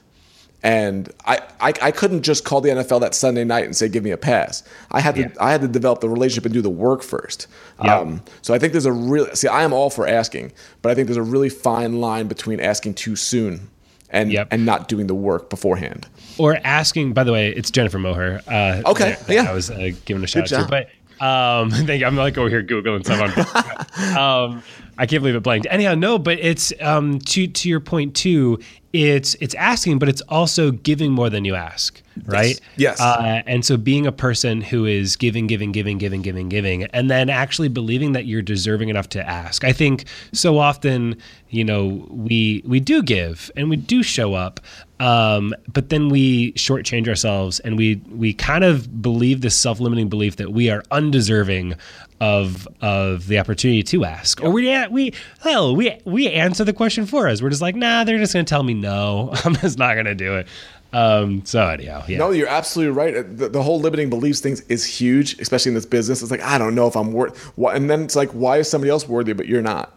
And 0.62 1.10
I, 1.24 1.40
I, 1.60 1.72
I 1.80 1.90
couldn't 1.90 2.22
just 2.22 2.44
call 2.44 2.60
the 2.60 2.68
NFL 2.68 3.00
that 3.00 3.14
Sunday 3.14 3.44
night 3.44 3.64
and 3.64 3.74
say 3.74 3.88
give 3.88 4.04
me 4.04 4.10
a 4.10 4.18
pass. 4.18 4.62
I 4.90 5.00
had 5.00 5.14
to 5.14 5.22
yeah. 5.22 5.32
I 5.40 5.52
had 5.52 5.62
to 5.62 5.68
develop 5.68 6.00
the 6.00 6.08
relationship 6.08 6.44
and 6.44 6.52
do 6.52 6.60
the 6.60 6.70
work 6.70 7.02
first. 7.02 7.46
Yep. 7.82 7.90
Um, 7.90 8.22
so 8.42 8.52
I 8.52 8.58
think 8.58 8.72
there's 8.72 8.86
a 8.86 8.92
real 8.92 9.26
see 9.34 9.48
I 9.48 9.62
am 9.62 9.72
all 9.72 9.88
for 9.88 10.06
asking, 10.06 10.52
but 10.82 10.90
I 10.90 10.94
think 10.94 11.06
there's 11.06 11.16
a 11.16 11.22
really 11.22 11.48
fine 11.48 12.00
line 12.00 12.28
between 12.28 12.60
asking 12.60 12.94
too 12.94 13.16
soon 13.16 13.70
and 14.10 14.32
yep. 14.32 14.48
and 14.50 14.66
not 14.66 14.88
doing 14.88 15.06
the 15.06 15.14
work 15.14 15.48
beforehand 15.48 16.08
or 16.38 16.58
asking. 16.64 17.14
By 17.14 17.24
the 17.24 17.32
way, 17.32 17.50
it's 17.50 17.70
Jennifer 17.70 17.98
Moher. 17.98 18.42
Uh, 18.46 18.82
okay, 18.86 19.16
that, 19.26 19.34
yeah, 19.34 19.50
I 19.50 19.54
was 19.54 19.70
uh, 19.70 19.90
giving 20.04 20.22
a 20.22 20.26
shout 20.26 20.44
Good 20.44 20.54
out 20.54 20.60
job. 20.60 20.70
to, 20.70 20.70
but 20.70 20.90
um, 21.20 21.70
thank 21.86 22.00
you. 22.00 22.06
I'm 22.06 22.16
like 22.16 22.38
over 22.38 22.48
here 22.48 22.62
googling 22.62 23.04
stuff. 23.04 24.16
um, 24.16 24.62
I 25.00 25.06
can't 25.06 25.22
believe 25.22 25.34
it 25.34 25.42
blanked. 25.42 25.66
Anyhow, 25.70 25.94
no, 25.94 26.18
but 26.18 26.38
it's 26.38 26.72
um, 26.80 27.18
to 27.20 27.46
to 27.46 27.68
your 27.68 27.80
point 27.80 28.14
too. 28.14 28.58
It's 28.92 29.34
it's 29.40 29.54
asking, 29.54 29.98
but 29.98 30.08
it's 30.08 30.20
also 30.22 30.72
giving 30.72 31.10
more 31.12 31.30
than 31.30 31.44
you 31.44 31.54
ask 31.54 32.02
right? 32.26 32.60
Yes. 32.76 32.98
yes. 32.98 33.00
Uh, 33.00 33.42
and 33.46 33.64
so 33.64 33.76
being 33.76 34.06
a 34.06 34.12
person 34.12 34.60
who 34.60 34.84
is 34.84 35.16
giving, 35.16 35.46
giving, 35.46 35.72
giving, 35.72 35.98
giving, 35.98 36.22
giving, 36.22 36.48
giving, 36.48 36.84
and 36.84 37.10
then 37.10 37.30
actually 37.30 37.68
believing 37.68 38.12
that 38.12 38.26
you're 38.26 38.42
deserving 38.42 38.88
enough 38.88 39.08
to 39.10 39.28
ask. 39.28 39.64
I 39.64 39.72
think 39.72 40.04
so 40.32 40.58
often, 40.58 41.16
you 41.50 41.64
know, 41.64 42.06
we 42.10 42.62
we 42.64 42.80
do 42.80 43.02
give 43.02 43.50
and 43.56 43.70
we 43.70 43.76
do 43.76 44.02
show 44.02 44.34
up, 44.34 44.60
um, 44.98 45.54
but 45.72 45.88
then 45.88 46.08
we 46.08 46.52
shortchange 46.52 47.08
ourselves 47.08 47.60
and 47.60 47.76
we 47.76 47.96
we 48.10 48.32
kind 48.32 48.64
of 48.64 49.02
believe 49.02 49.40
this 49.40 49.56
self-limiting 49.56 50.08
belief 50.08 50.36
that 50.36 50.52
we 50.52 50.70
are 50.70 50.82
undeserving 50.90 51.74
of 52.20 52.68
of 52.80 53.26
the 53.28 53.38
opportunity 53.38 53.82
to 53.82 54.04
ask, 54.04 54.42
or 54.42 54.50
we 54.50 54.86
we 54.88 55.14
hell 55.40 55.74
we 55.74 55.98
we 56.04 56.28
answer 56.30 56.64
the 56.64 56.72
question 56.72 57.06
for 57.06 57.28
us. 57.28 57.40
We're 57.40 57.50
just 57.50 57.62
like, 57.62 57.74
nah, 57.74 58.04
they're 58.04 58.18
just 58.18 58.32
gonna 58.32 58.44
tell 58.44 58.62
me 58.62 58.74
no. 58.74 59.30
I'm 59.44 59.54
just 59.56 59.78
not 59.78 59.94
gonna 59.94 60.14
do 60.14 60.36
it. 60.36 60.46
Um, 60.92 61.44
so 61.44 61.66
anyhow, 61.68 62.04
yeah. 62.08 62.18
No, 62.18 62.30
you're 62.30 62.48
absolutely 62.48 62.94
right. 62.94 63.36
The, 63.36 63.48
the 63.48 63.62
whole 63.62 63.80
limiting 63.80 64.10
beliefs 64.10 64.40
things 64.40 64.60
is 64.62 64.84
huge, 64.84 65.38
especially 65.40 65.70
in 65.70 65.74
this 65.74 65.86
business. 65.86 66.20
It's 66.20 66.30
like 66.30 66.42
I 66.42 66.58
don't 66.58 66.74
know 66.74 66.86
if 66.86 66.96
I'm 66.96 67.12
worth. 67.12 67.38
What, 67.56 67.76
and 67.76 67.88
then 67.88 68.02
it's 68.02 68.16
like, 68.16 68.30
why 68.30 68.58
is 68.58 68.68
somebody 68.68 68.90
else 68.90 69.08
worthy 69.08 69.32
but 69.32 69.46
you're 69.46 69.62
not? 69.62 69.96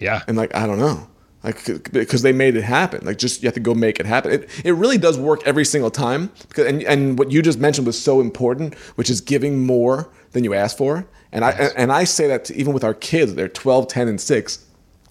Yeah. 0.00 0.22
And 0.28 0.36
like 0.36 0.54
I 0.54 0.66
don't 0.66 0.78
know, 0.78 1.08
like 1.42 1.92
because 1.92 2.22
they 2.22 2.32
made 2.32 2.56
it 2.56 2.62
happen. 2.62 3.04
Like 3.06 3.18
just 3.18 3.42
you 3.42 3.46
have 3.46 3.54
to 3.54 3.60
go 3.60 3.74
make 3.74 3.98
it 3.98 4.06
happen. 4.06 4.32
It 4.32 4.50
it 4.64 4.72
really 4.72 4.98
does 4.98 5.18
work 5.18 5.40
every 5.46 5.64
single 5.64 5.90
time. 5.90 6.30
Because 6.48 6.66
and 6.66 6.82
and 6.82 7.18
what 7.18 7.32
you 7.32 7.42
just 7.42 7.58
mentioned 7.58 7.86
was 7.86 8.00
so 8.00 8.20
important, 8.20 8.74
which 8.96 9.10
is 9.10 9.20
giving 9.20 9.64
more 9.64 10.10
than 10.32 10.44
you 10.44 10.54
ask 10.54 10.76
for. 10.76 11.06
And 11.34 11.44
I 11.44 11.50
and 11.76 11.92
I 11.92 12.04
say 12.04 12.28
that 12.28 12.46
to, 12.46 12.56
even 12.56 12.72
with 12.72 12.84
our 12.84 12.94
kids, 12.94 13.34
they're 13.34 13.48
12, 13.48 13.88
10, 13.88 14.08
and 14.08 14.20
six. 14.20 14.64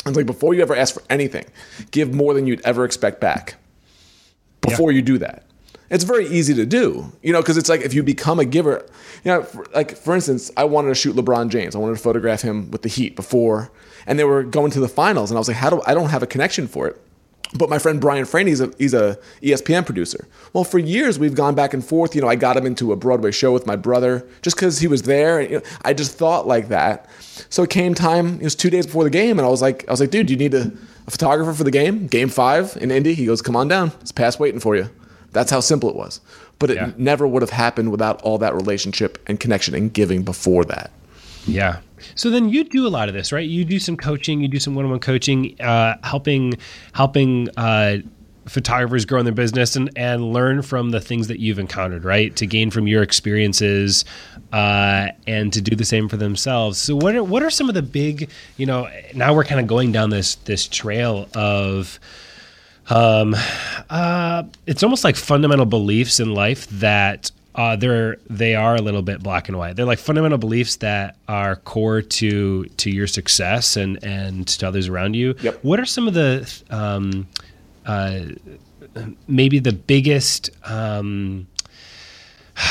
It's 0.05 0.15
like 0.15 0.25
before 0.25 0.53
you 0.53 0.62
ever 0.62 0.75
ask 0.75 0.93
for 0.93 1.03
anything, 1.09 1.45
give 1.91 2.13
more 2.13 2.33
than 2.33 2.47
you'd 2.47 2.62
ever 2.62 2.86
expect 2.86 3.19
back 3.19 3.55
before 4.62 4.91
yeah. 4.91 4.97
you 4.97 5.01
do 5.01 5.17
that. 5.19 5.43
It's 5.89 6.05
very 6.05 6.25
easy 6.27 6.53
to 6.55 6.65
do, 6.65 7.12
you 7.21 7.33
know, 7.33 7.41
because 7.41 7.57
it's 7.57 7.69
like 7.69 7.81
if 7.81 7.93
you 7.93 8.03
become 8.03 8.39
a 8.39 8.45
giver, 8.45 8.86
you 9.23 9.31
know, 9.31 9.43
for, 9.43 9.65
like 9.75 9.97
for 9.97 10.15
instance, 10.15 10.49
I 10.55 10.63
wanted 10.63 10.89
to 10.89 10.95
shoot 10.95 11.15
LeBron 11.15 11.49
James. 11.49 11.75
I 11.75 11.79
wanted 11.79 11.97
to 11.97 12.01
photograph 12.01 12.41
him 12.41 12.71
with 12.71 12.81
the 12.83 12.89
Heat 12.89 13.17
before, 13.17 13.69
and 14.07 14.17
they 14.17 14.23
were 14.23 14.43
going 14.43 14.71
to 14.71 14.79
the 14.79 14.88
finals, 14.88 15.29
and 15.29 15.38
I 15.38 15.39
was 15.39 15.49
like, 15.49 15.57
how 15.57 15.69
do 15.69 15.81
I 15.86 15.93
don't 15.93 16.09
have 16.09 16.23
a 16.23 16.27
connection 16.27 16.67
for 16.67 16.88
it? 16.88 17.01
But 17.56 17.69
my 17.69 17.77
friend 17.77 18.01
Brian 18.01 18.25
Franey, 18.25 18.47
he's 18.47 18.62
a, 18.62 18.73
he's 18.77 18.93
a 18.93 19.19
ESPN 19.41 19.86
producer. 19.86 20.27
Well, 20.53 20.63
for 20.63 20.79
years 20.79 21.19
we've 21.19 21.36
gone 21.36 21.53
back 21.53 21.73
and 21.73 21.86
forth. 21.86 22.15
You 22.15 22.21
know, 22.21 22.27
I 22.27 22.36
got 22.36 22.58
him 22.58 22.65
into 22.65 22.91
a 22.91 22.95
Broadway 22.95 23.32
show 23.32 23.51
with 23.51 23.67
my 23.67 23.75
brother 23.75 24.27
just 24.41 24.56
because 24.56 24.79
he 24.79 24.88
was 24.88 25.03
there. 25.03 25.39
And, 25.39 25.49
you 25.49 25.58
know, 25.58 25.63
I 25.84 25.93
just 25.93 26.17
thought 26.17 26.47
like 26.47 26.69
that. 26.69 27.08
So 27.49 27.63
it 27.63 27.69
came 27.69 27.93
time. 27.93 28.36
It 28.39 28.43
was 28.43 28.56
two 28.56 28.69
days 28.69 28.86
before 28.86 29.03
the 29.03 29.10
game, 29.10 29.38
and 29.38 29.45
I 29.45 29.49
was 29.49 29.62
like, 29.62 29.88
I 29.88 29.91
was 29.91 29.99
like, 29.99 30.10
dude, 30.10 30.27
do 30.27 30.34
you 30.34 30.39
need 30.39 30.53
a, 30.53 30.71
a 31.08 31.12
photographer 31.12 31.53
for 31.53 31.63
the 31.63 31.71
game? 31.71 32.08
Game 32.08 32.29
five 32.29 32.77
in 32.82 32.91
Indy. 32.91 33.13
He 33.13 33.25
goes, 33.25 33.41
come 33.41 33.56
on 33.56 33.67
down. 33.67 33.91
It's 34.01 34.12
past 34.12 34.39
waiting 34.39 34.60
for 34.60 34.75
you. 34.75 34.89
That's 35.32 35.51
how 35.51 35.60
simple 35.60 35.89
it 35.89 35.95
was. 35.95 36.21
But 36.60 36.69
it 36.69 36.77
yeah. 36.77 36.91
never 36.97 37.27
would 37.27 37.41
have 37.41 37.49
happened 37.49 37.91
without 37.91 38.21
all 38.21 38.38
that 38.39 38.53
relationship 38.56 39.17
and 39.27 39.39
connection 39.39 39.75
and 39.75 39.91
giving 39.91 40.23
before 40.23 40.63
that. 40.65 40.91
Yeah. 41.45 41.79
So 42.15 42.29
then 42.29 42.49
you 42.49 42.63
do 42.63 42.86
a 42.86 42.89
lot 42.89 43.08
of 43.08 43.15
this, 43.15 43.32
right? 43.32 43.47
You 43.47 43.65
do 43.65 43.79
some 43.79 43.97
coaching, 43.97 44.41
you 44.41 44.47
do 44.47 44.60
some 44.60 44.75
one-on-one 44.75 44.99
coaching, 44.99 45.60
uh, 45.62 45.95
helping 46.03 46.53
helping 46.93 47.49
uh, 47.58 47.97
photographers 48.45 49.06
grow 49.06 49.19
in 49.19 49.25
their 49.25 49.34
business 49.34 49.75
and, 49.75 49.89
and 49.95 50.34
learn 50.34 50.62
from 50.62 50.91
the 50.91 50.99
things 50.99 51.27
that 51.27 51.39
you've 51.39 51.60
encountered, 51.60 52.03
right? 52.03 52.36
To 52.36 52.45
gain 52.45 52.71
from 52.71 52.88
your 52.88 53.01
experiences 53.01 54.03
uh, 54.51 55.08
and 55.27 55.53
to 55.53 55.62
do 55.62 55.75
the 55.75 55.86
same 55.86 56.10
for 56.10 56.17
themselves. 56.17 56.77
So 56.77 56.95
what 56.95 57.15
are, 57.15 57.23
what 57.23 57.41
are 57.41 57.49
some 57.49 57.69
of 57.69 57.75
the 57.75 57.82
big, 57.82 58.29
you 58.58 58.65
know, 58.65 58.89
now 59.15 59.34
we're 59.34 59.45
kind 59.45 59.62
of 59.62 59.67
going 59.67 59.91
down 59.91 60.10
this 60.10 60.36
this 60.36 60.67
trail 60.67 61.27
of 61.36 61.99
um, 62.89 63.34
uh, 63.89 64.43
it's 64.67 64.84
almost 64.84 65.03
like 65.03 65.15
fundamental 65.15 65.65
beliefs 65.65 66.19
in 66.19 66.34
life 66.34 66.67
that 66.67 67.32
uh, 67.55 67.75
they're 67.75 68.17
they 68.29 68.55
are 68.55 68.75
a 68.75 68.81
little 68.81 69.01
bit 69.01 69.21
black 69.21 69.47
and 69.47 69.57
white. 69.57 69.75
They're 69.75 69.85
like 69.85 69.99
fundamental 69.99 70.37
beliefs 70.37 70.77
that 70.77 71.17
are 71.27 71.57
core 71.57 72.01
to 72.01 72.65
to 72.65 72.89
your 72.89 73.07
success 73.07 73.77
and 73.77 74.03
and 74.03 74.47
to 74.47 74.67
others 74.67 74.87
around 74.87 75.15
you. 75.15 75.35
Yep. 75.41 75.63
What 75.63 75.79
are 75.79 75.85
some 75.85 76.07
of 76.07 76.13
the 76.13 76.51
um, 76.71 77.27
uh, 77.85 78.21
maybe 79.27 79.59
the 79.59 79.73
biggest 79.73 80.49
um, 80.69 81.47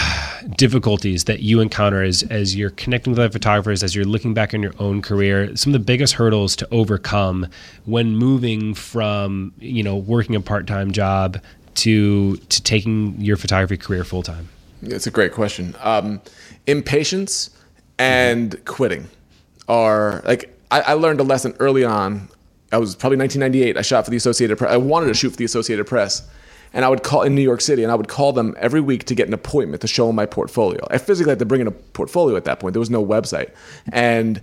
difficulties 0.56 1.24
that 1.24 1.40
you 1.40 1.60
encounter 1.60 2.02
as 2.02 2.24
as 2.24 2.56
you're 2.56 2.70
connecting 2.70 3.12
with 3.12 3.20
other 3.20 3.30
photographers, 3.30 3.84
as 3.84 3.94
you're 3.94 4.04
looking 4.04 4.34
back 4.34 4.52
on 4.52 4.62
your 4.62 4.74
own 4.80 5.00
career? 5.00 5.54
Some 5.56 5.72
of 5.72 5.80
the 5.80 5.84
biggest 5.84 6.14
hurdles 6.14 6.56
to 6.56 6.68
overcome 6.72 7.46
when 7.84 8.16
moving 8.16 8.74
from 8.74 9.52
you 9.60 9.84
know 9.84 9.96
working 9.96 10.34
a 10.34 10.40
part 10.40 10.66
time 10.66 10.90
job 10.90 11.40
to 11.74 12.36
to 12.36 12.62
taking 12.62 13.20
your 13.20 13.36
photography 13.36 13.76
career 13.76 14.02
full 14.02 14.24
time. 14.24 14.48
It's 14.82 15.06
a 15.06 15.10
great 15.10 15.32
question. 15.32 15.74
Um, 15.80 16.20
impatience 16.66 17.50
and 17.98 18.52
mm-hmm. 18.52 18.64
quitting 18.64 19.08
are 19.68 20.22
like 20.24 20.56
I, 20.70 20.80
I, 20.80 20.92
learned 20.94 21.20
a 21.20 21.22
lesson 21.22 21.54
early 21.60 21.84
on. 21.84 22.28
I 22.72 22.78
was 22.78 22.96
probably 22.96 23.18
1998. 23.18 23.76
I 23.76 23.82
shot 23.82 24.04
for 24.04 24.10
the 24.10 24.16
Associated 24.16 24.58
Press. 24.58 24.72
I 24.72 24.76
wanted 24.76 25.06
to 25.06 25.14
shoot 25.14 25.30
for 25.30 25.36
the 25.36 25.44
Associated 25.44 25.86
Press, 25.86 26.28
and 26.72 26.84
I 26.84 26.88
would 26.88 27.02
call 27.02 27.22
in 27.22 27.34
New 27.34 27.42
York 27.42 27.60
City, 27.60 27.82
and 27.82 27.92
I 27.92 27.94
would 27.94 28.08
call 28.08 28.32
them 28.32 28.56
every 28.58 28.80
week 28.80 29.04
to 29.04 29.14
get 29.14 29.28
an 29.28 29.34
appointment 29.34 29.82
to 29.82 29.86
show 29.86 30.06
them 30.06 30.16
my 30.16 30.26
portfolio. 30.26 30.84
I 30.90 30.98
physically 30.98 31.30
had 31.30 31.38
to 31.38 31.44
bring 31.44 31.60
in 31.60 31.66
a 31.66 31.70
portfolio 31.70 32.36
at 32.36 32.44
that 32.46 32.60
point. 32.60 32.72
There 32.72 32.80
was 32.80 32.90
no 32.90 33.04
website, 33.04 33.50
and 33.92 34.40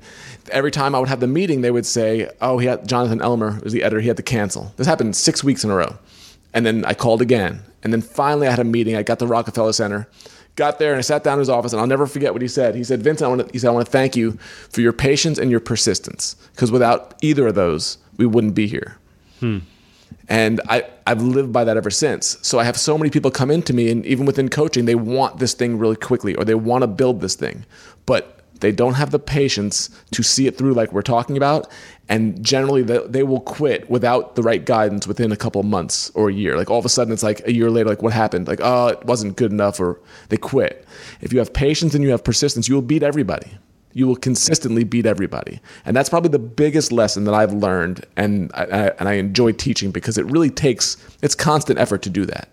every 0.51 0.71
time 0.71 0.95
I 0.95 0.99
would 0.99 1.09
have 1.09 1.19
the 1.19 1.27
meeting, 1.27 1.61
they 1.61 1.71
would 1.71 1.85
say, 1.85 2.29
"Oh, 2.39 2.59
he 2.59 2.67
had 2.67 2.87
Jonathan 2.87 3.21
Elmer 3.21 3.59
was 3.63 3.73
the 3.73 3.83
editor. 3.83 3.99
He 3.99 4.07
had 4.07 4.17
to 4.17 4.23
cancel." 4.23 4.73
This 4.77 4.87
happened 4.87 5.15
six 5.15 5.43
weeks 5.43 5.63
in 5.63 5.71
a 5.71 5.75
row. 5.75 5.97
And 6.53 6.65
then 6.65 6.85
I 6.85 6.93
called 6.93 7.21
again. 7.21 7.61
And 7.83 7.93
then 7.93 8.01
finally 8.01 8.47
I 8.47 8.51
had 8.51 8.59
a 8.59 8.63
meeting. 8.63 8.95
I 8.95 9.03
got 9.03 9.19
to 9.19 9.27
Rockefeller 9.27 9.73
Center, 9.73 10.07
got 10.55 10.79
there 10.79 10.91
and 10.91 10.97
I 10.97 11.01
sat 11.01 11.23
down 11.23 11.33
in 11.33 11.39
his 11.39 11.49
office 11.49 11.71
and 11.71 11.79
I'll 11.79 11.87
never 11.87 12.05
forget 12.05 12.33
what 12.33 12.41
he 12.41 12.47
said. 12.47 12.75
He 12.75 12.83
said, 12.83 13.01
Vincent, 13.01 13.25
I 13.25 13.29
want 13.29 13.47
to, 13.47 13.51
he 13.53 13.59
said, 13.59 13.69
I 13.69 13.71
want 13.71 13.85
to 13.85 13.91
thank 13.91 14.15
you 14.15 14.37
for 14.69 14.81
your 14.81 14.93
patience 14.93 15.37
and 15.37 15.49
your 15.49 15.61
persistence. 15.61 16.35
Because 16.53 16.71
without 16.71 17.15
either 17.21 17.47
of 17.47 17.55
those, 17.55 17.97
we 18.17 18.25
wouldn't 18.25 18.55
be 18.55 18.67
here. 18.67 18.97
Hmm. 19.39 19.59
And 20.27 20.61
I, 20.69 20.85
I've 21.07 21.21
lived 21.23 21.51
by 21.51 21.63
that 21.63 21.77
ever 21.77 21.89
since. 21.89 22.37
So 22.41 22.59
I 22.59 22.63
have 22.63 22.77
so 22.77 22.97
many 22.97 23.09
people 23.09 23.31
come 23.31 23.49
into 23.49 23.73
me, 23.73 23.89
and 23.89 24.05
even 24.05 24.25
within 24.25 24.49
coaching, 24.49 24.85
they 24.85 24.95
want 24.95 25.39
this 25.39 25.53
thing 25.53 25.77
really 25.79 25.95
quickly 25.95 26.35
or 26.35 26.45
they 26.45 26.55
want 26.55 26.83
to 26.83 26.87
build 26.87 27.21
this 27.21 27.35
thing. 27.35 27.65
But 28.05 28.38
they 28.59 28.71
don't 28.71 28.95
have 28.95 29.11
the 29.11 29.19
patience 29.19 29.89
to 30.11 30.23
see 30.23 30.47
it 30.47 30.57
through, 30.57 30.73
like 30.73 30.91
we're 30.91 31.01
talking 31.01 31.37
about. 31.37 31.71
And 32.07 32.43
generally, 32.43 32.81
they, 32.81 32.99
they 33.07 33.23
will 33.23 33.41
quit 33.41 33.89
without 33.89 34.35
the 34.35 34.43
right 34.43 34.65
guidance 34.65 35.07
within 35.07 35.31
a 35.31 35.37
couple 35.37 35.61
months 35.63 36.11
or 36.15 36.29
a 36.29 36.33
year. 36.33 36.57
Like 36.57 36.69
all 36.69 36.79
of 36.79 36.85
a 36.85 36.89
sudden, 36.89 37.13
it's 37.13 37.23
like 37.23 37.45
a 37.47 37.53
year 37.53 37.69
later, 37.69 37.89
like 37.89 38.01
what 38.01 38.13
happened? 38.13 38.47
Like, 38.47 38.59
oh, 38.61 38.87
it 38.87 39.05
wasn't 39.05 39.37
good 39.37 39.51
enough, 39.51 39.79
or 39.79 39.99
they 40.29 40.37
quit. 40.37 40.85
If 41.21 41.31
you 41.31 41.39
have 41.39 41.53
patience 41.53 41.93
and 41.93 42.03
you 42.03 42.09
have 42.11 42.23
persistence, 42.23 42.67
you 42.67 42.75
will 42.75 42.81
beat 42.81 43.03
everybody. 43.03 43.57
You 43.93 44.07
will 44.07 44.15
consistently 44.15 44.83
beat 44.83 45.05
everybody. 45.05 45.59
And 45.85 45.95
that's 45.95 46.09
probably 46.09 46.29
the 46.29 46.39
biggest 46.39 46.91
lesson 46.91 47.23
that 47.25 47.33
I've 47.33 47.53
learned. 47.53 48.05
And 48.17 48.51
I, 48.53 48.63
I 48.63 48.87
and 48.99 49.09
I 49.09 49.13
enjoy 49.13 49.51
teaching 49.53 49.91
because 49.91 50.17
it 50.17 50.25
really 50.25 50.49
takes, 50.49 50.97
it's 51.21 51.35
constant 51.35 51.79
effort 51.79 52.01
to 52.03 52.09
do 52.09 52.25
that. 52.25 52.49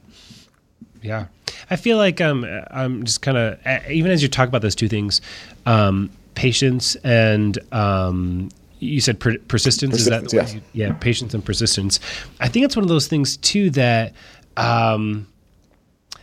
Yeah. 1.06 1.26
I 1.70 1.76
feel 1.76 1.96
like 1.96 2.20
um, 2.20 2.44
I'm 2.70 3.04
just 3.04 3.22
kind 3.22 3.36
of 3.36 3.58
even 3.90 4.10
as 4.10 4.22
you 4.22 4.28
talk 4.28 4.48
about 4.48 4.62
those 4.62 4.74
two 4.74 4.88
things, 4.88 5.20
um, 5.64 6.10
patience 6.34 6.96
and 6.96 7.58
um, 7.72 8.50
you 8.78 9.00
said 9.00 9.18
per- 9.18 9.38
persistence. 9.38 9.92
persistence. 9.92 10.32
Is 10.32 10.32
that 10.32 10.54
yes. 10.54 10.62
yeah, 10.72 10.92
patience 10.92 11.34
and 11.34 11.44
persistence. 11.44 12.00
I 12.40 12.48
think 12.48 12.64
it's 12.64 12.76
one 12.76 12.84
of 12.84 12.88
those 12.88 13.08
things 13.08 13.36
too 13.36 13.70
that 13.70 14.12
um, 14.56 15.26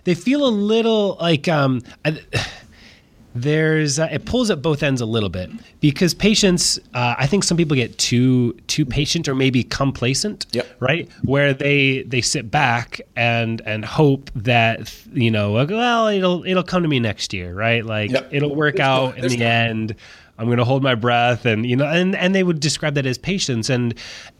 they 0.03 0.15
feel 0.15 0.45
a 0.45 0.49
little 0.49 1.17
like 1.19 1.47
um, 1.47 1.81
I, 2.05 2.19
there's 3.35 3.99
uh, 3.99 4.07
it 4.11 4.25
pulls 4.25 4.49
at 4.49 4.61
both 4.61 4.83
ends 4.83 5.01
a 5.01 5.05
little 5.05 5.29
bit 5.29 5.49
because 5.79 6.13
patience 6.13 6.77
uh, 6.93 7.15
i 7.17 7.25
think 7.25 7.43
some 7.43 7.57
people 7.57 7.75
get 7.75 7.97
too 7.97 8.53
too 8.67 8.85
patient 8.85 9.27
or 9.27 9.35
maybe 9.35 9.63
complacent 9.63 10.45
yep. 10.51 10.67
right 10.79 11.09
where 11.23 11.53
they 11.53 12.03
they 12.03 12.21
sit 12.21 12.51
back 12.51 13.01
and 13.15 13.61
and 13.65 13.83
hope 13.85 14.29
that 14.35 14.93
you 15.13 15.31
know 15.31 15.53
well 15.53 16.07
it'll 16.07 16.45
it'll 16.45 16.63
come 16.63 16.83
to 16.83 16.89
me 16.89 16.99
next 16.99 17.33
year 17.33 17.53
right 17.53 17.85
like 17.85 18.11
yep. 18.11 18.27
it'll 18.31 18.55
work 18.55 18.75
there's 18.75 18.87
out 18.87 19.17
no, 19.17 19.23
in 19.23 19.29
the 19.29 19.37
no. 19.37 19.45
end 19.45 19.95
i'm 20.37 20.45
going 20.45 20.57
to 20.57 20.65
hold 20.65 20.83
my 20.83 20.95
breath 20.95 21.45
and 21.45 21.65
you 21.65 21.75
know 21.75 21.85
and 21.85 22.15
and 22.15 22.35
they 22.35 22.43
would 22.43 22.59
describe 22.59 22.93
that 22.93 23.05
as 23.05 23.17
patience 23.17 23.69
and 23.69 23.95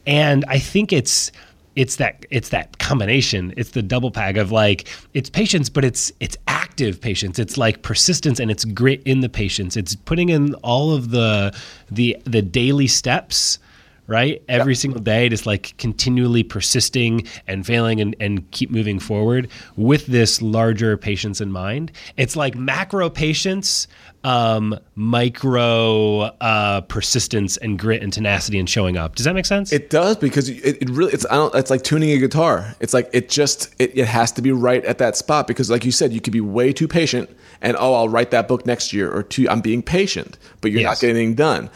and 0.06 0.46
i 0.48 0.60
think 0.60 0.94
it's 0.94 1.32
it's 1.76 1.96
that 1.96 2.26
it's 2.30 2.50
that 2.50 2.78
combination 2.78 3.54
it's 3.58 3.72
the 3.72 3.82
double 3.82 4.12
pack 4.12 4.38
of 4.38 4.52
like 4.52 4.88
it's 5.14 5.30
patience 5.30 5.70
but 5.70 5.84
it's 5.84 6.12
it's 6.20 6.38
active 6.74 7.00
patience 7.00 7.38
it's 7.38 7.56
like 7.56 7.84
persistence 7.84 8.40
and 8.40 8.50
it's 8.50 8.66
grit 8.66 9.00
in 9.06 9.20
the 9.20 9.30
patience 9.30 9.78
it's 9.78 9.96
putting 9.96 10.30
in 10.30 10.56
all 10.64 10.92
of 10.92 11.12
the 11.12 11.56
the 11.92 12.18
the 12.24 12.42
daily 12.42 12.88
steps 12.88 13.60
right 14.08 14.44
every 14.50 14.76
single 14.76 15.02
day 15.02 15.30
just 15.30 15.46
like 15.46 15.76
continually 15.78 16.44
persisting 16.44 17.26
and 17.48 17.66
failing 17.66 18.02
and, 18.02 18.16
and 18.20 18.50
keep 18.52 18.70
moving 18.70 19.00
forward 19.00 19.50
with 19.76 20.06
this 20.08 20.42
larger 20.42 20.98
patience 20.98 21.40
in 21.40 21.52
mind 21.52 21.92
it's 22.18 22.36
like 22.36 22.56
macro 22.56 23.10
patience 23.10 23.88
um, 24.24 24.80
micro 24.96 26.22
uh, 26.22 26.82
persistence 26.82 27.58
and 27.58 27.78
grit 27.78 28.02
and 28.02 28.14
tenacity 28.14 28.58
and 28.58 28.70
showing 28.70 28.98
up. 28.98 29.16
Does 29.16 29.26
that 29.26 29.34
make 29.34 29.46
sense? 29.46 29.74
It 29.74 29.90
does 29.90 30.18
because 30.18 30.50
it, 30.50 30.82
it 30.82 30.90
really 30.90 31.14
it's 31.14 31.26
I 31.26 31.36
don't 31.36 31.54
it's 31.56 31.70
like 31.70 31.84
tuning 31.84 32.12
a 32.12 32.18
guitar. 32.18 32.76
It's 32.80 32.94
like 32.94 33.10
it 33.12 33.30
just 33.30 33.74
it, 33.80 33.98
it 33.98 34.08
has 34.08 34.32
to 34.34 34.42
be 34.42 34.52
right 34.52 34.84
at 34.86 34.98
that 35.00 35.18
spot 35.18 35.48
because 35.48 35.70
like 35.70 35.84
you 35.84 35.92
said, 35.92 36.14
you 36.14 36.22
could 36.22 36.34
be 36.34 36.42
way 36.42 36.72
too 36.72 36.88
patient 36.88 37.30
and 37.62 37.76
oh 37.78 37.94
I'll 37.94 38.10
write 38.10 38.32
that 38.32 38.48
book 38.48 38.66
next 38.66 38.94
year 38.94 39.12
or 39.12 39.24
two 39.24 39.50
I'm 39.50 39.62
being 39.62 39.82
patient, 39.82 40.38
but 40.62 40.72
you're 40.72 40.82
yes. 40.82 40.90
not 40.90 41.02
getting 41.02 41.18
anything 41.18 41.36
done. 41.36 41.70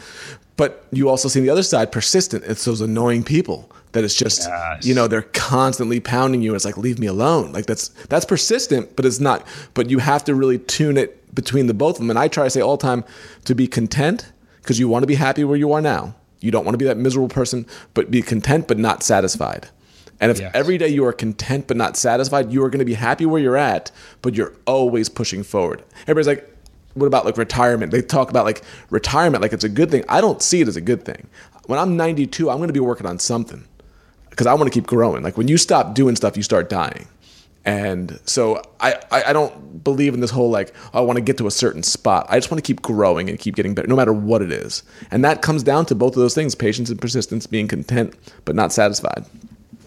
But 0.58 0.84
you 0.90 1.08
also 1.08 1.28
see 1.28 1.40
the 1.40 1.50
other 1.50 1.62
side, 1.62 1.90
persistent. 1.92 2.44
It's 2.44 2.64
those 2.64 2.82
annoying 2.82 3.22
people 3.22 3.70
that 3.92 4.04
it's 4.04 4.14
just 4.14 4.42
yes. 4.42 4.84
you 4.84 4.92
know 4.94 5.06
they're 5.08 5.22
constantly 5.22 6.00
pounding 6.00 6.42
you. 6.42 6.54
It's 6.54 6.64
like 6.66 6.76
leave 6.76 6.98
me 6.98 7.06
alone. 7.06 7.52
Like 7.52 7.64
that's 7.64 7.88
that's 8.10 8.26
persistent, 8.26 8.96
but 8.96 9.06
it's 9.06 9.20
not. 9.20 9.46
But 9.72 9.88
you 9.88 10.00
have 10.00 10.24
to 10.24 10.34
really 10.34 10.58
tune 10.58 10.98
it 10.98 11.34
between 11.34 11.68
the 11.68 11.74
both 11.74 11.94
of 11.94 12.00
them. 12.00 12.10
And 12.10 12.18
I 12.18 12.28
try 12.28 12.44
to 12.44 12.50
say 12.50 12.60
all 12.60 12.76
the 12.76 12.82
time 12.82 13.04
to 13.44 13.54
be 13.54 13.66
content 13.66 14.32
because 14.60 14.78
you 14.78 14.88
want 14.88 15.04
to 15.04 15.06
be 15.06 15.14
happy 15.14 15.44
where 15.44 15.56
you 15.56 15.72
are 15.72 15.80
now. 15.80 16.14
You 16.40 16.50
don't 16.50 16.64
want 16.64 16.74
to 16.74 16.78
be 16.78 16.84
that 16.86 16.96
miserable 16.96 17.28
person, 17.28 17.64
but 17.94 18.10
be 18.10 18.20
content 18.20 18.68
but 18.68 18.78
not 18.78 19.02
satisfied. 19.02 19.68
And 20.20 20.32
if 20.32 20.40
Yes. 20.40 20.50
every 20.54 20.76
day 20.78 20.88
you 20.88 21.04
are 21.06 21.12
content 21.12 21.68
but 21.68 21.76
not 21.76 21.96
satisfied, 21.96 22.52
you 22.52 22.64
are 22.64 22.70
going 22.70 22.80
to 22.80 22.84
be 22.84 22.94
happy 22.94 23.24
where 23.26 23.40
you're 23.40 23.56
at, 23.56 23.92
but 24.22 24.34
you're 24.34 24.52
always 24.66 25.08
pushing 25.08 25.44
forward. 25.44 25.84
Everybody's 26.02 26.26
like, 26.26 26.57
what 26.98 27.06
about 27.06 27.24
like 27.24 27.36
retirement? 27.36 27.92
They 27.92 28.02
talk 28.02 28.30
about 28.30 28.44
like 28.44 28.62
retirement 28.90 29.42
like 29.42 29.52
it's 29.52 29.64
a 29.64 29.68
good 29.68 29.90
thing. 29.90 30.04
I 30.08 30.20
don't 30.20 30.42
see 30.42 30.60
it 30.60 30.68
as 30.68 30.76
a 30.76 30.80
good 30.80 31.04
thing. 31.04 31.28
When 31.66 31.78
I'm 31.78 31.96
92, 31.96 32.50
I'm 32.50 32.56
going 32.56 32.68
to 32.68 32.72
be 32.72 32.80
working 32.80 33.06
on 33.06 33.18
something 33.18 33.64
because 34.30 34.46
I 34.46 34.54
want 34.54 34.72
to 34.72 34.76
keep 34.78 34.86
growing. 34.86 35.22
Like 35.22 35.36
when 35.36 35.48
you 35.48 35.58
stop 35.58 35.94
doing 35.94 36.16
stuff, 36.16 36.36
you 36.36 36.42
start 36.42 36.68
dying. 36.68 37.06
And 37.64 38.18
so 38.24 38.62
I, 38.80 38.98
I, 39.10 39.34
don't 39.34 39.84
believe 39.84 40.14
in 40.14 40.20
this 40.20 40.30
whole 40.30 40.48
like, 40.48 40.72
oh, 40.94 41.00
I 41.00 41.02
want 41.02 41.18
to 41.18 41.20
get 41.20 41.36
to 41.36 41.46
a 41.46 41.50
certain 41.50 41.82
spot. 41.82 42.24
I 42.30 42.38
just 42.38 42.50
want 42.50 42.64
to 42.64 42.66
keep 42.66 42.80
growing 42.80 43.28
and 43.28 43.38
keep 43.38 43.56
getting 43.56 43.74
better, 43.74 43.86
no 43.86 43.96
matter 43.96 44.12
what 44.12 44.40
it 44.40 44.50
is. 44.50 44.82
And 45.10 45.22
that 45.24 45.42
comes 45.42 45.62
down 45.62 45.84
to 45.86 45.94
both 45.94 46.14
of 46.14 46.20
those 46.20 46.34
things 46.34 46.54
patience 46.54 46.88
and 46.88 46.98
persistence, 46.98 47.46
being 47.46 47.68
content 47.68 48.14
but 48.46 48.54
not 48.54 48.72
satisfied. 48.72 49.26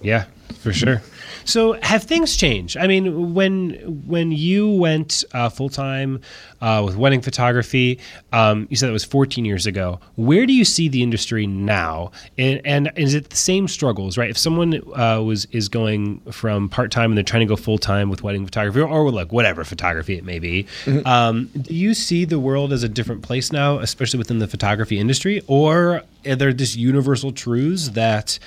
Yeah, 0.01 0.25
for 0.59 0.73
sure. 0.73 1.01
So 1.45 1.73
have 1.81 2.03
things 2.03 2.35
changed? 2.35 2.77
I 2.77 2.87
mean, 2.87 3.33
when 3.33 3.71
when 4.05 4.31
you 4.31 4.69
went 4.69 5.23
uh, 5.33 5.49
full 5.49 5.69
time 5.69 6.21
uh, 6.61 6.83
with 6.85 6.95
wedding 6.95 7.21
photography, 7.21 7.99
um, 8.31 8.67
you 8.69 8.75
said 8.75 8.89
it 8.89 8.93
was 8.93 9.03
14 9.03 9.45
years 9.45 9.65
ago. 9.65 9.99
Where 10.15 10.45
do 10.45 10.53
you 10.53 10.65
see 10.65 10.87
the 10.87 11.01
industry 11.01 11.47
now? 11.47 12.11
And, 12.37 12.61
and 12.65 12.91
is 12.95 13.13
it 13.15 13.29
the 13.29 13.35
same 13.35 13.67
struggles? 13.67 14.17
Right? 14.17 14.29
If 14.29 14.37
someone 14.37 14.81
uh, 14.95 15.21
was 15.21 15.45
is 15.45 15.69
going 15.69 16.19
from 16.31 16.69
part 16.69 16.91
time 16.91 17.11
and 17.11 17.17
they're 17.17 17.23
trying 17.23 17.47
to 17.47 17.47
go 17.47 17.55
full 17.55 17.77
time 17.77 18.09
with 18.09 18.23
wedding 18.23 18.45
photography, 18.45 18.81
or 18.81 19.11
like 19.11 19.31
whatever 19.31 19.63
photography 19.63 20.17
it 20.17 20.23
may 20.23 20.39
be, 20.39 20.67
um, 21.05 21.49
do 21.59 21.73
you 21.73 21.93
see 21.93 22.25
the 22.25 22.39
world 22.39 22.71
as 22.71 22.83
a 22.83 22.89
different 22.89 23.23
place 23.23 23.51
now, 23.51 23.79
especially 23.79 24.19
within 24.19 24.39
the 24.39 24.47
photography 24.47 24.99
industry, 24.99 25.41
or 25.47 26.03
are 26.25 26.35
there 26.35 26.53
just 26.53 26.75
universal 26.75 27.31
truths 27.31 27.89
that 27.89 28.37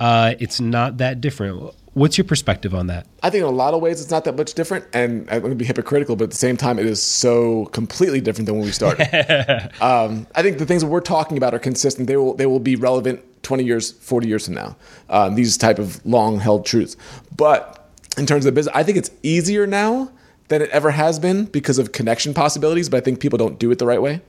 uh, 0.00 0.34
it's 0.38 0.60
not 0.60 0.98
that 0.98 1.20
different? 1.20 1.74
What's 1.94 2.18
your 2.18 2.24
perspective 2.24 2.74
on 2.74 2.88
that? 2.88 3.06
I 3.22 3.30
think 3.30 3.42
in 3.42 3.48
a 3.48 3.52
lot 3.52 3.72
of 3.72 3.80
ways 3.80 4.00
it's 4.00 4.10
not 4.10 4.24
that 4.24 4.36
much 4.36 4.54
different, 4.54 4.84
and 4.92 5.28
I'm 5.30 5.40
going 5.40 5.52
to 5.52 5.56
be 5.56 5.64
hypocritical, 5.64 6.16
but 6.16 6.24
at 6.24 6.30
the 6.30 6.36
same 6.36 6.56
time, 6.56 6.78
it 6.78 6.86
is 6.86 7.00
so 7.00 7.66
completely 7.66 8.20
different 8.20 8.46
than 8.46 8.56
when 8.56 8.64
we 8.64 8.72
started. 8.72 9.02
um, 9.80 10.26
I 10.34 10.42
think 10.42 10.58
the 10.58 10.66
things 10.66 10.82
that 10.82 10.88
we're 10.88 11.00
talking 11.00 11.36
about 11.36 11.54
are 11.54 11.60
consistent. 11.60 12.08
They 12.08 12.16
will 12.16 12.34
they 12.34 12.46
will 12.46 12.58
be 12.58 12.74
relevant 12.74 13.22
20 13.44 13.64
years, 13.64 13.92
40 13.92 14.26
years 14.26 14.46
from 14.46 14.54
now. 14.54 14.76
Um, 15.08 15.36
these 15.36 15.56
type 15.56 15.78
of 15.78 16.04
long 16.04 16.40
held 16.40 16.66
truths. 16.66 16.96
But 17.36 17.88
in 18.18 18.26
terms 18.26 18.44
of 18.44 18.52
the 18.52 18.58
business, 18.58 18.74
I 18.74 18.82
think 18.82 18.98
it's 18.98 19.10
easier 19.22 19.66
now 19.66 20.10
than 20.48 20.62
it 20.62 20.70
ever 20.70 20.90
has 20.90 21.18
been 21.18 21.44
because 21.44 21.78
of 21.78 21.92
connection 21.92 22.34
possibilities. 22.34 22.88
But 22.88 22.98
I 22.98 23.00
think 23.00 23.20
people 23.20 23.38
don't 23.38 23.58
do 23.58 23.70
it 23.70 23.78
the 23.78 23.86
right 23.86 24.02
way. 24.02 24.20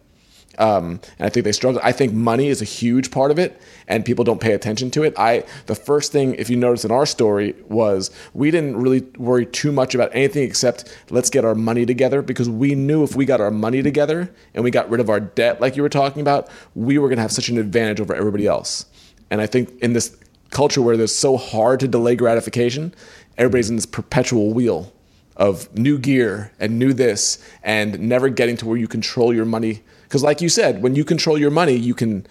Um, 0.58 1.00
and 1.20 1.28
I 1.28 1.30
think 1.30 1.44
they 1.44 1.52
struggle. 1.52 1.82
I 1.84 1.92
think 1.92 2.14
money 2.14 2.48
is 2.48 2.62
a 2.62 2.66
huge 2.66 3.12
part 3.12 3.32
of 3.32 3.40
it, 3.40 3.62
and 3.88 4.06
people 4.06 4.24
don't 4.24 4.40
pay 4.40 4.54
attention 4.54 4.92
to 4.92 5.04
it. 5.04 5.14
I 5.18 5.44
the 5.66 5.76
first 5.76 6.12
thing, 6.12 6.36
if 6.36 6.50
you 6.50 6.58
notice 6.58 6.86
in 6.86 6.92
our 6.92 7.06
story, 7.06 7.56
was 7.68 8.12
we 8.34 8.52
didn't 8.52 8.78
really 8.78 9.02
worry 9.18 9.46
too 9.46 9.72
much 9.72 9.96
about 9.96 10.12
anything 10.14 10.44
except 10.44 10.96
let's 11.10 11.30
get 11.30 11.46
our 11.46 11.56
money 11.56 11.86
together 11.86 12.22
because 12.22 12.50
we 12.50 12.76
knew 12.76 13.04
if 13.04 13.16
we 13.16 13.26
got 13.26 13.42
our 13.42 13.52
money 13.52 13.82
together 13.82 14.32
and 14.54 14.64
we 14.64 14.72
got 14.72 14.90
rid 14.90 15.02
of 15.02 15.10
our 15.10 15.20
debt, 15.20 15.62
like 15.62 15.76
you 15.76 15.82
were 15.82 15.90
talking 15.90 16.22
about, 16.22 16.50
we 16.74 16.98
were 16.98 17.08
going 17.08 17.18
to 17.18 17.22
have 17.22 17.32
such 17.32 17.50
an 17.50 17.58
advantage 17.58 18.00
over 18.00 18.16
everybody 18.16 18.48
else. 18.48 18.86
And 19.30 19.42
I 19.42 19.48
think 19.48 19.72
in 19.82 19.94
this 19.94 20.16
culture 20.52 20.82
where 20.82 20.96
there's 20.96 21.16
so 21.16 21.38
hard 21.38 21.80
to 21.82 21.88
delay 21.88 22.16
gratification, 22.16 22.94
everybody's 23.38 23.70
in 23.70 23.76
this 23.76 23.86
perpetual 23.86 24.54
wheel 24.54 24.94
of 25.36 25.74
new 25.78 25.98
gear 25.98 26.52
and 26.60 26.80
new 26.80 26.94
this 26.94 27.44
and 27.64 28.00
never 28.00 28.30
getting 28.30 28.56
to 28.58 28.66
where 28.66 28.78
you 28.78 28.88
control 28.88 29.34
your 29.34 29.46
money 29.46 29.82
because 30.16 30.24
like 30.24 30.40
you 30.40 30.48
said 30.48 30.82
when 30.82 30.96
you 30.96 31.04
control 31.04 31.38
your 31.38 31.52
money 31.52 31.74
you 31.74 31.94
can 31.94 32.26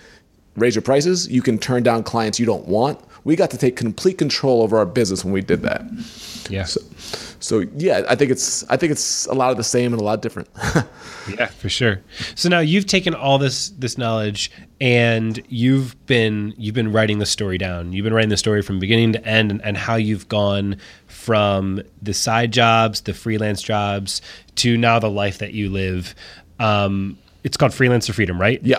raise 0.57 0.75
your 0.75 0.81
prices 0.81 1.29
you 1.29 1.43
can 1.43 1.59
turn 1.59 1.83
down 1.83 2.03
clients 2.03 2.41
you 2.41 2.47
don't 2.47 2.67
want 2.67 2.99
we 3.25 3.37
got 3.37 3.51
to 3.51 3.59
take 3.59 3.77
complete 3.77 4.17
control 4.17 4.63
over 4.63 4.79
our 4.79 4.87
business 4.87 5.23
when 5.23 5.35
we 5.35 5.43
did 5.43 5.61
that 5.61 5.85
Yeah. 6.49 6.65
so, 6.65 6.81
so 7.41 7.59
yeah 7.77 8.01
i 8.09 8.15
think 8.15 8.31
it's 8.31 8.65
i 8.71 8.77
think 8.79 8.91
it's 8.91 9.27
a 9.27 9.35
lot 9.35 9.51
of 9.51 9.59
the 9.59 9.65
same 9.65 9.93
and 9.93 10.01
a 10.01 10.05
lot 10.05 10.23
different 10.23 10.49
Yeah, 11.39 11.47
for 11.47 11.71
sure. 11.71 12.03
So 12.35 12.51
now 12.51 12.61
you've 12.61 12.85
taken 12.85 13.15
all 13.15 13.39
this 13.39 13.71
this 13.79 13.97
knowledge 13.97 14.51
and 14.79 15.43
you've 15.49 15.97
been 16.05 16.53
you've 16.59 16.75
been 16.75 16.93
writing 16.93 17.19
the 17.19 17.25
story 17.25 17.57
down. 17.57 17.95
You've 17.95 18.05
been 18.05 18.13
writing 18.13 18.29
the 18.29 18.37
story 18.37 18.61
from 18.61 18.79
beginning 18.79 19.15
to 19.15 19.25
end 19.27 19.51
and, 19.51 19.63
and 19.65 19.75
how 19.75 19.95
you've 19.97 20.29
gone 20.29 20.77
from 21.07 21.81
the 22.03 22.13
side 22.13 22.53
jobs, 22.53 23.01
the 23.01 23.15
freelance 23.15 23.63
jobs, 23.63 24.21
to 24.57 24.77
now 24.77 24.99
the 24.99 25.09
life 25.09 25.39
that 25.39 25.55
you 25.55 25.71
live. 25.71 26.15
Um, 26.59 27.17
it's 27.45 27.57
called 27.57 27.73
Freelance 27.73 28.07
to 28.07 28.13
Freedom, 28.13 28.41
right? 28.41 28.61
yeah 28.63 28.79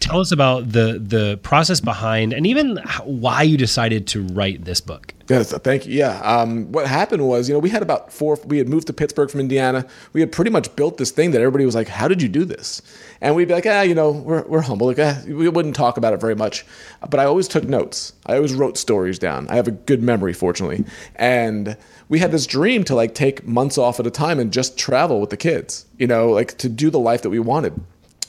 Tell 0.00 0.20
us 0.20 0.32
about 0.32 0.72
the 0.72 0.98
the 1.04 1.38
process 1.42 1.80
behind 1.80 2.32
and 2.32 2.46
even 2.46 2.76
how, 2.78 3.04
why 3.04 3.42
you 3.42 3.56
decided 3.56 4.06
to 4.08 4.22
write 4.28 4.64
this 4.64 4.80
book. 4.80 5.14
Yes, 5.28 5.52
thank 5.58 5.86
you. 5.86 5.94
Yeah. 5.94 6.20
Um, 6.20 6.70
what 6.72 6.86
happened 6.86 7.26
was, 7.26 7.48
you 7.48 7.54
know, 7.54 7.58
we 7.58 7.70
had 7.70 7.82
about 7.82 8.12
four, 8.12 8.38
we 8.44 8.58
had 8.58 8.68
moved 8.68 8.86
to 8.88 8.92
Pittsburgh 8.92 9.30
from 9.30 9.40
Indiana. 9.40 9.86
We 10.12 10.20
had 10.20 10.32
pretty 10.32 10.50
much 10.50 10.74
built 10.76 10.98
this 10.98 11.10
thing 11.10 11.30
that 11.30 11.40
everybody 11.40 11.64
was 11.64 11.74
like, 11.74 11.88
how 11.88 12.08
did 12.08 12.20
you 12.20 12.28
do 12.28 12.44
this? 12.44 12.82
And 13.20 13.34
we'd 13.34 13.48
be 13.48 13.54
like, 13.54 13.66
ah, 13.66 13.82
you 13.82 13.94
know, 13.94 14.10
we're, 14.10 14.42
we're 14.42 14.60
humble. 14.60 14.88
Like, 14.88 14.98
ah, 14.98 15.22
we 15.26 15.48
wouldn't 15.48 15.76
talk 15.76 15.96
about 15.96 16.12
it 16.12 16.20
very 16.20 16.34
much. 16.34 16.66
But 17.08 17.20
I 17.20 17.24
always 17.24 17.48
took 17.48 17.64
notes. 17.64 18.12
I 18.26 18.36
always 18.36 18.52
wrote 18.52 18.76
stories 18.76 19.18
down. 19.18 19.48
I 19.48 19.54
have 19.54 19.68
a 19.68 19.72
good 19.72 20.02
memory, 20.02 20.32
fortunately. 20.32 20.84
And 21.16 21.76
we 22.08 22.18
had 22.18 22.32
this 22.32 22.46
dream 22.46 22.84
to 22.84 22.94
like 22.94 23.14
take 23.14 23.46
months 23.46 23.78
off 23.78 24.00
at 24.00 24.06
a 24.06 24.10
time 24.10 24.38
and 24.38 24.52
just 24.52 24.76
travel 24.76 25.20
with 25.20 25.30
the 25.30 25.36
kids, 25.36 25.86
you 25.98 26.06
know, 26.06 26.30
like 26.30 26.58
to 26.58 26.68
do 26.68 26.90
the 26.90 26.98
life 26.98 27.22
that 27.22 27.30
we 27.30 27.38
wanted. 27.38 27.80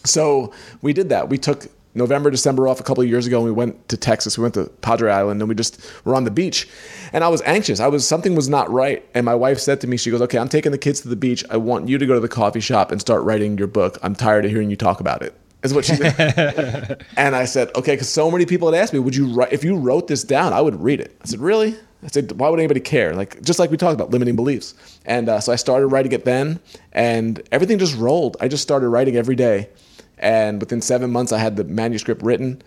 So 0.06 0.52
we 0.82 0.94
did 0.94 1.10
that. 1.10 1.30
We 1.30 1.38
took 1.38 1.68
November, 1.96 2.32
December 2.32 2.68
off 2.68 2.80
a 2.80 2.84
couple 2.84 3.04
of 3.04 3.10
years 3.10 3.28
ago, 3.28 3.38
and 3.38 3.46
we 3.46 3.52
went 3.52 3.88
to 3.90 3.98
Texas. 3.98 4.38
We 4.38 4.42
went 4.42 4.56
to 4.56 4.66
Padre 4.82 5.12
Island, 5.12 5.42
and 5.42 5.50
we 5.50 5.56
just 5.56 5.80
were 6.06 6.16
on 6.16 6.24
the 6.24 6.32
beach. 6.32 6.68
And 7.12 7.24
I 7.24 7.28
was 7.28 7.42
anxious. 7.44 7.80
I 7.80 7.88
was 7.88 8.08
something 8.08 8.36
was 8.36 8.50
not 8.50 8.72
right. 8.72 9.06
And 9.14 9.26
my 9.26 9.36
wife 9.36 9.60
said 9.60 9.80
to 9.82 9.88
me, 9.88 9.98
she 9.98 10.10
goes, 10.10 10.22
"Okay, 10.22 10.38
I'm 10.38 10.50
taking 10.50 10.72
the 10.72 10.78
kids 10.78 11.02
to 11.02 11.08
the 11.08 11.16
beach. 11.16 11.44
I 11.50 11.58
want 11.58 11.88
you 11.88 11.98
to 11.98 12.06
go 12.06 12.16
to 12.16 12.20
the 12.20 12.28
coffee 12.28 12.60
shop 12.60 12.92
and 12.92 13.00
start 13.00 13.24
writing 13.24 13.58
your 13.58 13.68
book. 13.68 14.00
I'm 14.02 14.16
tired 14.16 14.46
of 14.46 14.52
hearing 14.52 14.70
you 14.70 14.76
talk 14.76 15.00
about 15.00 15.22
it." 15.22 15.36
Is 15.62 15.74
what 15.74 15.86
she 15.86 15.96
said. 15.96 17.06
and 17.18 17.36
I 17.36 17.46
said, 17.46 17.70
"Okay," 17.76 17.94
because 17.94 18.10
so 18.10 18.32
many 18.32 18.46
people 18.46 18.72
had 18.72 18.82
asked 18.82 18.94
me, 18.94 19.00
"Would 19.00 19.16
you 19.16 19.28
write? 19.28 19.54
If 19.54 19.64
you 19.64 19.78
wrote 19.78 20.08
this 20.08 20.24
down, 20.24 20.52
I 20.52 20.62
would 20.62 20.82
read 20.82 21.00
it." 21.00 21.16
I 21.22 21.28
said, 21.28 21.40
"Really?" 21.40 21.76
I 22.04 22.08
said, 22.08 22.32
"Why 22.40 22.50
would 22.50 22.60
anybody 22.60 22.80
care?" 22.80 23.14
Like 23.14 23.42
just 23.44 23.60
like 23.60 23.70
we 23.70 23.78
talked 23.78 23.94
about 23.94 24.10
limiting 24.10 24.36
beliefs. 24.36 24.74
And 25.06 25.30
uh, 25.30 25.40
so 25.40 25.54
I 25.54 25.58
started 25.58 25.88
writing 25.88 26.12
it 26.12 26.26
then, 26.26 26.60
and 26.92 27.42
everything 27.52 27.78
just 27.78 27.96
rolled. 27.96 28.36
I 28.42 28.48
just 28.48 28.64
started 28.64 28.90
writing 28.90 29.16
every 29.16 29.36
day 29.36 29.70
and 30.18 30.60
within 30.60 30.82
seven 30.82 31.12
months 31.12 31.32
i 31.32 31.38
had 31.38 31.56
the 31.56 31.64
manuscript 31.64 32.22
written. 32.24 32.62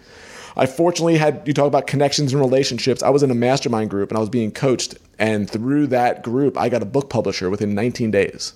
I 0.59 0.65
fortunately 0.65 1.19
had 1.19 1.43
you 1.45 1.53
talk 1.53 1.67
about 1.67 1.87
connections 1.87 2.33
and 2.33 2.41
relationships. 2.41 3.03
I 3.03 3.11
was 3.11 3.23
in 3.23 3.31
a 3.31 3.35
mastermind 3.35 3.91
group 3.91 4.11
and 4.11 4.17
i 4.17 4.21
was 4.21 4.31
being 4.31 4.51
coached. 4.51 4.97
And 5.19 5.49
through 5.51 5.89
that 5.89 6.23
group 6.23 6.57
i 6.59 6.69
got 6.69 6.83
a 6.83 6.87
book 6.87 7.11
publisher 7.11 7.51
within 7.51 7.75
19 7.75 8.11
days. 8.11 8.55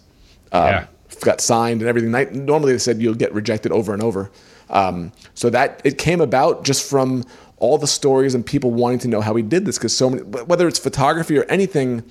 Um, 0.52 0.64
Yeah. 0.64 0.86
got 1.22 1.40
signed 1.40 1.82
and 1.82 1.88
everything. 1.88 2.44
Normally 2.46 2.72
they 2.72 2.78
said 2.78 3.00
you'll 3.02 3.14
get 3.14 3.32
rejected 3.34 3.72
over 3.72 3.92
and 3.92 4.02
over. 4.02 4.30
Um, 4.70 5.12
so 5.34 5.50
that 5.50 5.80
it 5.84 5.98
came 5.98 6.20
about 6.20 6.64
just 6.64 6.88
from 6.88 7.24
all 7.58 7.76
the 7.76 7.86
stories 7.86 8.34
and 8.34 8.46
people 8.46 8.70
wanting 8.70 9.00
to 9.00 9.08
know 9.08 9.20
how 9.20 9.32
we 9.34 9.42
did 9.42 9.66
this 9.66 9.76
because 9.76 9.94
so 9.96 10.08
many 10.10 10.22
whether 10.22 10.66
it's 10.66 10.78
photography 10.78 11.36
or 11.38 11.44
anything 11.44 12.02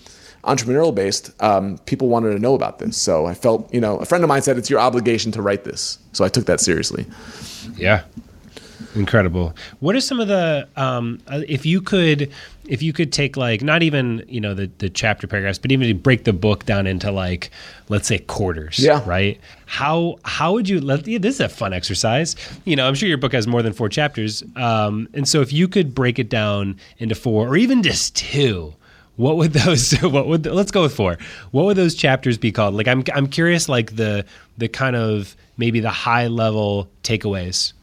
entrepreneurial 0.44 0.94
based, 0.94 1.32
um, 1.44 1.78
people 1.80 2.08
wanted 2.10 2.32
to 2.34 2.40
know 2.40 2.56
about 2.56 2.80
this. 2.80 2.98
So 2.98 3.26
I 3.26 3.34
felt, 3.34 3.72
you 3.74 3.82
know, 3.82 3.98
a 3.98 4.06
friend 4.06 4.24
of 4.24 4.28
mine 4.28 4.42
said 4.42 4.58
it's 4.58 4.70
your 4.70 4.80
obligation 4.80 5.32
to 5.34 5.42
write 5.42 5.64
this. 5.64 6.00
So 6.14 6.24
I 6.26 6.30
took 6.30 6.46
that 6.46 6.60
seriously. 6.60 7.06
Yeah. 7.76 8.04
Incredible. 8.96 9.54
What 9.82 9.96
are 9.96 10.02
some 10.02 10.20
of 10.20 10.28
the 10.30 10.68
um, 10.76 11.20
uh, 11.28 11.42
if 11.48 11.66
you 11.66 11.80
could 11.80 12.32
if 12.66 12.82
you 12.82 12.92
could 12.94 13.12
take 13.14 13.38
like 13.38 13.62
not 13.62 13.84
even 13.84 14.24
you 14.28 14.42
know 14.42 14.54
the 14.56 14.70
the 14.80 14.90
chapter 14.90 15.28
paragraphs, 15.28 15.60
but 15.60 15.72
even 15.72 15.88
to 15.88 15.94
break 15.94 16.24
the 16.24 16.34
book 16.34 16.66
down 16.66 16.88
into 16.88 17.12
like 17.12 17.52
let's 17.90 18.08
say 18.08 18.18
quarters, 18.20 18.80
Yeah. 18.80 19.04
right? 19.06 19.40
How 19.68 20.18
how 20.26 20.54
would 20.54 20.68
you 20.68 20.82
let? 20.82 21.06
Yeah, 21.06 21.20
this 21.20 21.36
is 21.36 21.42
a 21.42 21.50
fun 21.50 21.72
exercise. 21.72 22.36
You 22.66 22.76
know, 22.78 22.88
I'm 22.88 22.96
sure 22.96 23.08
your 23.08 23.20
book 23.20 23.34
has 23.34 23.46
more 23.46 23.62
than 23.62 23.74
four 23.74 23.90
chapters, 23.90 24.44
um, 24.56 25.08
and 25.14 25.28
so 25.28 25.42
if 25.42 25.54
you 25.54 25.68
could 25.68 25.94
break 25.94 26.18
it 26.18 26.30
down 26.30 26.78
into 26.98 27.14
four 27.16 27.48
or 27.48 27.58
even 27.58 27.84
just 27.84 28.16
two, 28.16 28.74
what 29.20 29.36
would 29.38 29.52
those 29.54 29.92
what 30.16 30.28
would 30.28 30.46
let's 30.46 30.72
go 30.72 30.82
with 30.84 30.96
four 30.96 31.18
what 31.52 31.66
would 31.66 31.76
those 31.78 31.94
chapters 31.94 32.38
be 32.38 32.52
called 32.52 32.74
like 32.74 32.88
i'm 32.88 33.04
i'm 33.14 33.28
curious 33.28 33.68
like 33.68 33.96
the 33.98 34.24
the 34.58 34.68
kind 34.70 34.96
of 34.96 35.36
maybe 35.58 35.80
the 35.82 35.90
high 36.08 36.28
level 36.28 36.88
takeaways 37.04 37.74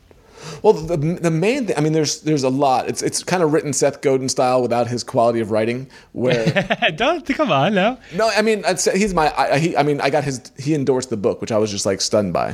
Well, 0.63 0.75
the, 0.75 0.97
the 0.97 1.31
main 1.31 1.67
thing, 1.67 1.77
I 1.77 1.81
mean, 1.81 1.93
there's 1.93 2.21
there's 2.21 2.45
a 2.45 2.51
lot. 2.51 2.89
It's 2.89 3.03
it's 3.03 3.25
kind 3.25 3.43
of 3.43 3.53
written 3.53 3.73
Seth 3.73 4.01
Godin 4.01 4.29
style 4.29 4.61
without 4.63 4.87
his 4.87 5.03
quality 5.03 5.41
of 5.41 5.51
writing. 5.51 5.89
Where 6.13 6.45
don't 6.97 7.27
come 7.27 7.51
on 7.51 7.75
now 7.75 7.99
no, 8.15 8.29
I 8.29 8.43
mean, 8.43 8.63
he's 8.95 9.13
my. 9.15 9.33
I, 9.37 9.59
he, 9.59 9.77
I 9.77 9.83
mean, 9.83 9.99
I 10.01 10.11
got 10.11 10.23
his. 10.25 10.41
He 10.59 10.75
endorsed 10.75 11.11
the 11.11 11.17
book, 11.17 11.41
which 11.41 11.51
I 11.51 11.59
was 11.59 11.71
just 11.71 11.87
like 11.87 12.01
stunned 12.01 12.33
by. 12.33 12.51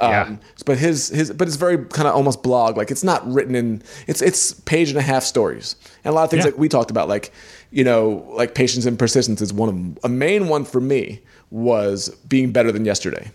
Um, 0.00 0.10
Yeah. 0.10 0.36
But 0.64 0.78
his 0.78 1.08
his, 1.08 1.30
but 1.30 1.46
it's 1.46 1.56
very 1.58 1.78
kind 1.98 2.08
of 2.08 2.14
almost 2.16 2.42
blog. 2.42 2.76
Like 2.76 2.90
it's 2.90 3.04
not 3.04 3.20
written 3.30 3.54
in. 3.54 3.82
It's 4.08 4.22
it's 4.22 4.52
page 4.64 4.88
and 4.88 4.98
a 4.98 5.06
half 5.12 5.22
stories, 5.22 5.76
and 6.04 6.12
a 6.12 6.14
lot 6.16 6.24
of 6.24 6.30
things 6.30 6.44
Yeah. 6.44 6.50
like 6.50 6.58
we 6.58 6.68
talked 6.68 6.90
about, 6.90 7.06
like 7.08 7.32
you 7.70 7.84
know, 7.84 8.26
like 8.30 8.54
patience 8.54 8.86
and 8.86 8.98
persistence 8.98 9.40
is 9.40 9.52
one 9.52 9.68
of 9.68 10.04
a 10.04 10.08
main 10.08 10.48
one 10.48 10.64
for 10.64 10.80
me 10.80 11.22
was 11.50 12.08
being 12.28 12.52
better 12.52 12.72
than 12.72 12.84
yesterday. 12.84 13.30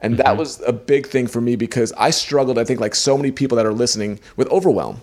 And 0.00 0.16
that 0.16 0.26
mm-hmm. 0.26 0.38
was 0.38 0.62
a 0.66 0.72
big 0.72 1.06
thing 1.06 1.26
for 1.26 1.40
me 1.40 1.56
because 1.56 1.92
I 1.92 2.10
struggled, 2.10 2.58
I 2.58 2.64
think, 2.64 2.80
like 2.80 2.94
so 2.94 3.16
many 3.16 3.30
people 3.30 3.56
that 3.56 3.66
are 3.66 3.72
listening, 3.72 4.18
with 4.36 4.48
overwhelm. 4.48 5.00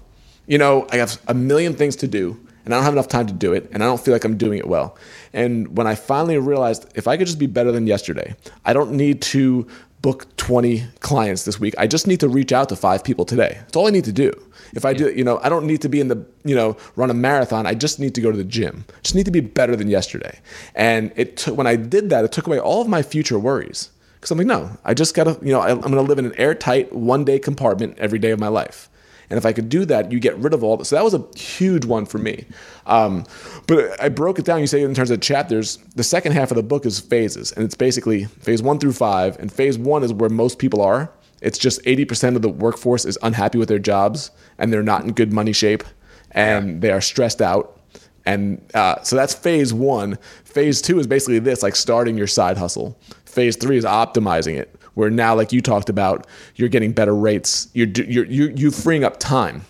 You 0.47 0.57
know, 0.57 0.88
I 0.91 0.97
have 0.97 1.21
a 1.28 1.34
million 1.34 1.75
things 1.75 1.95
to 1.97 2.07
do, 2.07 2.39
and 2.65 2.73
I 2.73 2.78
don't 2.78 2.84
have 2.84 2.93
enough 2.93 3.07
time 3.07 3.28
to 3.28 3.34
do 3.34 3.53
it, 3.53 3.69
and 3.71 3.84
I 3.84 3.86
don't 3.86 3.99
feel 3.99 4.13
like 4.13 4.23
I'm 4.23 4.38
doing 4.38 4.57
it 4.57 4.67
well. 4.67 4.97
And 5.34 5.78
when 5.78 5.88
I 5.88 5.95
finally 5.95 6.38
realized 6.38 6.91
if 6.95 7.07
I 7.07 7.15
could 7.15 7.28
just 7.28 7.38
be 7.38 7.45
better 7.45 7.71
than 7.71 7.86
yesterday, 7.86 8.36
I 8.65 8.73
don't 8.73 8.93
need 8.93 9.21
to 9.23 9.67
book 10.02 10.36
20 10.38 10.86
clients 11.00 11.43
this 11.45 11.60
week. 11.60 11.74
I 11.78 11.88
just 11.88 12.08
need 12.08 12.20
to 12.20 12.30
reach 12.30 12.52
out 12.52 12.70
to 12.70 12.76
five 12.76 13.04
people 13.04 13.26
today. 13.26 13.58
That's 13.60 13.76
all 13.76 13.88
I 13.88 13.91
need 13.91 14.06
to 14.06 14.12
do. 14.12 14.32
If 14.74 14.86
I 14.86 14.93
do, 14.93 15.12
you 15.12 15.24
know, 15.24 15.39
I 15.41 15.50
don't 15.50 15.66
need 15.66 15.82
to 15.82 15.89
be 15.89 16.00
in 16.00 16.08
the, 16.08 16.26
you 16.43 16.56
know, 16.56 16.78
run 16.95 17.10
a 17.10 17.14
marathon. 17.14 17.66
I 17.66 17.74
just 17.74 18.00
need 18.00 18.14
to 18.16 18.22
go 18.22 18.32
to 18.32 18.38
the 18.38 18.43
gym. 18.43 18.86
Just 19.02 19.16
need 19.16 19.26
to 19.26 19.32
be 19.32 19.39
better 19.39 19.76
than 19.76 19.88
yesterday. 19.88 20.39
And 20.76 21.12
it 21.16 21.38
took 21.38 21.58
when 21.58 21.68
I 21.68 21.76
did 21.76 22.10
that, 22.10 22.26
it 22.26 22.32
took 22.32 22.48
away 22.48 22.60
all 22.60 22.82
of 22.82 22.88
my 22.88 23.02
future 23.02 23.39
worries. 23.39 23.89
Because 24.16 24.32
I'm 24.32 24.38
like, 24.38 24.48
no, 24.48 24.78
I 24.84 24.93
just 24.93 25.16
gotta, 25.16 25.38
you 25.41 25.52
know, 25.52 25.60
I, 25.60 25.72
I'm 25.72 25.82
gonna 25.82 26.02
live 26.02 26.20
in 26.20 26.26
an 26.26 26.36
airtight 26.36 26.93
one 26.93 27.24
day 27.24 27.39
compartment 27.39 27.98
every 27.98 28.20
day 28.20 28.32
of 28.32 28.39
my 28.39 28.48
life. 28.48 28.89
And 29.30 29.38
if 29.38 29.45
I 29.45 29.51
could 29.51 29.69
do 29.69 29.86
that, 29.86 30.11
you 30.11 30.19
get 30.19 30.38
rid 30.38 30.53
of 30.53 30.63
all. 30.63 30.78
This. 30.78 30.89
So 30.89 30.95
that 30.95 31.03
was 31.03 31.13
a 31.13 31.25
huge 31.38 31.86
one 31.86 32.05
for 32.05 32.17
me. 32.17 32.45
Um, 32.86 33.25
but 33.67 34.01
I 34.01 34.09
broke 34.09 34.39
it 34.39 34.45
down. 34.45 34.61
You 34.61 34.67
say 34.67 34.82
in 34.82 34.93
terms 34.93 35.11
of 35.11 35.19
chapters. 35.21 35.78
The 35.95 36.03
second 36.03 36.32
half 36.32 36.51
of 36.51 36.55
the 36.55 36.63
book 36.63 36.86
is 36.86 36.99
phases, 36.99 37.51
and 37.51 37.65
it's 37.65 37.75
basically 37.75 38.25
phase 38.25 38.61
one 38.61 38.80
through 38.80 38.93
five. 38.93 39.38
And 39.39 39.51
phase 39.51 39.78
one 39.78 40.03
is 40.03 40.13
where 40.13 40.30
most 40.30 40.59
people 40.59 40.82
are. 40.82 41.11
It's 41.41 41.57
just 41.57 41.84
80% 41.84 42.36
of 42.36 42.41
the 42.41 42.49
workforce 42.49 43.05
is 43.05 43.17
unhappy 43.21 43.57
with 43.59 43.67
their 43.67 43.80
jobs, 43.80 44.32
and 44.57 44.73
they're 44.73 44.82
not 44.82 45.03
in 45.03 45.11
good 45.11 45.32
money 45.32 45.53
shape, 45.53 45.84
and 46.32 46.73
yeah. 46.73 46.80
they 46.80 46.91
are 46.91 47.01
stressed 47.01 47.41
out. 47.41 47.80
And 48.25 48.61
uh, 48.73 49.01
so 49.03 49.15
that's 49.15 49.34
phase 49.34 49.73
one. 49.73 50.17
Phase 50.45 50.82
two 50.82 50.99
is 50.99 51.07
basically 51.07 51.39
this, 51.39 51.63
like 51.63 51.75
starting 51.75 52.17
your 52.17 52.28
side 52.28 52.57
hustle. 52.57 52.99
Phase 53.25 53.55
three 53.55 53.78
is 53.78 53.86
optimizing 53.86 54.57
it 54.57 54.73
where 54.98 55.12
now, 55.12 55.36
like 55.36 55.52
you 55.52 55.62
talked 55.62 55.89
about, 55.89 56.26
you're 56.56 56.70
getting 56.70 56.91
better 56.91 57.14
rates. 57.14 57.68
You're 57.74 57.88
you're 57.88 58.26
you 58.26 58.52
you 58.56 58.72
freeing 58.72 59.04
up 59.04 59.20
time. 59.20 59.64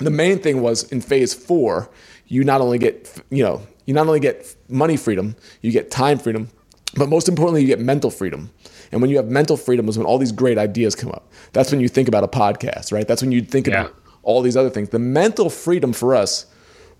The 0.00 0.10
main 0.10 0.40
thing 0.40 0.60
was 0.60 0.90
in 0.90 1.00
phase 1.00 1.32
four, 1.32 1.88
you 2.26 2.42
not 2.42 2.60
only 2.60 2.76
get 2.76 3.22
you 3.30 3.44
know 3.44 3.64
you 3.84 3.94
not 3.94 4.08
only 4.08 4.18
get 4.18 4.56
money 4.68 4.96
freedom, 4.96 5.36
you 5.62 5.70
get 5.70 5.92
time 5.92 6.18
freedom, 6.18 6.48
but 6.96 7.08
most 7.08 7.28
importantly, 7.28 7.60
you 7.60 7.68
get 7.68 7.78
mental 7.78 8.10
freedom. 8.10 8.50
And 8.90 9.00
when 9.00 9.08
you 9.08 9.18
have 9.18 9.28
mental 9.28 9.56
freedom, 9.56 9.88
is 9.88 9.98
when 9.98 10.06
all 10.06 10.18
these 10.18 10.32
great 10.32 10.58
ideas 10.58 10.96
come 10.96 11.12
up. 11.12 11.30
That's 11.52 11.70
when 11.70 11.80
you 11.80 11.86
think 11.86 12.08
about 12.08 12.24
a 12.24 12.28
podcast, 12.28 12.92
right? 12.92 13.06
That's 13.06 13.22
when 13.22 13.30
you 13.30 13.42
think 13.42 13.68
yeah. 13.68 13.82
about 13.82 13.94
all 14.24 14.42
these 14.42 14.56
other 14.56 14.70
things. 14.70 14.88
The 14.88 14.98
mental 14.98 15.48
freedom 15.48 15.92
for 15.92 16.12
us 16.12 16.44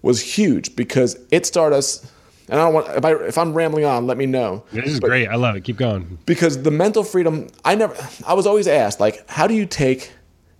was 0.02 0.22
huge 0.22 0.76
because 0.76 1.18
it 1.32 1.46
started 1.46 1.74
us 1.74 2.12
and 2.48 2.60
I 2.60 2.64
don't 2.64 2.74
want 2.74 2.88
if 2.96 3.04
I 3.04 3.12
if 3.12 3.38
I'm 3.38 3.52
rambling 3.54 3.84
on, 3.84 4.06
let 4.06 4.16
me 4.16 4.26
know. 4.26 4.64
This 4.72 4.86
is 4.86 5.00
but, 5.00 5.08
great. 5.08 5.28
I 5.28 5.34
love 5.34 5.56
it. 5.56 5.64
Keep 5.64 5.78
going. 5.78 6.18
Because 6.26 6.62
the 6.62 6.70
mental 6.70 7.02
freedom, 7.02 7.48
I 7.64 7.74
never 7.74 7.96
I 8.26 8.34
was 8.34 8.46
always 8.46 8.68
asked 8.68 9.00
like, 9.00 9.28
how 9.28 9.46
do 9.46 9.54
you 9.54 9.66
take, 9.66 10.12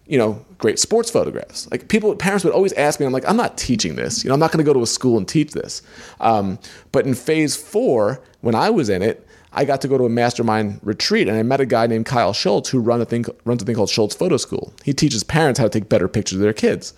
you 0.06 0.18
know, 0.18 0.44
great 0.58 0.78
sports 0.78 1.10
photographs? 1.10 1.70
Like 1.70 1.88
people, 1.88 2.14
parents 2.16 2.44
would 2.44 2.54
always 2.54 2.72
ask 2.72 2.98
me. 2.98 3.06
I'm 3.06 3.12
like, 3.12 3.28
I'm 3.28 3.36
not 3.36 3.56
teaching 3.56 3.94
this. 3.94 4.24
You 4.24 4.28
know, 4.28 4.34
I'm 4.34 4.40
not 4.40 4.50
going 4.50 4.64
to 4.64 4.68
go 4.68 4.72
to 4.72 4.82
a 4.82 4.86
school 4.86 5.16
and 5.16 5.28
teach 5.28 5.52
this. 5.52 5.82
Um, 6.20 6.58
but 6.90 7.06
in 7.06 7.14
phase 7.14 7.56
four, 7.56 8.20
when 8.40 8.54
I 8.54 8.70
was 8.70 8.88
in 8.88 9.02
it, 9.02 9.26
I 9.52 9.64
got 9.64 9.80
to 9.82 9.88
go 9.88 9.96
to 9.96 10.04
a 10.04 10.10
mastermind 10.10 10.80
retreat 10.82 11.28
and 11.28 11.36
I 11.36 11.42
met 11.42 11.60
a 11.60 11.66
guy 11.66 11.86
named 11.86 12.04
Kyle 12.04 12.34
Schultz 12.34 12.68
who 12.68 12.78
run 12.78 13.00
a 13.00 13.06
thing, 13.06 13.24
runs 13.44 13.62
a 13.62 13.64
thing 13.64 13.74
called 13.74 13.88
Schultz 13.88 14.14
Photo 14.14 14.36
School. 14.36 14.72
He 14.84 14.92
teaches 14.92 15.22
parents 15.22 15.58
how 15.58 15.64
to 15.64 15.70
take 15.70 15.88
better 15.88 16.08
pictures 16.08 16.36
of 16.36 16.42
their 16.42 16.52
kids. 16.52 16.92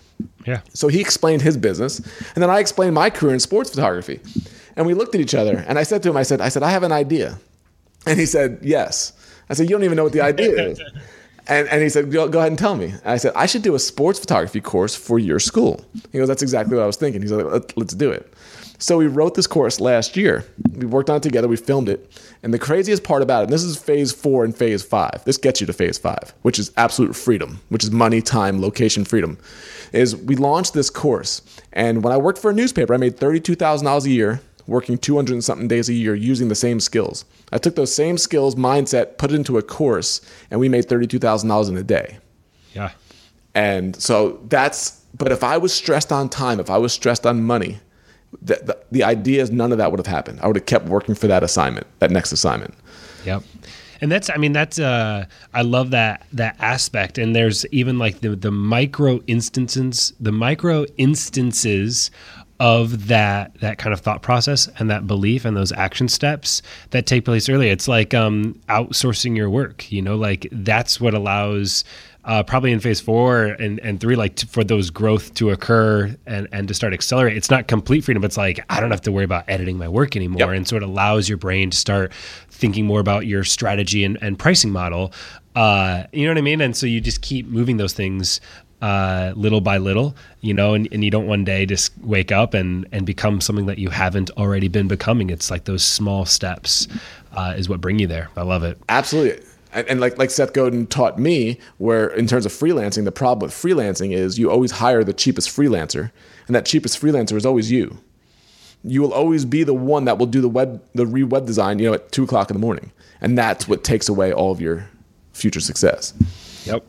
Yeah. 0.45 0.59
So 0.73 0.89
he 0.89 0.99
explained 0.99 1.41
his 1.41 1.55
business 1.55 1.99
and 1.99 2.43
then 2.43 2.49
I 2.49 2.59
explained 2.59 2.95
my 2.95 3.09
career 3.09 3.33
in 3.33 3.39
sports 3.39 3.69
photography. 3.69 4.19
And 4.79 4.87
we 4.87 4.93
looked 4.93 5.13
at 5.13 5.19
each 5.19 5.35
other, 5.35 5.57
and 5.67 5.77
I 5.77 5.83
said 5.83 6.01
to 6.03 6.09
him, 6.09 6.15
I 6.15 6.23
said, 6.23 6.39
I 6.39 6.47
said, 6.47 6.63
I 6.63 6.71
have 6.71 6.83
an 6.83 6.93
idea. 6.93 7.37
And 8.05 8.17
he 8.17 8.25
said, 8.25 8.59
Yes. 8.61 9.11
I 9.49 9.53
said, 9.53 9.63
You 9.63 9.75
don't 9.75 9.83
even 9.83 9.97
know 9.97 10.05
what 10.05 10.13
the 10.13 10.21
idea 10.21 10.69
is. 10.69 10.81
And, 11.47 11.67
and 11.69 11.81
he 11.81 11.89
said, 11.89 12.11
go, 12.11 12.27
go 12.27 12.37
ahead 12.37 12.51
and 12.51 12.59
tell 12.59 12.75
me. 12.75 12.89
And 12.89 13.07
I 13.07 13.17
said, 13.17 13.33
I 13.35 13.47
should 13.47 13.63
do 13.63 13.73
a 13.73 13.79
sports 13.79 14.19
photography 14.19 14.61
course 14.61 14.93
for 14.95 15.17
your 15.17 15.39
school. 15.39 15.83
He 16.11 16.19
goes, 16.19 16.27
That's 16.27 16.43
exactly 16.43 16.75
what 16.75 16.83
I 16.83 16.85
was 16.85 16.95
thinking. 16.95 17.23
He's 17.23 17.31
like, 17.31 17.43
Let, 17.43 17.75
Let's 17.75 17.95
do 17.95 18.11
it. 18.11 18.31
So 18.77 18.97
we 18.97 19.07
wrote 19.07 19.33
this 19.33 19.47
course 19.47 19.79
last 19.79 20.15
year. 20.15 20.45
We 20.75 20.85
worked 20.85 21.09
on 21.09 21.17
it 21.17 21.23
together. 21.23 21.47
We 21.47 21.57
filmed 21.57 21.89
it. 21.89 22.21
And 22.43 22.53
the 22.53 22.59
craziest 22.59 23.03
part 23.03 23.23
about 23.23 23.39
it, 23.39 23.43
and 23.45 23.53
this 23.53 23.63
is 23.63 23.77
phase 23.77 24.11
four 24.11 24.45
and 24.45 24.55
phase 24.55 24.83
five, 24.83 25.23
this 25.25 25.37
gets 25.37 25.59
you 25.59 25.65
to 25.65 25.73
phase 25.73 25.97
five, 25.97 26.35
which 26.43 26.59
is 26.59 26.71
absolute 26.77 27.15
freedom, 27.15 27.59
which 27.69 27.83
is 27.83 27.89
money, 27.89 28.21
time, 28.21 28.61
location 28.61 29.03
freedom, 29.03 29.39
is 29.91 30.15
we 30.15 30.35
launched 30.35 30.75
this 30.75 30.91
course. 30.91 31.41
And 31.73 32.03
when 32.03 32.13
I 32.13 32.17
worked 32.17 32.37
for 32.37 32.51
a 32.51 32.53
newspaper, 32.53 32.93
I 32.93 32.97
made 32.97 33.17
$32,000 33.17 34.05
a 34.05 34.09
year 34.09 34.39
working 34.69 34.97
200 34.97 35.33
and 35.33 35.43
something 35.43 35.67
days 35.67 35.89
a 35.89 35.93
year 35.93 36.15
using 36.15 36.47
the 36.47 36.55
same 36.55 36.79
skills. 36.79 37.25
I 37.51 37.57
took 37.57 37.75
those 37.75 37.93
same 37.93 38.17
skills, 38.17 38.55
mindset, 38.55 39.17
put 39.17 39.31
it 39.31 39.35
into 39.35 39.57
a 39.57 39.61
course, 39.61 40.21
and 40.51 40.59
we 40.59 40.69
made 40.69 40.87
$32,000 40.87 41.69
in 41.69 41.77
a 41.77 41.83
day. 41.83 42.17
Yeah. 42.73 42.91
And 43.55 43.95
so 43.95 44.39
that's, 44.47 45.01
but 45.17 45.31
if 45.31 45.43
I 45.43 45.57
was 45.57 45.73
stressed 45.73 46.11
on 46.11 46.29
time, 46.29 46.59
if 46.59 46.69
I 46.69 46.77
was 46.77 46.93
stressed 46.93 47.25
on 47.25 47.43
money, 47.43 47.79
the, 48.41 48.55
the, 48.55 48.77
the 48.91 49.03
idea 49.03 49.41
is 49.41 49.51
none 49.51 49.71
of 49.71 49.79
that 49.79 49.91
would 49.91 49.99
have 49.99 50.07
happened. 50.07 50.39
I 50.41 50.47
would 50.47 50.55
have 50.55 50.67
kept 50.67 50.85
working 50.85 51.15
for 51.15 51.27
that 51.27 51.43
assignment, 51.43 51.87
that 51.99 52.11
next 52.11 52.31
assignment. 52.31 52.75
Yep 53.25 53.43
and 54.01 54.11
that's 54.11 54.29
i 54.29 54.37
mean 54.37 54.51
that's 54.53 54.79
uh 54.79 55.25
i 55.53 55.61
love 55.61 55.91
that 55.91 56.25
that 56.31 56.55
aspect 56.59 57.17
and 57.17 57.35
there's 57.35 57.65
even 57.67 57.99
like 57.99 58.19
the 58.21 58.35
the 58.35 58.51
micro 58.51 59.19
instances 59.27 60.13
the 60.19 60.31
micro 60.31 60.85
instances 60.97 62.11
of 62.59 63.07
that 63.07 63.57
that 63.61 63.77
kind 63.77 63.93
of 63.93 64.01
thought 64.01 64.21
process 64.21 64.67
and 64.79 64.89
that 64.89 65.07
belief 65.07 65.45
and 65.45 65.55
those 65.55 65.71
action 65.71 66.07
steps 66.07 66.61
that 66.89 67.05
take 67.05 67.25
place 67.25 67.47
early. 67.47 67.69
It's 67.69 67.87
like 67.87 68.13
um, 68.13 68.59
outsourcing 68.67 69.35
your 69.37 69.49
work. 69.49 69.91
You 69.91 70.01
know, 70.01 70.15
like 70.15 70.47
that's 70.51 70.99
what 70.99 71.13
allows. 71.13 71.83
Uh, 72.25 72.43
probably 72.43 72.71
in 72.71 72.79
phase 72.81 72.99
four 72.99 73.45
and, 73.45 73.79
and 73.79 73.99
three, 73.99 74.15
like 74.15 74.37
for 74.49 74.63
those 74.63 74.89
growth 74.89 75.33
to 75.33 75.49
occur 75.49 76.15
and, 76.27 76.47
and 76.51 76.67
to 76.67 76.73
start 76.73 76.93
accelerate. 76.93 77.35
It's 77.35 77.49
not 77.49 77.67
complete 77.67 78.03
freedom. 78.03 78.23
It's 78.25 78.37
like 78.37 78.59
I 78.69 78.81
don't 78.81 78.91
have 78.91 79.01
to 79.03 79.11
worry 79.11 79.23
about 79.23 79.45
editing 79.47 79.77
my 79.77 79.87
work 79.87 80.15
anymore, 80.17 80.39
yep. 80.39 80.49
and 80.49 80.67
so 80.67 80.75
it 80.75 80.83
allows 80.83 81.29
your 81.29 81.37
brain 81.37 81.71
to 81.71 81.77
start 81.77 82.13
thinking 82.49 82.85
more 82.85 82.99
about 82.99 83.25
your 83.25 83.45
strategy 83.45 84.03
and, 84.03 84.17
and 84.21 84.37
pricing 84.37 84.69
model. 84.69 85.13
Uh, 85.55 86.03
you 86.11 86.25
know 86.25 86.31
what 86.31 86.37
I 86.37 86.41
mean? 86.41 86.61
And 86.61 86.75
so 86.75 86.85
you 86.85 87.01
just 87.01 87.21
keep 87.21 87.47
moving 87.47 87.77
those 87.77 87.93
things 87.93 88.41
uh, 88.81 89.33
little 89.35 89.61
by 89.61 89.77
little, 89.77 90.15
you 90.41 90.53
know, 90.53 90.73
and, 90.73 90.87
and 90.91 91.03
you 91.03 91.11
don't 91.11 91.27
one 91.27 91.43
day 91.43 91.65
just 91.65 91.91
wake 91.99 92.31
up 92.31 92.53
and, 92.53 92.87
and 92.91 93.05
become 93.05 93.41
something 93.41 93.65
that 93.65 93.77
you 93.77 93.89
haven't 93.89 94.31
already 94.31 94.67
been 94.67 94.87
becoming. 94.87 95.29
It's 95.29 95.51
like 95.51 95.65
those 95.65 95.83
small 95.83 96.25
steps 96.25 96.87
uh, 97.33 97.55
is 97.57 97.67
what 97.67 97.81
bring 97.81 97.99
you 97.99 98.07
there. 98.07 98.29
I 98.37 98.43
love 98.43 98.63
it. 98.63 98.77
Absolutely. 98.87 99.45
And, 99.71 99.87
and, 99.87 99.99
like 99.99 100.17
like 100.17 100.31
Seth 100.31 100.53
Godin 100.53 100.87
taught 100.87 101.19
me, 101.19 101.59
where 101.77 102.07
in 102.07 102.25
terms 102.25 102.45
of 102.45 102.51
freelancing, 102.51 103.05
the 103.05 103.11
problem 103.11 103.47
with 103.47 103.53
freelancing 103.53 104.13
is 104.13 104.39
you 104.39 104.49
always 104.49 104.71
hire 104.71 105.03
the 105.03 105.13
cheapest 105.13 105.55
freelancer, 105.55 106.11
and 106.47 106.55
that 106.55 106.65
cheapest 106.65 106.99
freelancer 106.99 107.33
is 107.33 107.45
always 107.45 107.71
you. 107.71 107.99
You 108.83 109.01
will 109.01 109.13
always 109.13 109.45
be 109.45 109.63
the 109.63 109.75
one 109.75 110.05
that 110.05 110.17
will 110.17 110.25
do 110.25 110.41
the 110.41 110.49
web 110.49 110.81
the 110.95 111.05
re 111.05 111.23
web 111.23 111.45
design, 111.45 111.77
you 111.77 111.85
know, 111.85 111.93
at 111.93 112.11
two 112.11 112.23
o'clock 112.23 112.49
in 112.49 112.55
the 112.55 112.59
morning, 112.59 112.91
and 113.21 113.37
that's 113.37 113.67
what 113.67 113.83
takes 113.83 114.09
away 114.09 114.33
all 114.33 114.51
of 114.51 114.59
your 114.59 114.89
future 115.33 115.59
success. 115.59 116.13
Yep. 116.65 116.83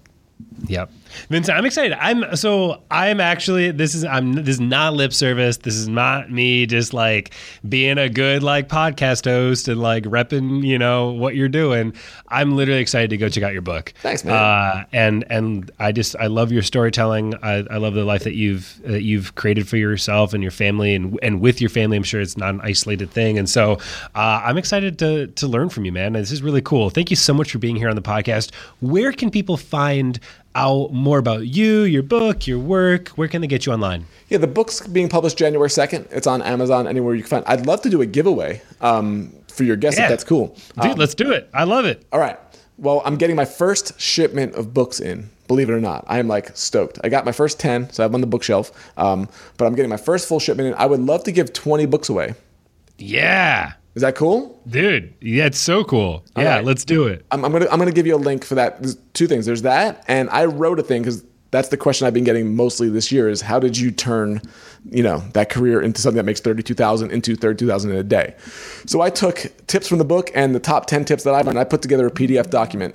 Yep. 0.69 0.91
Vincent, 1.29 1.57
I'm 1.57 1.65
excited. 1.65 1.97
I'm 2.01 2.37
so 2.37 2.83
I'm 2.91 3.21
actually 3.21 3.71
this 3.71 3.95
is 3.95 4.05
I'm 4.05 4.33
this 4.33 4.49
is 4.49 4.61
not 4.61 4.95
lip 4.95 5.13
service. 5.13 5.59
This 5.59 5.75
is 5.75 5.89
not 5.89 6.31
me 6.31 6.67
just 6.67 6.93
like 6.93 7.33
being 7.69 7.99
a 7.99 8.09
good 8.09 8.43
like 8.43 8.69
podcast 8.69 9.25
host 9.25 9.69
and 9.69 9.81
like 9.81 10.05
repping, 10.05 10.65
you 10.65 10.79
know, 10.79 11.11
what 11.13 11.35
you're 11.35 11.49
doing. 11.49 11.95
I'm 12.29 12.57
literally 12.57 12.81
excited 12.81 13.11
to 13.11 13.17
go 13.17 13.29
check 13.29 13.45
out 13.45 13.53
your 13.53 13.63
book. 13.63 13.93
Thanks, 14.03 14.25
man. 14.25 14.35
Uh, 14.35 14.85
and 14.93 15.25
and 15.31 15.71
I 15.79 15.93
just 15.93 16.17
I 16.17 16.27
love 16.27 16.53
your 16.53 16.63
storytelling. 16.63 17.35
I, 17.43 17.65
I 17.71 17.77
love 17.77 17.95
the 17.95 18.05
life 18.05 18.25
that 18.25 18.35
you've 18.35 18.81
that 18.85 19.03
you've 19.03 19.35
created 19.35 19.69
for 19.69 19.77
yourself 19.77 20.33
and 20.35 20.43
your 20.43 20.53
family 20.53 20.95
and 20.95 21.19
and 21.23 21.41
with 21.41 21.61
your 21.61 21.71
family. 21.71 21.97
I'm 21.97 22.03
sure 22.03 22.21
it's 22.21 22.37
not 22.37 22.55
an 22.55 22.61
isolated 22.63 23.11
thing. 23.11 23.39
And 23.39 23.49
so 23.49 23.75
uh, 24.15 24.43
I'm 24.45 24.59
excited 24.59 24.99
to 25.01 25.27
to 25.29 25.47
learn 25.47 25.69
from 25.69 25.85
you, 25.85 25.93
man. 25.93 26.13
This 26.13 26.33
is 26.33 26.43
really 26.43 26.63
cool. 26.63 26.91
Thank 26.91 27.11
you 27.11 27.17
so 27.17 27.35
much 27.35 27.51
for 27.53 27.59
being 27.59 27.77
here 27.77 27.89
on 27.89 27.97
the 27.97 28.03
podcast. 28.03 28.55
Where 28.81 29.13
can 29.13 29.31
people 29.31 29.57
find 29.57 30.19
out 30.55 30.93
more 30.93 31.19
about 31.19 31.47
you, 31.47 31.83
your 31.83 32.03
book, 32.03 32.47
your 32.47 32.59
work? 32.59 33.09
Where 33.11 33.29
can 33.29 33.41
they 33.41 33.47
get 33.47 33.67
you 33.67 33.73
online? 33.73 34.07
Yeah, 34.29 34.39
the 34.39 34.47
book's 34.47 34.87
being 34.87 35.09
published 35.09 35.39
January 35.39 35.69
2nd. 35.69 36.11
It's 36.11 36.27
on 36.27 36.43
Amazon, 36.43 36.87
anywhere 36.87 37.15
you 37.15 37.23
can 37.23 37.31
find 37.31 37.45
I'd 37.47 37.67
love 37.67 37.83
to 37.83 37.91
do 37.91 38.03
a 38.03 38.07
giveaway 38.07 38.63
um, 38.81 39.33
for 39.49 39.65
your 39.65 39.77
guests 39.77 39.99
yeah. 39.99 40.07
if 40.07 40.11
that's 40.11 40.25
cool. 40.25 40.57
Dude, 40.81 40.93
um, 40.93 40.99
let's 40.99 41.15
do 41.15 41.33
it. 41.33 41.49
I 41.55 41.65
love 41.65 41.85
it. 41.85 42.05
All 42.13 42.21
right. 42.21 42.39
Well, 42.79 43.03
I'm 43.05 43.17
getting 43.17 43.37
my 43.37 43.45
first 43.45 44.01
shipment 44.01 44.55
of 44.55 44.73
books 44.73 45.01
in. 45.01 45.29
Believe 45.49 45.69
it 45.69 45.73
or 45.73 45.81
not, 45.81 46.05
I 46.07 46.19
am 46.19 46.29
like 46.29 46.57
stoked. 46.57 46.99
I 47.03 47.09
got 47.09 47.25
my 47.25 47.33
first 47.33 47.59
10, 47.59 47.91
so 47.91 48.03
I 48.03 48.05
have 48.05 48.15
on 48.15 48.21
the 48.21 48.27
bookshelf. 48.27 48.71
Um, 48.97 49.29
but 49.59 49.67
I'm 49.67 49.75
getting 49.75 49.91
my 49.91 49.97
first 49.97 50.29
full 50.29 50.39
shipment 50.39 50.69
in. 50.69 50.75
I 50.75 50.87
would 50.87 51.01
love 51.01 51.25
to 51.25 51.33
give 51.33 51.53
20 51.53 51.87
books 51.87 52.09
away. 52.09 52.35
Yeah. 52.99 53.73
Is 54.01 54.03
that 54.03 54.15
cool, 54.15 54.59
dude? 54.67 55.13
Yeah, 55.21 55.45
it's 55.45 55.59
so 55.59 55.85
cool. 55.85 56.25
yeah, 56.35 56.55
right. 56.55 56.65
let's 56.65 56.87
do 56.87 57.07
it. 57.07 57.27
I'm, 57.31 57.45
I'm, 57.45 57.53
gonna 57.53 57.67
I'm 57.71 57.79
gonna 57.79 57.93
give 57.93 58.07
you 58.07 58.17
a 58.17 58.17
link 58.17 58.47
for 58.47 58.55
that. 58.55 58.81
There's 58.81 58.97
two 59.13 59.27
things. 59.27 59.45
There's 59.45 59.61
that, 59.61 60.03
and 60.09 60.31
I 60.31 60.47
wrote 60.47 60.79
a 60.79 60.83
thing 60.83 61.03
because 61.03 61.23
that's 61.51 61.69
the 61.69 61.77
question 61.77 62.07
I've 62.07 62.15
been 62.15 62.25
getting 62.25 62.57
mostly 62.57 62.89
this 62.89 63.13
year: 63.13 63.29
is 63.29 63.43
how 63.43 63.59
did 63.59 63.77
you 63.77 63.91
turn, 63.91 64.41
you 64.91 65.03
know, 65.03 65.19
that 65.35 65.51
career 65.51 65.83
into 65.83 66.01
something 66.01 66.17
that 66.17 66.25
makes 66.25 66.41
thirty 66.41 66.63
two 66.63 66.73
thousand 66.73 67.11
into 67.11 67.37
thirty 67.37 67.59
two 67.59 67.67
thousand 67.67 67.91
in 67.91 67.99
a 67.99 68.03
day? 68.03 68.37
So 68.87 69.03
I 69.03 69.11
took 69.11 69.53
tips 69.67 69.87
from 69.87 69.99
the 69.99 70.07
book 70.07 70.31
and 70.35 70.55
the 70.55 70.61
top 70.61 70.87
ten 70.87 71.05
tips 71.05 71.25
that 71.25 71.35
I've 71.35 71.45
learned. 71.45 71.59
I 71.59 71.65
put 71.65 71.83
together 71.83 72.07
a 72.07 72.11
PDF 72.11 72.49
document. 72.49 72.95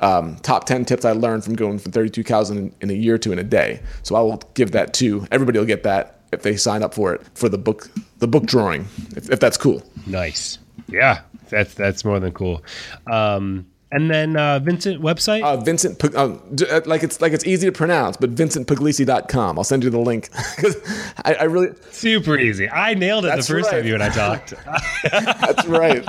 Um, 0.00 0.36
top 0.42 0.64
10 0.64 0.84
tips 0.84 1.04
I 1.04 1.12
learned 1.12 1.44
from 1.44 1.54
going 1.54 1.78
from 1.78 1.92
32,000 1.92 2.74
in 2.80 2.90
a 2.90 2.92
year 2.92 3.18
to 3.18 3.30
in 3.30 3.38
a 3.38 3.44
day. 3.44 3.80
So 4.02 4.16
I 4.16 4.20
will 4.20 4.42
give 4.54 4.72
that 4.72 4.92
to 4.94 5.24
everybody 5.30 5.60
will 5.60 5.64
get 5.64 5.84
that 5.84 6.21
if 6.32 6.42
they 6.42 6.56
sign 6.56 6.82
up 6.82 6.94
for 6.94 7.14
it 7.14 7.22
for 7.34 7.48
the 7.48 7.58
book 7.58 7.90
the 8.18 8.26
book 8.26 8.44
drawing, 8.44 8.86
if, 9.16 9.30
if 9.30 9.40
that's 9.40 9.56
cool. 9.56 9.82
Nice. 10.06 10.58
Yeah, 10.88 11.20
that's 11.48 11.74
that's 11.74 12.04
more 12.04 12.18
than 12.20 12.32
cool. 12.32 12.62
Um, 13.10 13.66
and 13.92 14.10
then 14.10 14.36
uh, 14.38 14.58
Vincent 14.58 15.02
website. 15.02 15.42
Uh, 15.42 15.58
Vincent, 15.58 16.02
uh, 16.14 16.38
uh, 16.70 16.80
like 16.86 17.02
it's 17.02 17.20
like 17.20 17.34
it's 17.34 17.46
easy 17.46 17.66
to 17.66 17.72
pronounce, 17.72 18.16
but 18.16 18.34
VincentPugliese.com. 18.34 19.58
I'll 19.58 19.64
send 19.64 19.84
you 19.84 19.90
the 19.90 19.98
link 19.98 20.30
because 20.56 20.76
I, 21.24 21.34
I 21.34 21.42
really 21.44 21.74
Super 21.90 22.38
easy. 22.38 22.70
I 22.70 22.94
nailed 22.94 23.26
it 23.26 23.36
the 23.36 23.42
first 23.42 23.70
right. 23.70 23.78
time 23.78 23.86
you 23.86 23.94
and 23.94 24.02
I 24.02 24.08
talked. 24.08 24.54
that's 25.12 25.66
right. 25.66 26.08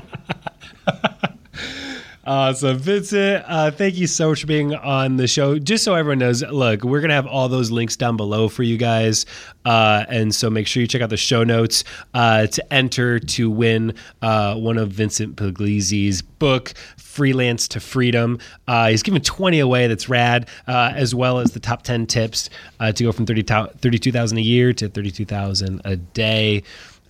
So 2.25 2.73
Vincent, 2.73 3.43
uh, 3.47 3.71
thank 3.71 3.95
you 3.95 4.07
so 4.07 4.29
much 4.29 4.41
for 4.41 4.47
being 4.47 4.73
on 4.75 5.17
the 5.17 5.27
show. 5.27 5.59
Just 5.59 5.83
so 5.83 5.93
everyone 5.95 6.19
knows, 6.19 6.41
look, 6.41 6.83
we're 6.83 7.01
gonna 7.01 7.13
have 7.13 7.27
all 7.27 7.49
those 7.49 7.69
links 7.69 7.97
down 7.97 8.15
below 8.15 8.47
for 8.47 8.63
you 8.63 8.77
guys, 8.77 9.25
uh, 9.65 10.05
and 10.07 10.33
so 10.33 10.49
make 10.49 10.65
sure 10.67 10.81
you 10.81 10.87
check 10.87 11.01
out 11.01 11.09
the 11.09 11.17
show 11.17 11.43
notes 11.43 11.83
uh, 12.13 12.47
to 12.47 12.73
enter 12.73 13.19
to 13.19 13.49
win 13.49 13.93
uh, 14.21 14.55
one 14.55 14.77
of 14.77 14.89
Vincent 14.91 15.35
Pugliese's 15.35 16.21
book. 16.21 16.73
Freelance 16.97 17.67
to 17.67 17.79
Freedom. 17.79 18.39
Uh, 18.67 18.89
he's 18.89 19.03
giving 19.03 19.21
20 19.21 19.59
away. 19.59 19.87
That's 19.87 20.09
rad, 20.09 20.49
uh, 20.67 20.93
as 20.95 21.13
well 21.13 21.39
as 21.39 21.51
the 21.51 21.59
top 21.59 21.83
10 21.83 22.07
tips 22.07 22.49
to 22.79 23.03
go 23.03 23.11
from 23.11 23.25
30, 23.25 23.43
32,000 23.43 24.37
a 24.37 24.41
year 24.41 24.73
to 24.73 24.89
32,000 24.89 25.81
a 25.85 25.95
day. 25.95 26.63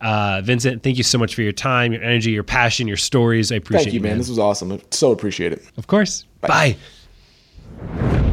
Uh, 0.04 0.42
Vincent, 0.42 0.84
thank 0.84 0.98
you 0.98 1.04
so 1.04 1.18
much 1.18 1.34
for 1.34 1.42
your 1.42 1.54
time, 1.54 1.94
your 1.94 2.04
energy, 2.04 2.32
your 2.32 2.44
passion, 2.44 2.88
your 2.90 2.98
stories. 2.98 3.54
I 3.54 3.56
appreciate 3.56 3.86
Thank 3.86 3.94
you, 3.94 4.02
man. 4.02 4.18
This 4.18 4.28
was 4.28 4.38
awesome. 4.38 4.74
I 4.74 4.82
so 4.92 5.12
appreciate 5.12 5.54
it. 5.54 5.64
of 5.78 5.88
course. 5.88 6.26
Bye. 6.42 6.76
Bye. 7.90 8.30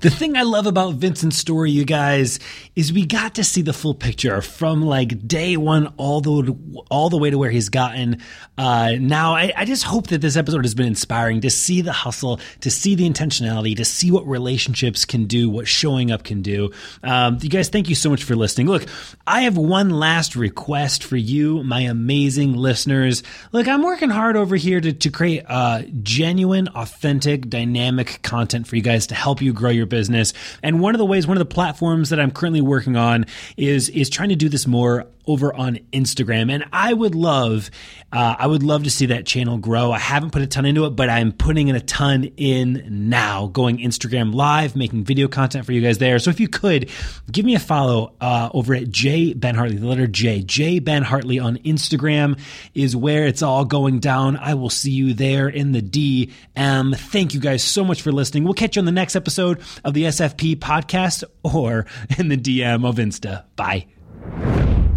The 0.00 0.10
thing 0.10 0.36
I 0.36 0.42
love 0.42 0.66
about 0.66 0.94
Vincent's 0.94 1.36
story, 1.36 1.70
you 1.70 1.84
guys, 1.84 2.38
is 2.76 2.92
we 2.92 3.06
got 3.06 3.34
to 3.36 3.44
see 3.44 3.62
the 3.62 3.72
full 3.72 3.94
picture 3.94 4.40
from 4.42 4.82
like 4.82 5.26
day 5.26 5.56
one 5.56 5.92
all 5.96 6.20
the 6.20 6.56
all 6.90 7.10
the 7.10 7.18
way 7.18 7.30
to 7.30 7.38
where 7.38 7.50
he's 7.50 7.68
gotten 7.68 8.20
uh, 8.58 8.92
now. 8.98 9.34
I, 9.34 9.52
I 9.56 9.64
just 9.64 9.84
hope 9.84 10.08
that 10.08 10.20
this 10.20 10.36
episode 10.36 10.64
has 10.64 10.74
been 10.74 10.86
inspiring 10.86 11.40
to 11.42 11.50
see 11.50 11.80
the 11.80 11.92
hustle, 11.92 12.40
to 12.60 12.70
see 12.70 12.94
the 12.94 13.08
intentionality, 13.08 13.76
to 13.76 13.84
see 13.84 14.10
what 14.10 14.26
relationships 14.26 15.04
can 15.04 15.26
do, 15.26 15.48
what 15.48 15.68
showing 15.68 16.10
up 16.10 16.24
can 16.24 16.42
do. 16.42 16.72
Um, 17.02 17.38
you 17.40 17.48
guys, 17.48 17.68
thank 17.68 17.88
you 17.88 17.94
so 17.94 18.10
much 18.10 18.24
for 18.24 18.36
listening. 18.36 18.66
Look, 18.66 18.86
I 19.26 19.42
have 19.42 19.56
one 19.56 19.90
last 19.90 20.36
request 20.36 21.04
for 21.04 21.16
you, 21.16 21.62
my 21.64 21.82
amazing 21.82 22.54
listeners. 22.54 23.22
Look, 23.52 23.68
I'm 23.68 23.82
working 23.82 24.10
hard 24.10 24.36
over 24.36 24.56
here 24.56 24.80
to, 24.80 24.92
to 24.92 25.10
create 25.10 25.44
uh, 25.48 25.82
genuine, 26.02 26.68
authentic, 26.68 27.48
dynamic 27.48 28.20
content 28.22 28.66
for 28.66 28.76
you 28.76 28.82
guys 28.82 29.08
to 29.08 29.14
help 29.14 29.40
you 29.40 29.52
grow 29.70 29.76
your 29.76 29.86
business. 29.86 30.32
And 30.62 30.80
one 30.80 30.94
of 30.94 30.98
the 30.98 31.06
ways, 31.06 31.26
one 31.26 31.36
of 31.36 31.40
the 31.40 31.54
platforms 31.54 32.10
that 32.10 32.20
I'm 32.20 32.30
currently 32.30 32.60
working 32.60 32.96
on 32.96 33.26
is 33.56 33.88
is 33.90 34.10
trying 34.10 34.30
to 34.30 34.36
do 34.36 34.48
this 34.48 34.66
more 34.66 35.06
over 35.30 35.54
on 35.54 35.78
Instagram. 35.92 36.50
And 36.50 36.64
I 36.72 36.92
would 36.92 37.14
love, 37.14 37.70
uh, 38.12 38.36
I 38.38 38.46
would 38.46 38.62
love 38.62 38.84
to 38.84 38.90
see 38.90 39.06
that 39.06 39.26
channel 39.26 39.58
grow. 39.58 39.92
I 39.92 39.98
haven't 39.98 40.30
put 40.30 40.42
a 40.42 40.46
ton 40.46 40.66
into 40.66 40.84
it, 40.86 40.90
but 40.90 41.08
I'm 41.08 41.32
putting 41.32 41.68
in 41.68 41.76
a 41.76 41.80
ton 41.80 42.24
in 42.36 42.84
now, 43.08 43.46
going 43.46 43.78
Instagram 43.78 44.34
live, 44.34 44.74
making 44.74 45.04
video 45.04 45.28
content 45.28 45.66
for 45.66 45.72
you 45.72 45.80
guys 45.80 45.98
there. 45.98 46.18
So 46.18 46.30
if 46.30 46.40
you 46.40 46.48
could 46.48 46.90
give 47.30 47.44
me 47.44 47.54
a 47.54 47.60
follow 47.60 48.14
uh, 48.20 48.50
over 48.52 48.74
at 48.74 48.90
J 48.90 49.34
Ben 49.34 49.54
Hartley, 49.54 49.76
the 49.76 49.86
letter 49.86 50.06
J, 50.06 50.42
J 50.42 50.80
Ben 50.80 51.02
Hartley 51.02 51.38
on 51.38 51.56
Instagram 51.58 52.38
is 52.74 52.96
where 52.96 53.26
it's 53.26 53.42
all 53.42 53.64
going 53.64 54.00
down. 54.00 54.36
I 54.36 54.54
will 54.54 54.70
see 54.70 54.90
you 54.90 55.14
there 55.14 55.48
in 55.48 55.72
the 55.72 55.82
DM. 55.82 56.96
Thank 56.96 57.34
you 57.34 57.40
guys 57.40 57.62
so 57.62 57.84
much 57.84 58.02
for 58.02 58.10
listening. 58.10 58.44
We'll 58.44 58.54
catch 58.54 58.76
you 58.76 58.80
on 58.80 58.86
the 58.86 58.92
next 58.92 59.14
episode 59.14 59.60
of 59.84 59.94
the 59.94 60.04
SFP 60.04 60.56
podcast 60.56 61.24
or 61.42 61.86
in 62.18 62.28
the 62.28 62.36
DM 62.36 62.84
of 62.84 62.96
Insta. 62.96 63.44
Bye. 63.56 64.89